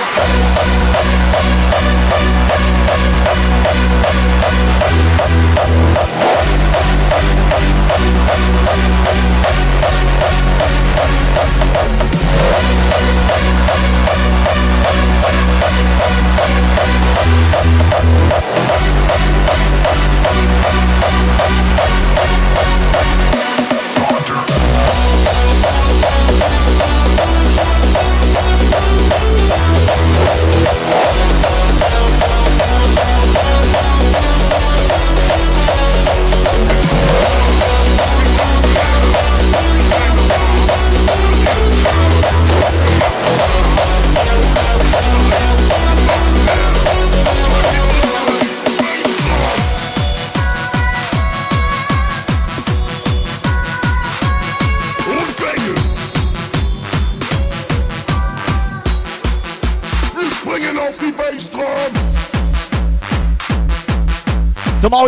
[0.02, 0.51] Hunter.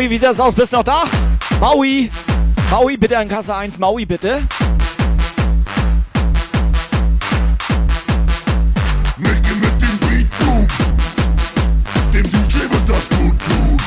[0.05, 0.55] Maui, wie sieht das aus?
[0.55, 1.05] Bist du noch da?
[1.61, 2.11] Maui!
[2.71, 3.79] Maui, bitte an Kasse 1.
[3.79, 4.43] Maui, bitte.
[9.17, 10.67] Nicke mit dem Beat Boom.
[12.13, 13.79] Dem DJ wird das gut tun.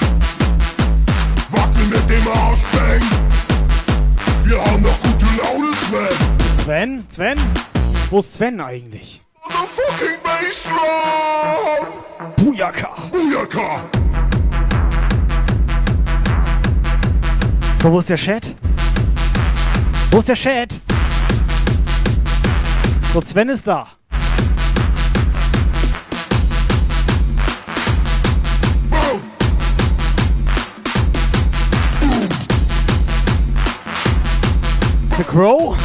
[1.52, 3.02] Wackel mit dem Arschbang.
[4.44, 6.18] Wir haben noch gute Laune, Sven.
[6.64, 7.06] Sven?
[7.10, 7.38] Sven?
[8.10, 9.22] Wo ist Sven eigentlich?
[9.44, 10.73] Motherfucking Bassdrum.
[12.38, 12.89] Bujaka.
[13.11, 13.97] Bujaka.
[17.88, 18.53] So, wo ist der Chat?
[20.11, 20.77] Wo ist der Chat?
[23.14, 23.88] So, Sven ist da.
[35.18, 35.77] The Crow?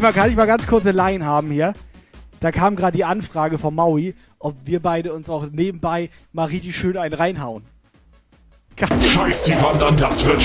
[0.00, 1.74] Ich, mal, kann ich mal ganz kurz eine Line haben hier?
[2.40, 6.74] Da kam gerade die Anfrage von Maui, ob wir beide uns auch nebenbei mal richtig
[6.74, 7.64] schön einen reinhauen.
[8.78, 10.38] Scheiß die Wand an, das wird.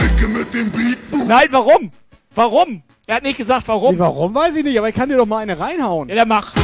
[0.00, 1.92] Nicke mit dem Beat Nein, warum?
[2.34, 2.82] Warum?
[3.06, 3.96] Er hat nicht gesagt, warum.
[3.96, 6.08] Nee, warum weiß ich nicht, aber ich kann dir doch mal eine reinhauen.
[6.08, 6.54] Ja, dann mach.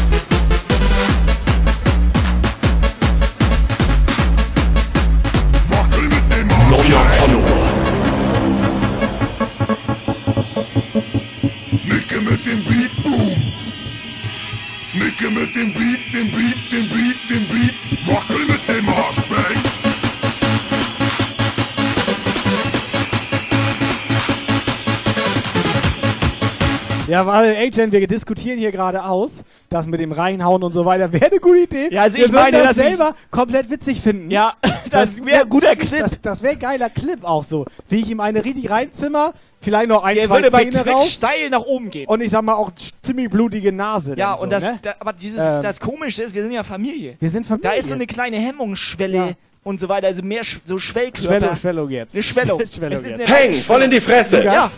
[27.08, 31.12] Ja, weil, Agent, wir diskutieren hier gerade aus, das mit dem Reinhauen und so weiter.
[31.12, 31.88] Wäre eine gute Idee.
[31.90, 34.30] Ja, also wir ich würden meine, das dass ich- selber komplett witzig finden.
[34.30, 34.54] Ja,
[34.90, 36.00] das wäre ein guter Clip.
[36.00, 37.64] Das, das wäre ein geiler Clip auch so.
[37.88, 40.94] Wie ich ihm eine richtig reinzimmer, vielleicht noch ein, Der zwei würde bei Zähne Twitch
[40.94, 41.10] raus.
[41.10, 42.06] steil nach oben gehen.
[42.08, 42.70] Und ich sag mal auch
[43.02, 44.14] ziemlich blutige Nase.
[44.16, 44.78] Ja, dann so, und das, ne?
[44.82, 47.16] da, aber dieses, Ähm, das Komische ist, wir sind ja Familie.
[47.18, 47.70] Wir sind Familie.
[47.70, 49.28] Da ist so eine kleine Hemmungsschwelle Ja.
[49.64, 51.26] und so weiter, also mehr Sch so Schwellkörper.
[51.38, 52.14] Schwellung, Schwellung jetzt.
[52.14, 52.60] Eine Schwellung.
[52.70, 53.14] Schwellung jetzt.
[53.14, 54.38] eine Hey, voll in die Fresse.
[54.40, 54.70] Lukas, Ja.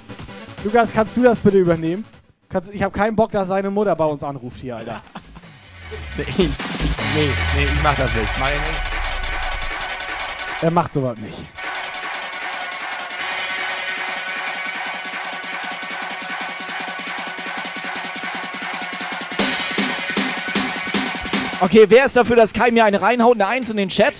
[0.65, 2.05] Lukas, kannst du das bitte übernehmen?
[2.53, 5.01] Kannst, ich habe keinen Bock, dass seine Mutter bei uns anruft hier, Alter.
[6.17, 6.49] Nee, nee,
[7.57, 8.29] nee, ich mach das nicht.
[8.39, 8.81] Mach ich nicht.
[10.63, 11.37] Er macht sowas nicht.
[21.61, 24.15] Okay, wer ist dafür, dass Kai mir eine reinhaut, eine Eins in den Chat?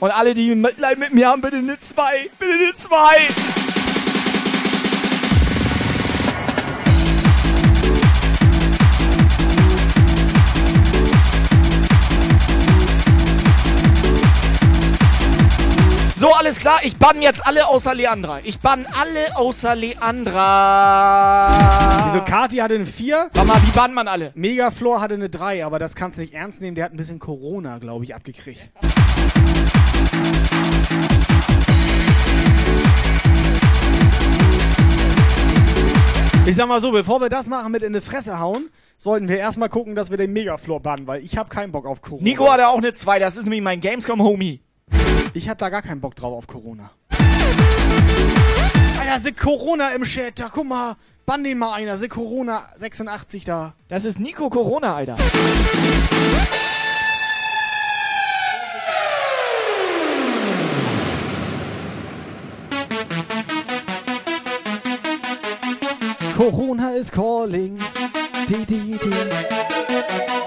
[0.00, 2.30] Und alle, die Mitleid mit mir haben, bitte eine Zwei.
[2.38, 3.55] Bitte eine Zwei.
[16.26, 16.80] So, alles klar.
[16.82, 18.40] Ich bann jetzt alle außer Leandra.
[18.42, 21.46] Ich bann alle außer Leandra.
[22.08, 23.30] Wieso Kati hatte eine 4?
[23.32, 24.32] Warte mal, wie bannt man alle?
[24.34, 26.74] Megaflor hatte eine 3, aber das kannst du nicht ernst nehmen.
[26.74, 28.72] Der hat ein bisschen Corona, glaube ich, abgekriegt.
[36.44, 39.38] Ich sag mal so, bevor wir das machen mit in die Fresse hauen, sollten wir
[39.38, 42.24] erstmal gucken, dass wir den Megaflor bannen, weil ich habe keinen Bock auf Corona.
[42.24, 43.20] Nico hat ja auch eine 2.
[43.20, 44.62] Das ist nämlich mein Gamescom-Homie.
[45.36, 46.92] Ich hab da gar keinen Bock drauf auf Corona.
[48.98, 50.40] Alter, sind Corona im Chat.
[50.40, 50.96] Da guck mal.
[51.26, 51.98] Bann den mal einer.
[51.98, 53.74] Sind Corona 86 da.
[53.88, 55.16] Das ist Nico Corona, Alter.
[66.34, 67.78] Corona is calling.
[68.48, 70.45] Di, di, di.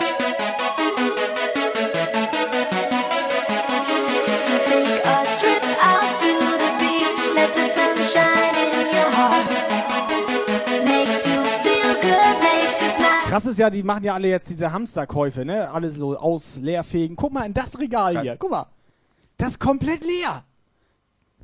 [13.40, 15.70] Krass ist ja, die machen ja alle jetzt diese Hamsterkäufe, ne?
[15.72, 17.16] Alle so ausleerfähigen.
[17.16, 18.36] Guck mal in das Regal hier.
[18.38, 18.66] Guck mal.
[19.38, 20.44] Das ist komplett leer.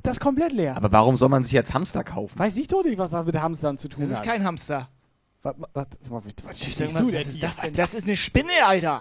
[0.02, 0.76] Das ist komplett leer.
[0.76, 2.38] Aber warum soll man sich jetzt Hamster kaufen?
[2.38, 4.24] Weiß ich doch nicht, was das mit Hamstern zu tun Das hat.
[4.26, 4.88] ist kein Hamster.
[5.42, 7.48] Was, was, was, was schickst Irgendwas- du was denn ist hier?
[7.48, 7.74] das denn?
[7.74, 9.00] Das ist eine Spinne, Alter.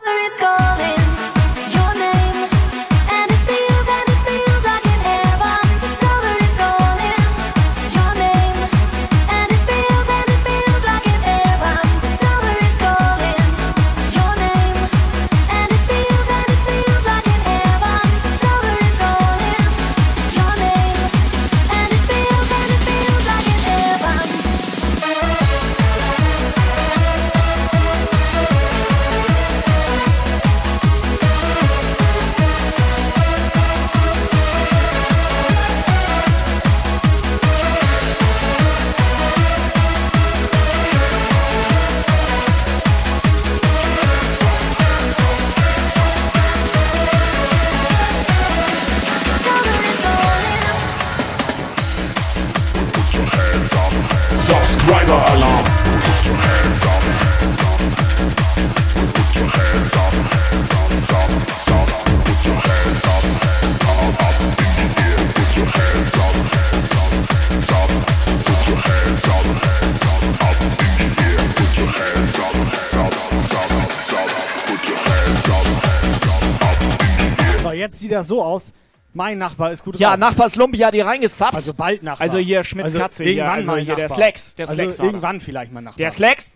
[77.85, 78.73] Jetzt sieht das so aus.
[79.13, 80.19] Mein Nachbar ist gut Ja, drauf.
[80.19, 81.55] Nachbar Slumpi hat die reingesappt.
[81.55, 82.21] Also bald Nachbar.
[82.25, 83.33] Also hier Schmitz Also Katze hier.
[83.33, 84.17] irgendwann Also mal hier der Nachbar.
[84.17, 84.55] Slacks.
[84.55, 85.45] Der Also Slacks war irgendwann das.
[85.45, 85.97] vielleicht mal Nachbar.
[85.97, 86.51] Der Slacks.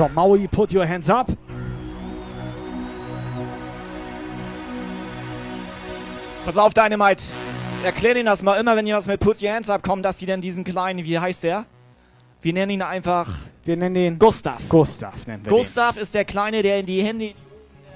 [0.00, 1.28] So, Maui, put your hands up.
[6.46, 7.22] Pass auf, Dynamite.
[7.84, 10.16] Erklär denen das mal immer, wenn ihr was mit Put Your Hands Up kommt, dass
[10.16, 11.66] die dann diesen kleinen, wie heißt der?
[12.40, 13.28] Wir nennen ihn einfach
[13.66, 14.62] Wir nennen den Gustav.
[14.70, 15.26] Gustav.
[15.26, 17.34] Nennen wir Gustav ist der Kleine, der in die Hände,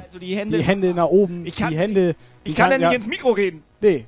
[0.04, 0.38] also die den.
[0.40, 1.46] Hände, Die Hände nach oben.
[1.46, 2.16] Ich kann- die Hände.
[2.44, 3.62] ich kann ja ja, nicht ins Mikro reden.
[3.80, 4.04] Nee.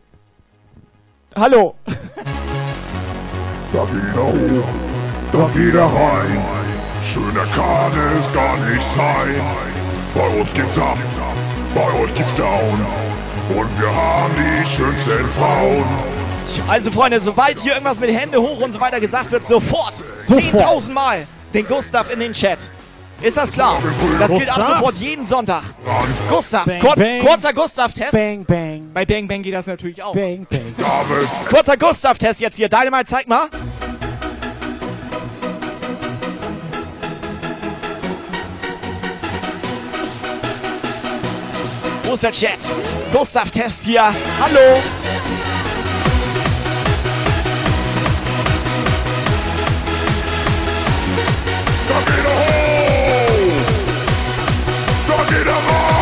[1.34, 1.76] Hallo.
[1.86, 1.92] Da
[3.86, 4.68] geht er hoch,
[5.32, 6.75] da geht er rein.
[7.12, 9.40] Schöner kann es gar nicht sein.
[10.14, 10.98] Bei uns gibt's ab,
[11.74, 12.86] bei euch gibt's down.
[13.48, 15.84] Und wir haben die schönsten Frauen.
[16.68, 19.94] Also Freunde, sobald hier irgendwas mit Hände hoch und so weiter gesagt wird, sofort,
[20.26, 20.62] Sofort.
[20.64, 22.58] 10.000 Mal den Gustav in den Chat.
[23.22, 23.78] Ist das klar?
[24.18, 24.76] Das gilt ab Gustav.
[24.78, 25.62] sofort jeden Sonntag.
[26.28, 27.20] Gustav, Bang, kurz, bang.
[27.24, 28.12] kurzer Gustav-Test.
[28.12, 28.90] Bang, bang.
[28.92, 30.12] Bei Bang Bang geht das natürlich auch.
[30.12, 30.74] Bang, bang.
[31.48, 32.68] Kurzer Gustav-Test jetzt hier.
[32.68, 33.48] Deine mal, zeig mal.
[42.06, 42.60] Wo ist der Chat?
[43.12, 44.00] Gustav Test hier.
[44.00, 44.80] Hallo.
[51.88, 53.66] Da geht er hoch!
[55.08, 55.96] Da geht er rein!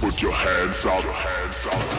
[0.00, 1.97] Put your hands up, hands up.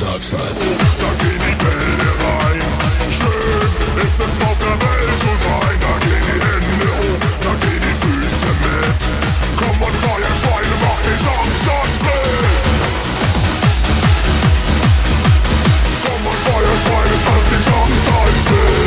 [0.00, 0.38] Dark side.
[0.38, 2.60] Da die Bälle rein.
[3.10, 5.76] Schön ist es auf der Welt zu sein.
[5.80, 9.00] Da die Hände hoch, da die Füße mit.
[9.56, 12.38] Komm und feier Schweine, mach Samstag schnell.
[16.04, 18.86] Komm und feier Schweine, tanz Samstag schnell.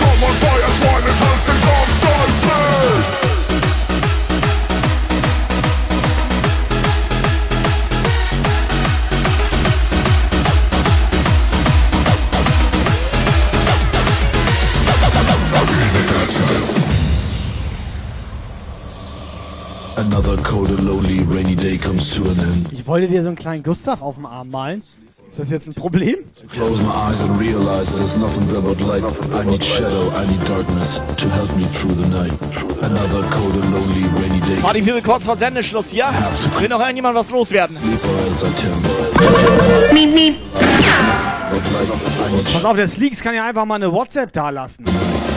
[0.00, 3.31] Komm und feier Schweine, tanz Samstag schnell.
[21.02, 22.72] Lonely rainy day comes to an end.
[22.72, 24.82] Ich wollte dir so einen kleinen Gustav auf dem Arm malen.
[25.30, 26.16] Ist das jetzt ein Problem?
[26.52, 29.02] Close my eyes and realize there's nothing there but light.
[29.32, 32.32] I need shadow, I need darkness to help me through the night.
[32.82, 34.60] Another cold and lonely rainy day.
[34.60, 36.08] Martin, sind kurz vor Sendeschluss hier.
[36.58, 37.78] Will noch irgendjemand was loswerden?
[39.92, 40.34] Miep, miep.
[42.52, 44.84] Pass auf, der Sleeks kann ja einfach mal eine WhatsApp da lassen.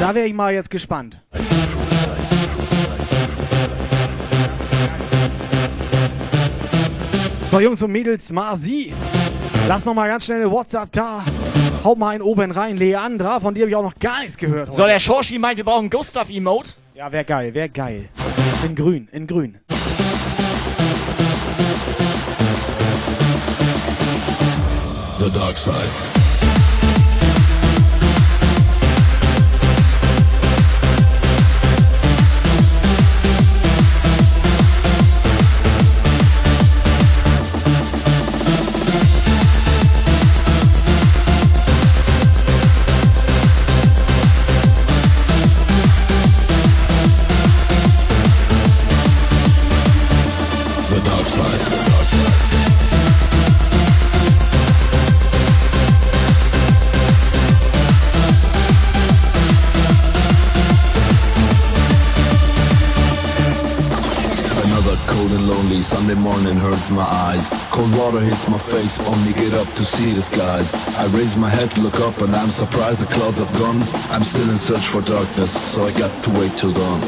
[0.02, 1.22] Da wäre ich mal jetzt gespannt.
[7.56, 8.94] So, Jungs und Mädels, Marzi,
[9.70, 11.24] lass noch mal ganz schnell eine WhatsApp da.
[11.86, 14.74] Hau mal einen oben rein, Leandra, von dir habe ich auch noch gar nichts gehört.
[14.74, 16.72] So, der Shoshi meint, wir brauchen Gustav-Emote.
[16.96, 18.10] Ja, wär geil, wär geil.
[18.66, 19.58] In grün, in grün.
[25.20, 26.15] The dark side.
[66.16, 67.48] Sunday morning hurts my eyes.
[67.72, 70.72] Cold water hits my face, only get up to see the skies.
[70.98, 73.82] I raise my head, look up, and I'm surprised the clouds have gone.
[74.12, 77.02] I'm still in search for darkness, so I got to wait till dawn.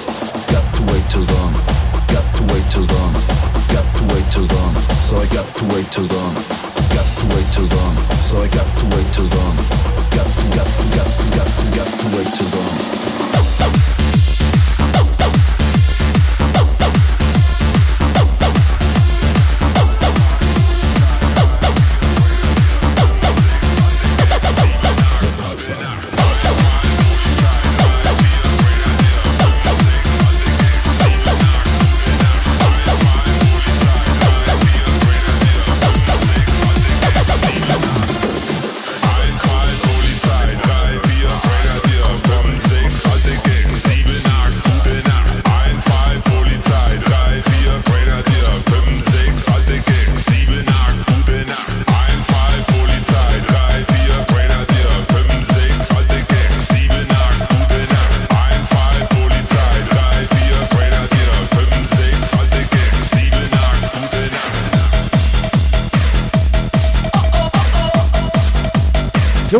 [0.52, 1.54] Got to wait till dawn.
[2.12, 3.14] Got to wait till dawn.
[3.72, 4.74] Got to wait till dawn.
[5.00, 6.34] So I got to wait till dawn.
[6.92, 7.96] Got to wait till dawn.
[8.28, 9.56] So I got to wait till dawn.
[10.16, 12.87] Got to, got to, got to, got to, got to wait till dawn.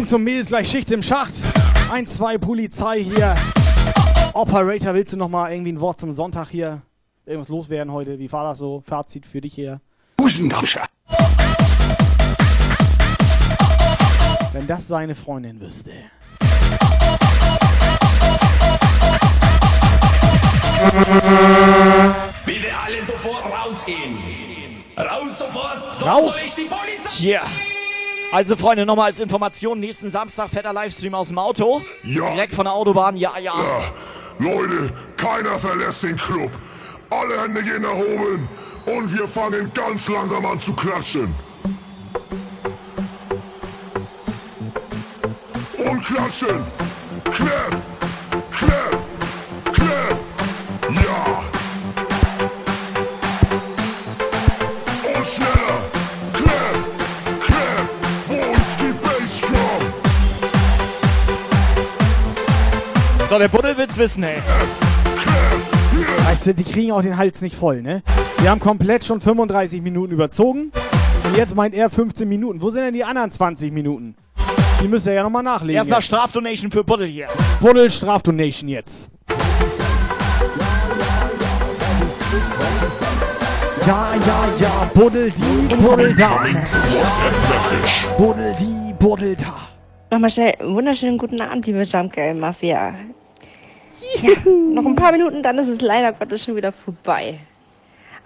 [0.08, 1.34] Jungs und Mädels, gleich Schicht im Schacht.
[1.92, 3.36] 1, 2 Polizei hier.
[4.34, 6.82] Operator, willst du noch mal irgendwie ein Wort zum Sonntag hier?
[7.26, 8.18] Irgendwas loswerden heute?
[8.18, 8.82] Wie war das so?
[8.86, 9.82] Fazit für dich hier.
[10.16, 10.86] Busengabscher.
[14.54, 15.92] Wenn das seine Freundin wüsste.
[22.46, 24.16] Bitte alle sofort rausgehen.
[24.98, 26.00] Raus sofort.
[26.00, 26.36] sonst Raus.
[26.46, 27.26] ich die Polizei.
[27.26, 27.48] Yeah.
[28.32, 31.82] Also Freunde, nochmal als Information, nächsten Samstag fetter Livestream aus dem Auto.
[32.04, 32.30] Ja.
[32.32, 33.54] Direkt von der Autobahn, ja, ja.
[34.38, 36.52] Leute, keiner verlässt den Club.
[37.10, 38.50] Alle Hände gehen erhoben
[38.86, 41.34] und wir fangen ganz langsam an zu klatschen.
[45.78, 46.64] Und klatschen.
[47.24, 47.82] Clap,
[48.52, 49.07] clap.
[63.30, 64.38] So, der Buddel will's wissen, ey.
[66.26, 68.02] Weißt du, die kriegen auch den Hals nicht voll, ne?
[68.40, 70.72] Wir haben komplett schon 35 Minuten überzogen.
[71.26, 72.62] Und jetzt meint er 15 Minuten.
[72.62, 74.16] Wo sind denn die anderen 20 Minuten?
[74.82, 75.76] Die müsst ihr ja nochmal nachlegen.
[75.76, 76.02] Erstmal.
[76.02, 77.28] Strafdonation für Buddel hier.
[77.60, 79.10] Buddel Strafdonation jetzt.
[83.86, 86.46] Ja, ja, ja, Buddel die, Buddel da.
[88.18, 89.54] Buddel die, Buddel da.
[90.12, 92.94] Nochmal schnell, wunderschönen guten Abend, liebe Jumpgirl Mafia.
[94.22, 97.40] Ja, noch ein paar Minuten, dann ist es leider Gottes schon wieder vorbei.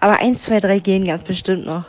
[0.00, 1.84] Aber eins, zwei, drei gehen ganz bestimmt noch.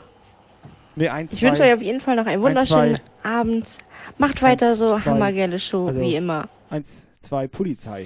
[0.95, 1.47] Nee, eins, Ich zwei.
[1.49, 3.29] wünsche euch auf jeden Fall noch einen wunderschönen zwei.
[3.29, 3.77] Abend.
[4.17, 5.11] Macht weiter so, zwei.
[5.11, 6.47] hammergeile Show, Also, wie immer.
[6.69, 8.05] Eins, zwei, Polizei.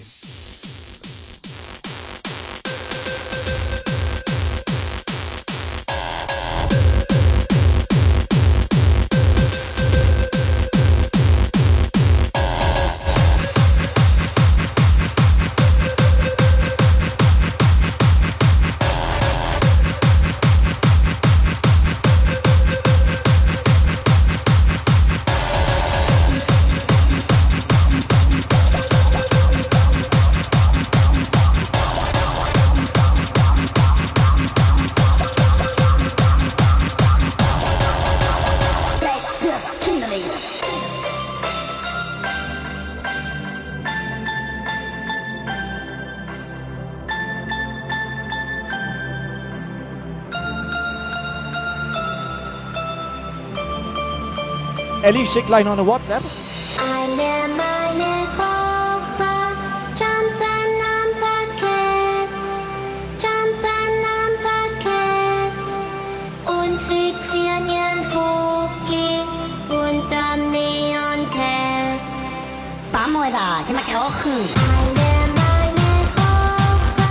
[55.08, 56.22] Ellie schickt gleich noch eine WhatsApp.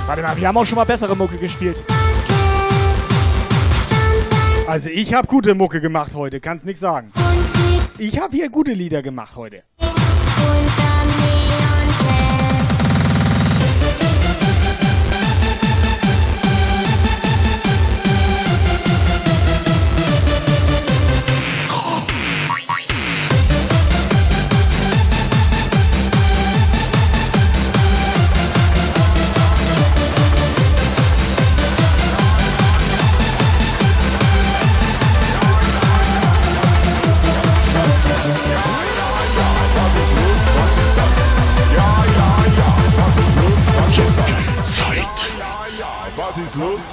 [0.07, 1.83] Warte mal, wir haben auch schon mal bessere Mucke gespielt.
[4.67, 7.11] Also ich habe gute Mucke gemacht heute, kannst nix sagen.
[7.99, 9.63] Ich habe hier gute Lieder gemacht heute.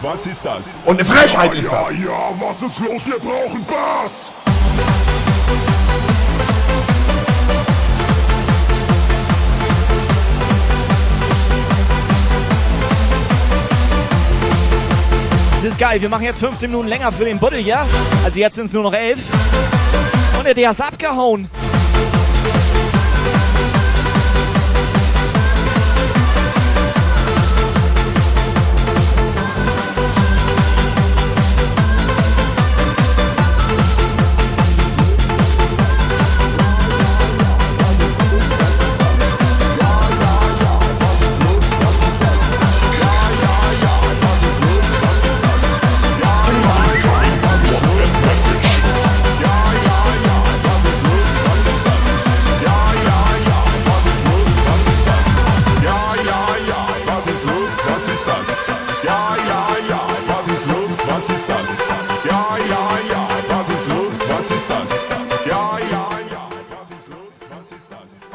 [0.03, 0.83] Was ist das?
[0.85, 1.93] Und eine Frechheit ist das.
[1.93, 3.05] Ja, ja, was ist los?
[3.05, 4.33] Wir brauchen Bass.
[15.63, 17.79] Das ist geil, wir machen jetzt 15 Minuten länger für den Buddel hier.
[18.25, 19.21] Also jetzt sind es nur noch 11.
[20.37, 21.49] Und der, der ist abgehauen.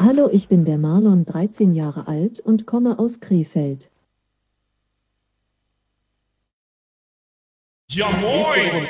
[0.08, 3.90] Hallo, ich bin der Marlon, 13 Jahre alt und komme aus Krefeld.
[7.90, 8.88] Ja, moin!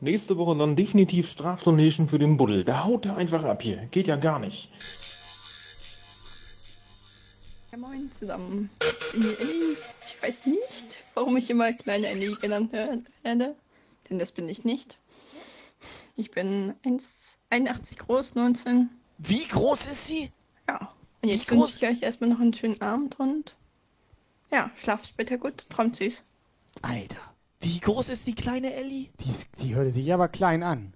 [0.00, 2.62] Nächste Woche dann definitiv Strafdonation für den Buddel.
[2.62, 3.88] Da haut er einfach ab hier.
[3.90, 4.68] Geht ja gar nicht.
[7.72, 8.68] Ja, moin zusammen.
[8.82, 9.76] Ich bin die Ellie.
[10.06, 13.54] Ich weiß nicht, warum ich immer kleine Ellie genannt wer- werde,
[14.10, 14.98] denn das bin ich nicht.
[16.16, 18.90] Ich bin 1,81 groß, 19.
[19.24, 20.30] Wie groß ist sie?
[20.68, 20.92] Ja.
[21.22, 23.56] Und jetzt wünsche ich euch erstmal noch einen schönen Abend und
[24.50, 26.24] Ja, schlaf später gut, träumt süß.
[26.82, 27.16] Alter.
[27.60, 29.08] Wie groß ist die kleine Ellie?
[29.20, 30.92] Die, ist- die hörte sich aber klein an.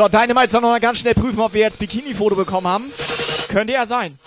[0.00, 2.84] So, Dynamite soll noch mal ganz schnell prüfen, ob wir jetzt Bikini-Foto bekommen haben.
[3.50, 4.18] Könnte ja sein.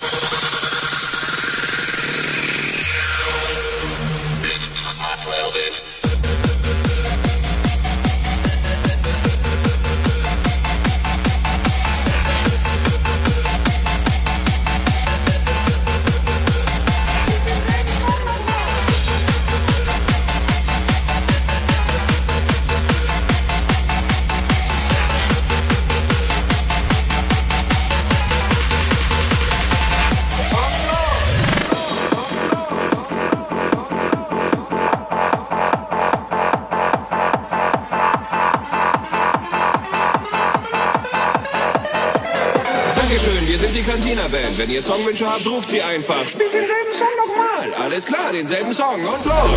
[44.34, 44.58] Band.
[44.58, 46.28] Wenn ihr Songwünsche habt, ruft sie einfach.
[46.28, 47.86] Spielt denselben Song nochmal.
[47.86, 49.50] Alles klar, denselben Song und los.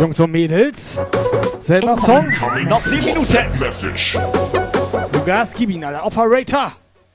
[0.00, 0.98] Jungs und Mädels.
[1.60, 2.32] Selber Song.
[2.68, 3.58] Noch sieben Minuten.
[3.60, 4.18] Message.
[5.12, 6.04] Lukas, gib ihn, Alter.
[6.04, 6.72] Operator.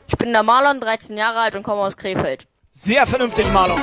[0.07, 2.47] Ich bin der Marlon, 13 Jahre alt und komme aus Krefeld.
[2.71, 3.79] Sehr vernünftig, Marlon.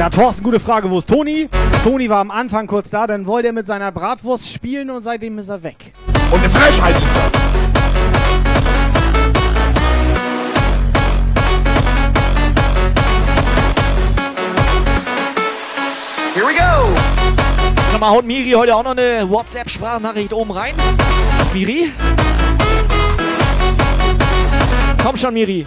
[0.00, 0.90] Ja, Thorsten, gute Frage.
[0.90, 1.46] Wo ist Toni?
[1.84, 5.38] Toni war am Anfang kurz da, dann wollte er mit seiner Bratwurst spielen und seitdem
[5.38, 5.92] ist er weg.
[6.30, 7.32] Und eine Frechheit ist das.
[16.34, 16.94] Here we go.
[17.92, 20.74] Sag mal, haut Miri heute auch noch eine WhatsApp-Sprachnachricht oben rein?
[21.52, 21.92] Miri?
[25.04, 25.66] Komm schon, Miri.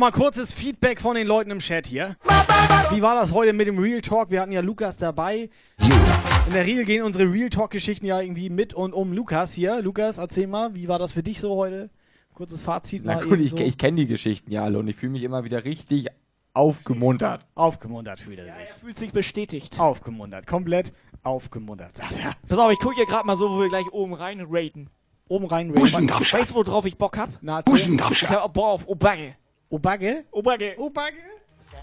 [0.00, 2.16] mal kurzes Feedback von den Leuten im Chat hier.
[2.90, 4.30] Wie war das heute mit dem Real Talk?
[4.30, 5.50] Wir hatten ja Lukas dabei.
[6.46, 9.82] In der Regel gehen unsere Real Talk-Geschichten ja irgendwie mit und um Lukas hier.
[9.82, 11.90] Lukas, erzähl mal, wie war das für dich so heute?
[12.32, 13.58] Kurzes Fazit Na mal gut, eben ich, so.
[13.58, 16.06] ich kenne die Geschichten ja alle und ich fühle mich immer wieder richtig
[16.54, 17.46] aufgemuntert.
[17.54, 18.54] Aufgemuntert fühlt er sich.
[18.54, 19.78] Er fühlt sich bestätigt.
[19.78, 22.32] Aufgemuntert, komplett aufgemuntert, sagt er.
[22.48, 24.88] Pass auf, ich gucke hier gerade mal so, wo wir gleich oben rein raten.
[25.28, 27.28] Oben rein Weißt du, worauf ich Bock hab?
[27.42, 29.34] Na, Ich hab Bock auf Obagge.
[29.72, 30.24] Obagge?
[30.34, 30.74] Obagge.
[30.78, 31.22] Obagge?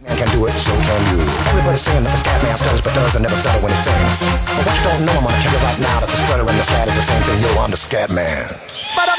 [0.01, 1.23] Man can do it, so can you.
[1.47, 4.19] Everybody saying that the scat man stutters but does and never stutter when he sings.
[4.19, 6.59] But what you don't know, I'm gonna tell you right now that the stutter and
[6.59, 7.39] the scat is the same thing.
[7.39, 8.53] Yo, I'm the scat man.
[8.99, 9.17] Oder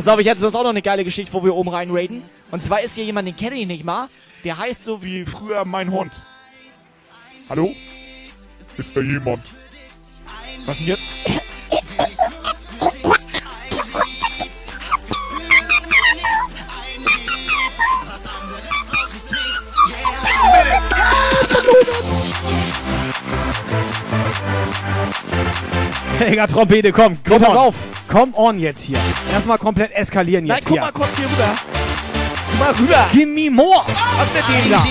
[0.00, 2.22] Pass auf, ich hätte sonst auch noch eine geile Geschichte, wo wir oben rein raiden.
[2.50, 4.08] Und zwar ist hier jemand, den kenne ich nicht mal.
[4.44, 6.10] Der heißt so wie früher mein Hund.
[7.50, 7.74] Hallo?
[8.78, 9.44] Ist da jemand?
[10.64, 11.02] Was denn jetzt?
[26.20, 27.56] Digga, Trompete, komm, komm pass on.
[27.56, 27.74] auf.
[28.08, 28.98] Komm on jetzt hier.
[29.32, 30.82] Erstmal komplett eskalieren Nein, jetzt guck hier.
[30.82, 31.52] mal kurz hier rüber.
[32.50, 33.06] Guck mal rüber.
[33.12, 33.84] Give me more.
[33.86, 34.84] Was mit dem da?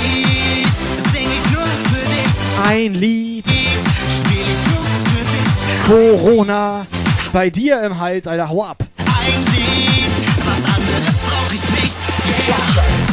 [2.67, 3.45] Ein Lied.
[3.45, 6.17] Spiel ich nur für dich.
[6.23, 6.85] Corona.
[7.31, 8.77] Bei dir im Hals, Alter, hau ab.
[8.97, 10.09] Ein Lied.
[10.45, 11.97] Was anderes brauch ich nicht.
[12.47, 13.08] Yeah.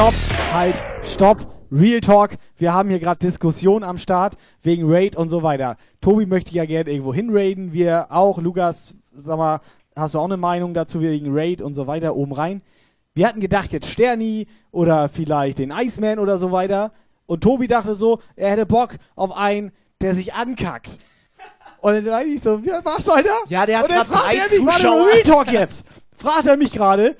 [0.00, 0.14] Stopp,
[0.50, 1.46] halt, stopp.
[1.70, 2.30] Real Talk.
[2.56, 5.76] Wir haben hier gerade Diskussion am Start wegen Raid und so weiter.
[6.00, 7.74] Tobi möchte ja gerne irgendwo hinraiden.
[7.74, 8.38] Wir auch.
[8.38, 9.60] Lukas, sag mal,
[9.94, 12.62] hast du auch eine Meinung dazu wegen Raid und so weiter oben rein?
[13.12, 16.92] Wir hatten gedacht, jetzt Sterni oder vielleicht den Iceman oder so weiter.
[17.26, 19.70] Und Tobi dachte so, er hätte Bock auf einen,
[20.00, 20.96] der sich ankackt.
[21.82, 23.28] Und dann dachte ich so, was, Alter?
[23.48, 25.06] Ja, der hat Und dann fragt er mich, warte Zuschauer.
[25.08, 25.84] Real Talk jetzt.
[26.16, 27.16] Fragt er mich gerade,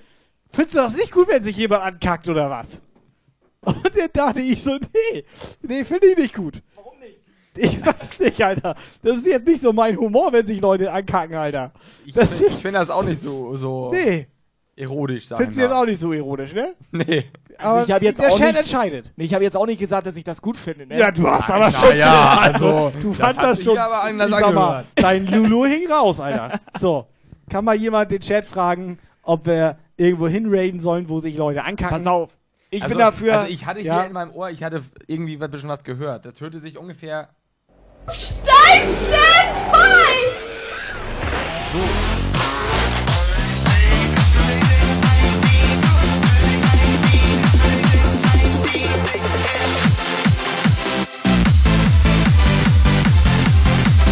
[0.52, 2.80] findest du das nicht gut, wenn sich jemand ankackt oder was?
[3.62, 4.78] Und dann dachte ich so,
[5.12, 5.24] nee,
[5.62, 6.62] nee, finde ich nicht gut.
[6.74, 7.18] Warum nicht?
[7.56, 8.74] Ich weiß nicht, Alter.
[9.02, 11.72] Das ist jetzt nicht so mein Humor, wenn sich Leute ankacken, Alter.
[12.06, 14.28] Ich, Das find- ich finde das auch nicht so, so nee.
[14.76, 16.74] erotisch, sag Findest du ich jetzt auch nicht so ironisch, ne?
[16.92, 17.24] Nee.
[17.58, 19.12] Aber ich habe jetzt der auch Chat nicht, entscheidet.
[19.16, 20.86] Nee, ich habe jetzt auch nicht gesagt, dass ich das gut finde.
[20.86, 20.98] Ne?
[20.98, 21.96] Ja, du hast Nein, aber schon.
[21.98, 23.76] ja, also, also, du das fandst hat das sich schon.
[23.76, 26.58] aber anders ich sag mal, dein Lulu hing raus, Alter.
[26.78, 27.06] So,
[27.50, 31.98] kann mal jemand den Chat fragen, ob wir irgendwo hinraiden sollen, wo sich Leute ankacken?
[31.98, 32.30] Pass auf.
[32.70, 33.40] Ich also, bin dafür.
[33.40, 34.02] Also ich hatte hier Ja.
[34.04, 36.24] in meinem Ohr, ich hatte irgendwie ein bisschen was gehört.
[36.24, 37.28] Das hörte sich ungefähr
[38.10, 39.78] Stein, stand by!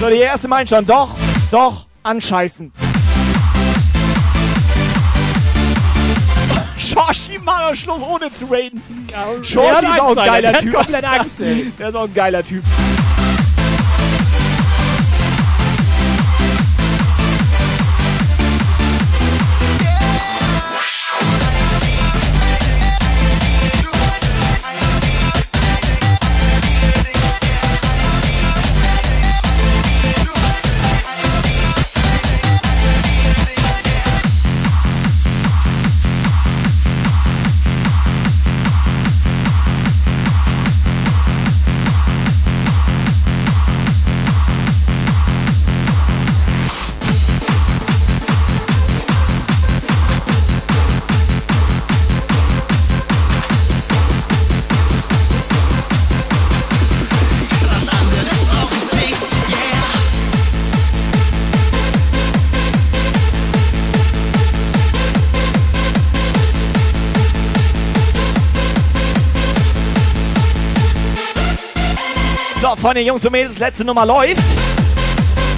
[0.01, 1.17] so, die erste meint schon, doch,
[1.51, 2.73] doch, anscheißen.
[6.89, 8.81] Shoshi am Schluss ohne zu raiden.
[9.43, 10.75] Shoshi ist auch ein geiler Der hat Typ.
[10.75, 11.73] komplett Angst, ey.
[11.79, 12.63] Der ist auch ein geiler Typ.
[72.89, 74.41] Freunde, Jungs und Mädels, letzte Nummer läuft.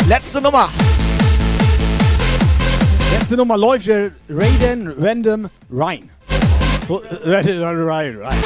[0.09, 0.69] Letzte Nummer.
[3.13, 3.89] Letzte Nummer läuft
[4.29, 6.11] Raiden Random Ryan.
[6.89, 8.39] So, äh, Raiden Random Ryan, Ryan.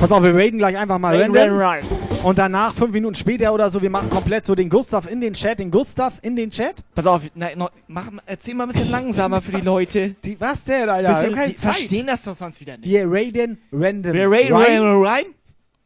[0.00, 1.58] Pass auf, wir raiden gleich einfach mal Raiden random.
[1.58, 1.98] Random.
[2.24, 5.34] Und danach, fünf Minuten später oder so, wir machen komplett so den Gustav in den
[5.34, 6.84] Chat, den Gustav in den Chat.
[6.92, 10.16] Pass auf, na, no, mach, erzähl mal ein bisschen langsamer für die Leute.
[10.24, 11.14] Die, was denn, Alter?
[11.14, 11.76] Bisschen, die Zeit.
[11.76, 12.88] verstehen das doch sonst wieder nicht.
[12.88, 15.26] Wir raiden Random Wir raiden Random Ryan.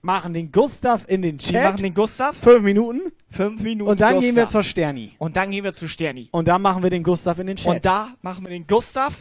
[0.03, 1.53] Machen den Gustav in den Chat.
[1.53, 2.37] Wir machen den Gustav.
[2.37, 3.13] Fünf Minuten.
[3.31, 4.63] Fünf Minuten Und dann gehen wir Gustav.
[4.63, 5.13] zur Sterni.
[5.19, 6.29] Und dann gehen wir zu Sterni.
[6.33, 7.73] Und dann machen wir den Gustav in den Chat.
[7.73, 9.15] Und da machen wir den Gustav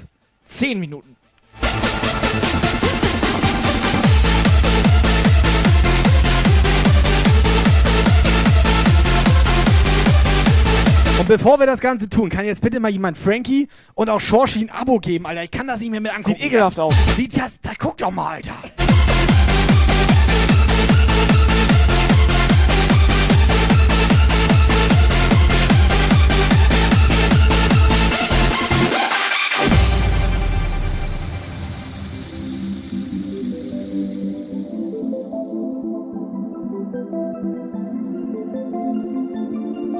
[0.45, 1.15] 10 Minuten.
[11.19, 14.61] Und bevor wir das Ganze tun, kann jetzt bitte mal jemand Frankie und auch Shorshi
[14.61, 15.43] ein Abo geben, Alter.
[15.43, 16.37] Ich kann das nicht mehr mit angucken.
[16.37, 16.95] Sieht ekelhaft aus.
[17.15, 18.55] Sieht das, da guck doch mal, Alter.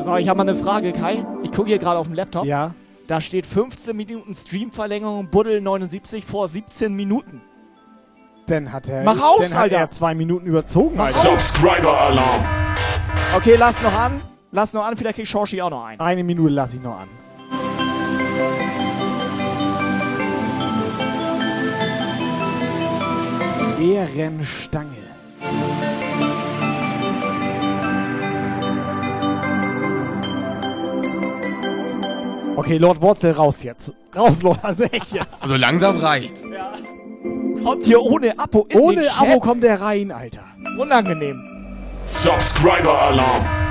[0.06, 1.26] Pass ich habe mal eine Frage, Kai.
[1.44, 2.46] Ich gucke hier gerade auf dem Laptop.
[2.46, 2.74] Ja.
[3.08, 7.42] Da steht 15 Minuten Streamverlängerung, Buddel 79 vor 17 Minuten.
[8.48, 9.78] Dann hat er, Mach aus, dann hat Alter.
[9.78, 11.14] er zwei Minuten überzogen, Alter.
[11.14, 12.46] Subscriber-Alarm.
[13.36, 14.22] Okay, lass noch an.
[14.52, 16.00] Lass noch an, vielleicht kriegt Shorshi auch noch ein.
[16.00, 17.08] Eine Minute lasse ich noch an.
[23.80, 24.98] Ehrenstange.
[32.62, 33.92] Okay, Lord Wurzel raus jetzt.
[34.16, 35.42] Raus, Lord, also echt jetzt.
[35.42, 36.46] Also langsam reicht's.
[37.64, 40.44] Kommt hier ohne Abo in Ohne den Abo kommt der rein, Alter.
[40.78, 41.42] Unangenehm.
[42.06, 43.42] Subscriber-Alarm.
[43.42, 43.71] Subscriber-Alarm.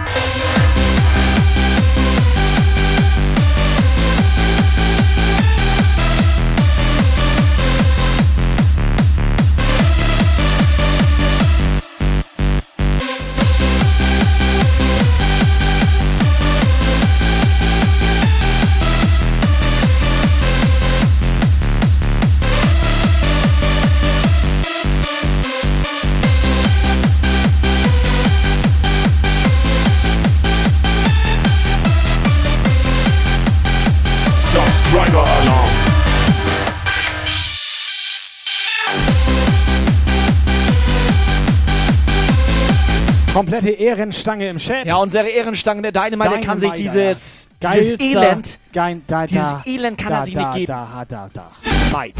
[43.32, 44.86] Komplette Ehrenstange im Chat.
[44.86, 49.62] Ja, unsere Ehrenstange der Dynamite, der kann sich dieses, dieses Elend, Geil, da, dieses da,
[49.66, 50.66] Elend kann da, er sich da, nicht geben.
[50.66, 51.50] Da, da, da,
[51.92, 52.14] Leid.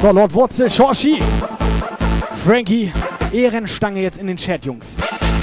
[0.00, 1.20] So, Lord Wurzel, Shorshi.
[2.44, 2.92] Frankie,
[3.32, 4.96] Ehrenstange jetzt in den Chat, Jungs.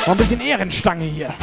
[0.05, 1.33] Noch ein bisschen Ehrenstange hier.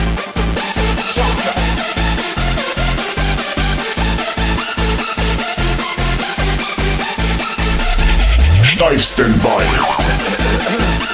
[8.83, 11.11] Steif Standby.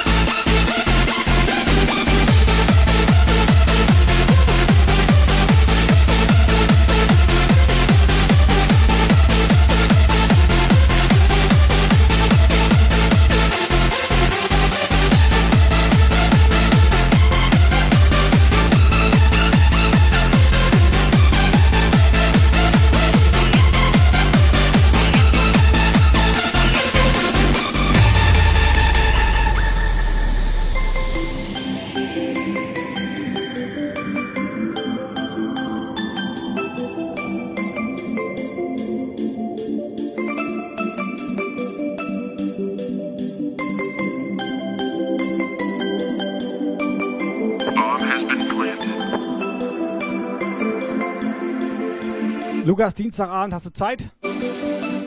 [52.79, 54.09] Lukas, Dienstagabend, hast du Zeit?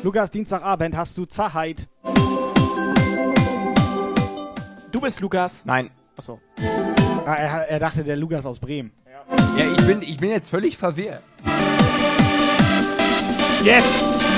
[0.02, 1.88] Lukas, Dienstagabend, hast du Zeit?
[4.92, 5.64] Du bist Lukas.
[5.64, 5.90] Nein.
[6.14, 6.38] Achso.
[7.24, 8.92] Ah, er, er dachte, der Lukas aus Bremen.
[9.56, 11.22] Ja, ich bin, ich bin jetzt völlig verwirrt.
[13.64, 14.31] Yes!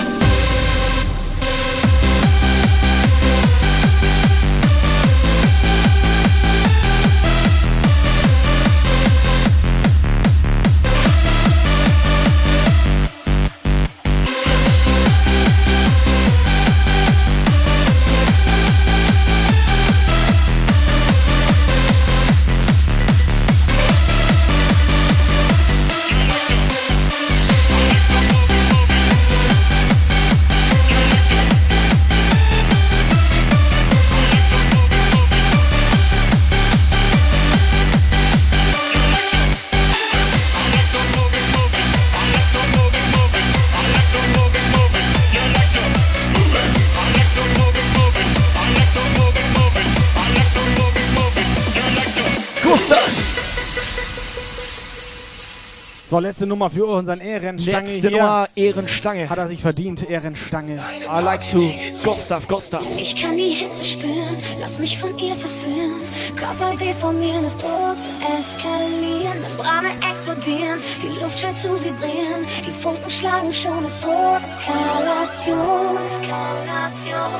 [56.34, 58.18] Letzte Nummer für unseren Ehrenstange Letzte hier.
[58.18, 59.30] Nummer, Ehrenstange.
[59.30, 60.80] Hat er sich verdient, Ehrenstange.
[61.04, 61.70] I like to
[62.02, 62.82] Gustav, Gustav.
[62.98, 65.92] Ich kann die Hitze spüren, lass mich von ihr verführen.
[66.34, 69.42] Körper deformieren, es droht zu eskalieren.
[69.42, 72.44] Membrane explodieren, die Luft scheint zu vibrieren.
[72.66, 75.98] Die Funken schlagen schon, es droht Eskalation.
[76.08, 77.30] Eskalation.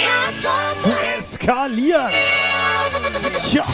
[0.00, 2.10] Ja, es droht Zu eskalieren.
[3.52, 3.64] Ja.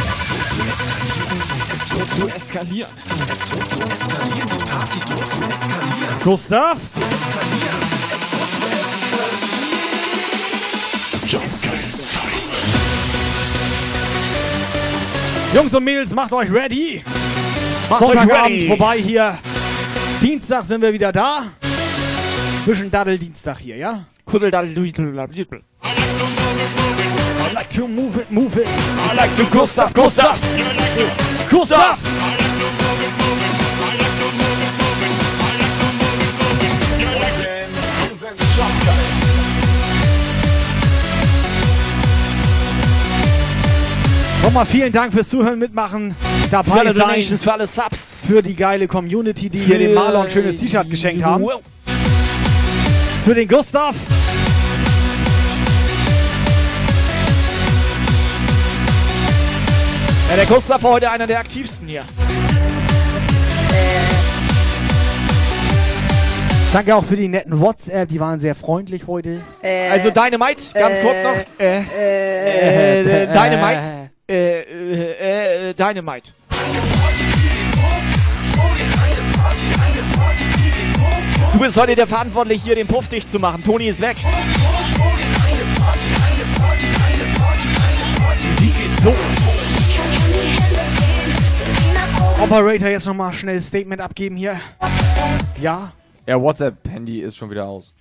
[1.99, 2.91] Droht zu eskalieren.
[3.28, 6.20] Es droht zu eskalieren, die Party droht zu eskalieren.
[6.23, 6.78] Gustav?
[15.52, 17.02] Jungs und Mädels, macht euch ready.
[17.91, 18.68] Macht euch Sonntagabend ready.
[18.68, 19.36] vorbei hier.
[20.23, 21.47] Dienstag sind wir wieder da.
[22.65, 24.05] Bisschen Daddel-Dienstag hier, ja?
[24.25, 25.17] Kuddeldaddel, duidel,
[26.21, 28.67] I like to move it, move it.
[28.67, 30.39] I like to Gustav, Gustav.
[31.51, 31.99] Gustav!
[44.43, 46.15] Nochmal vielen Dank fürs Zuhören, Mitmachen,
[46.45, 48.25] Für dabei alle sein, Donations, für alle Subs.
[48.27, 51.45] für die geile Community, die hier dem Marlon ein schönes T-Shirt geschenkt haben.
[53.25, 53.95] Für den Gustav.
[60.28, 62.05] Ja, der Gustav war heute einer der aktivsten hier.
[66.73, 69.40] Danke auch für die netten WhatsApp, die waren sehr freundlich heute.
[69.62, 71.34] Äh, Also Dynamite, ganz äh, kurz noch.
[71.58, 74.10] Äh, äh, äh, äh, Dynamite.
[74.28, 76.32] Äh, äh, äh, Dynamite.
[81.55, 83.65] Du bist heute der Verantwortliche, hier den Puff dicht zu machen.
[83.65, 84.16] Toni ist weg.
[92.41, 94.60] Operator, jetzt nochmal schnell Statement abgeben hier.
[95.60, 95.92] Ja?
[96.26, 97.92] Ja, WhatsApp-Handy ist schon wieder aus.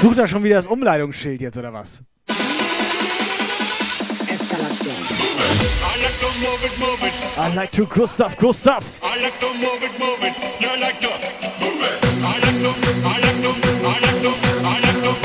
[0.00, 2.02] Sucht er schon wieder das Umleitungsschild jetzt, oder was?
[7.38, 8.84] I like to Gustav, Gustav.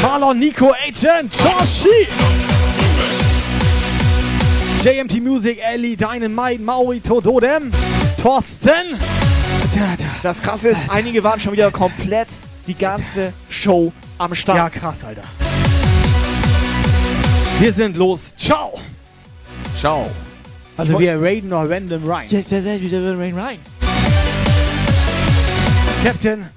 [0.01, 2.07] Marlon, Nico, Agent, Joshi.
[4.83, 7.71] JMT Music, Ellie, Dynamite, Maui, Tododem,
[8.21, 8.97] Thorsten.
[10.21, 12.27] Das krasse ist, einige waren schon wieder komplett
[12.67, 14.57] die ganze Show am Start.
[14.57, 15.23] Ja, krass, Alter.
[17.59, 18.35] Wir sind los.
[18.37, 18.79] Ciao.
[19.77, 20.09] Ciao.
[20.77, 22.29] Also wir raiden noch Random Ryan.
[22.29, 23.57] Ja, der, der, der, der Rain Ryan.
[26.03, 26.56] Captain.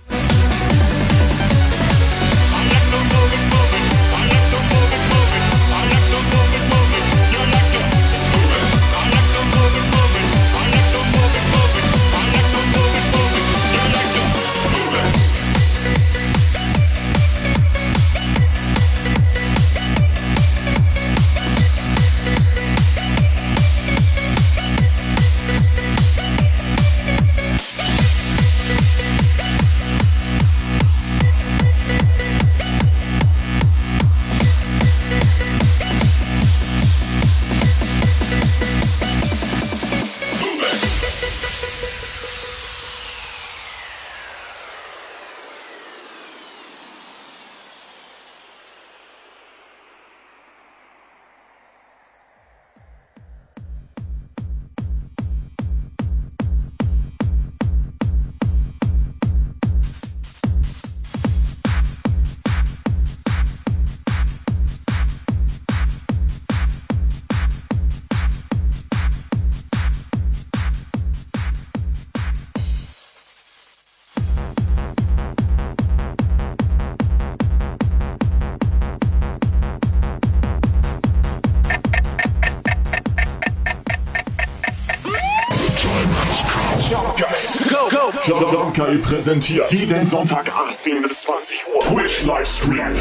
[89.31, 89.73] Präsentiert.
[89.73, 91.83] Jeden Sonntag 18 bis 20 Uhr.
[91.83, 92.95] Twitch Livestream.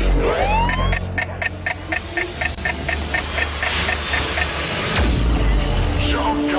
[6.07, 6.49] Jump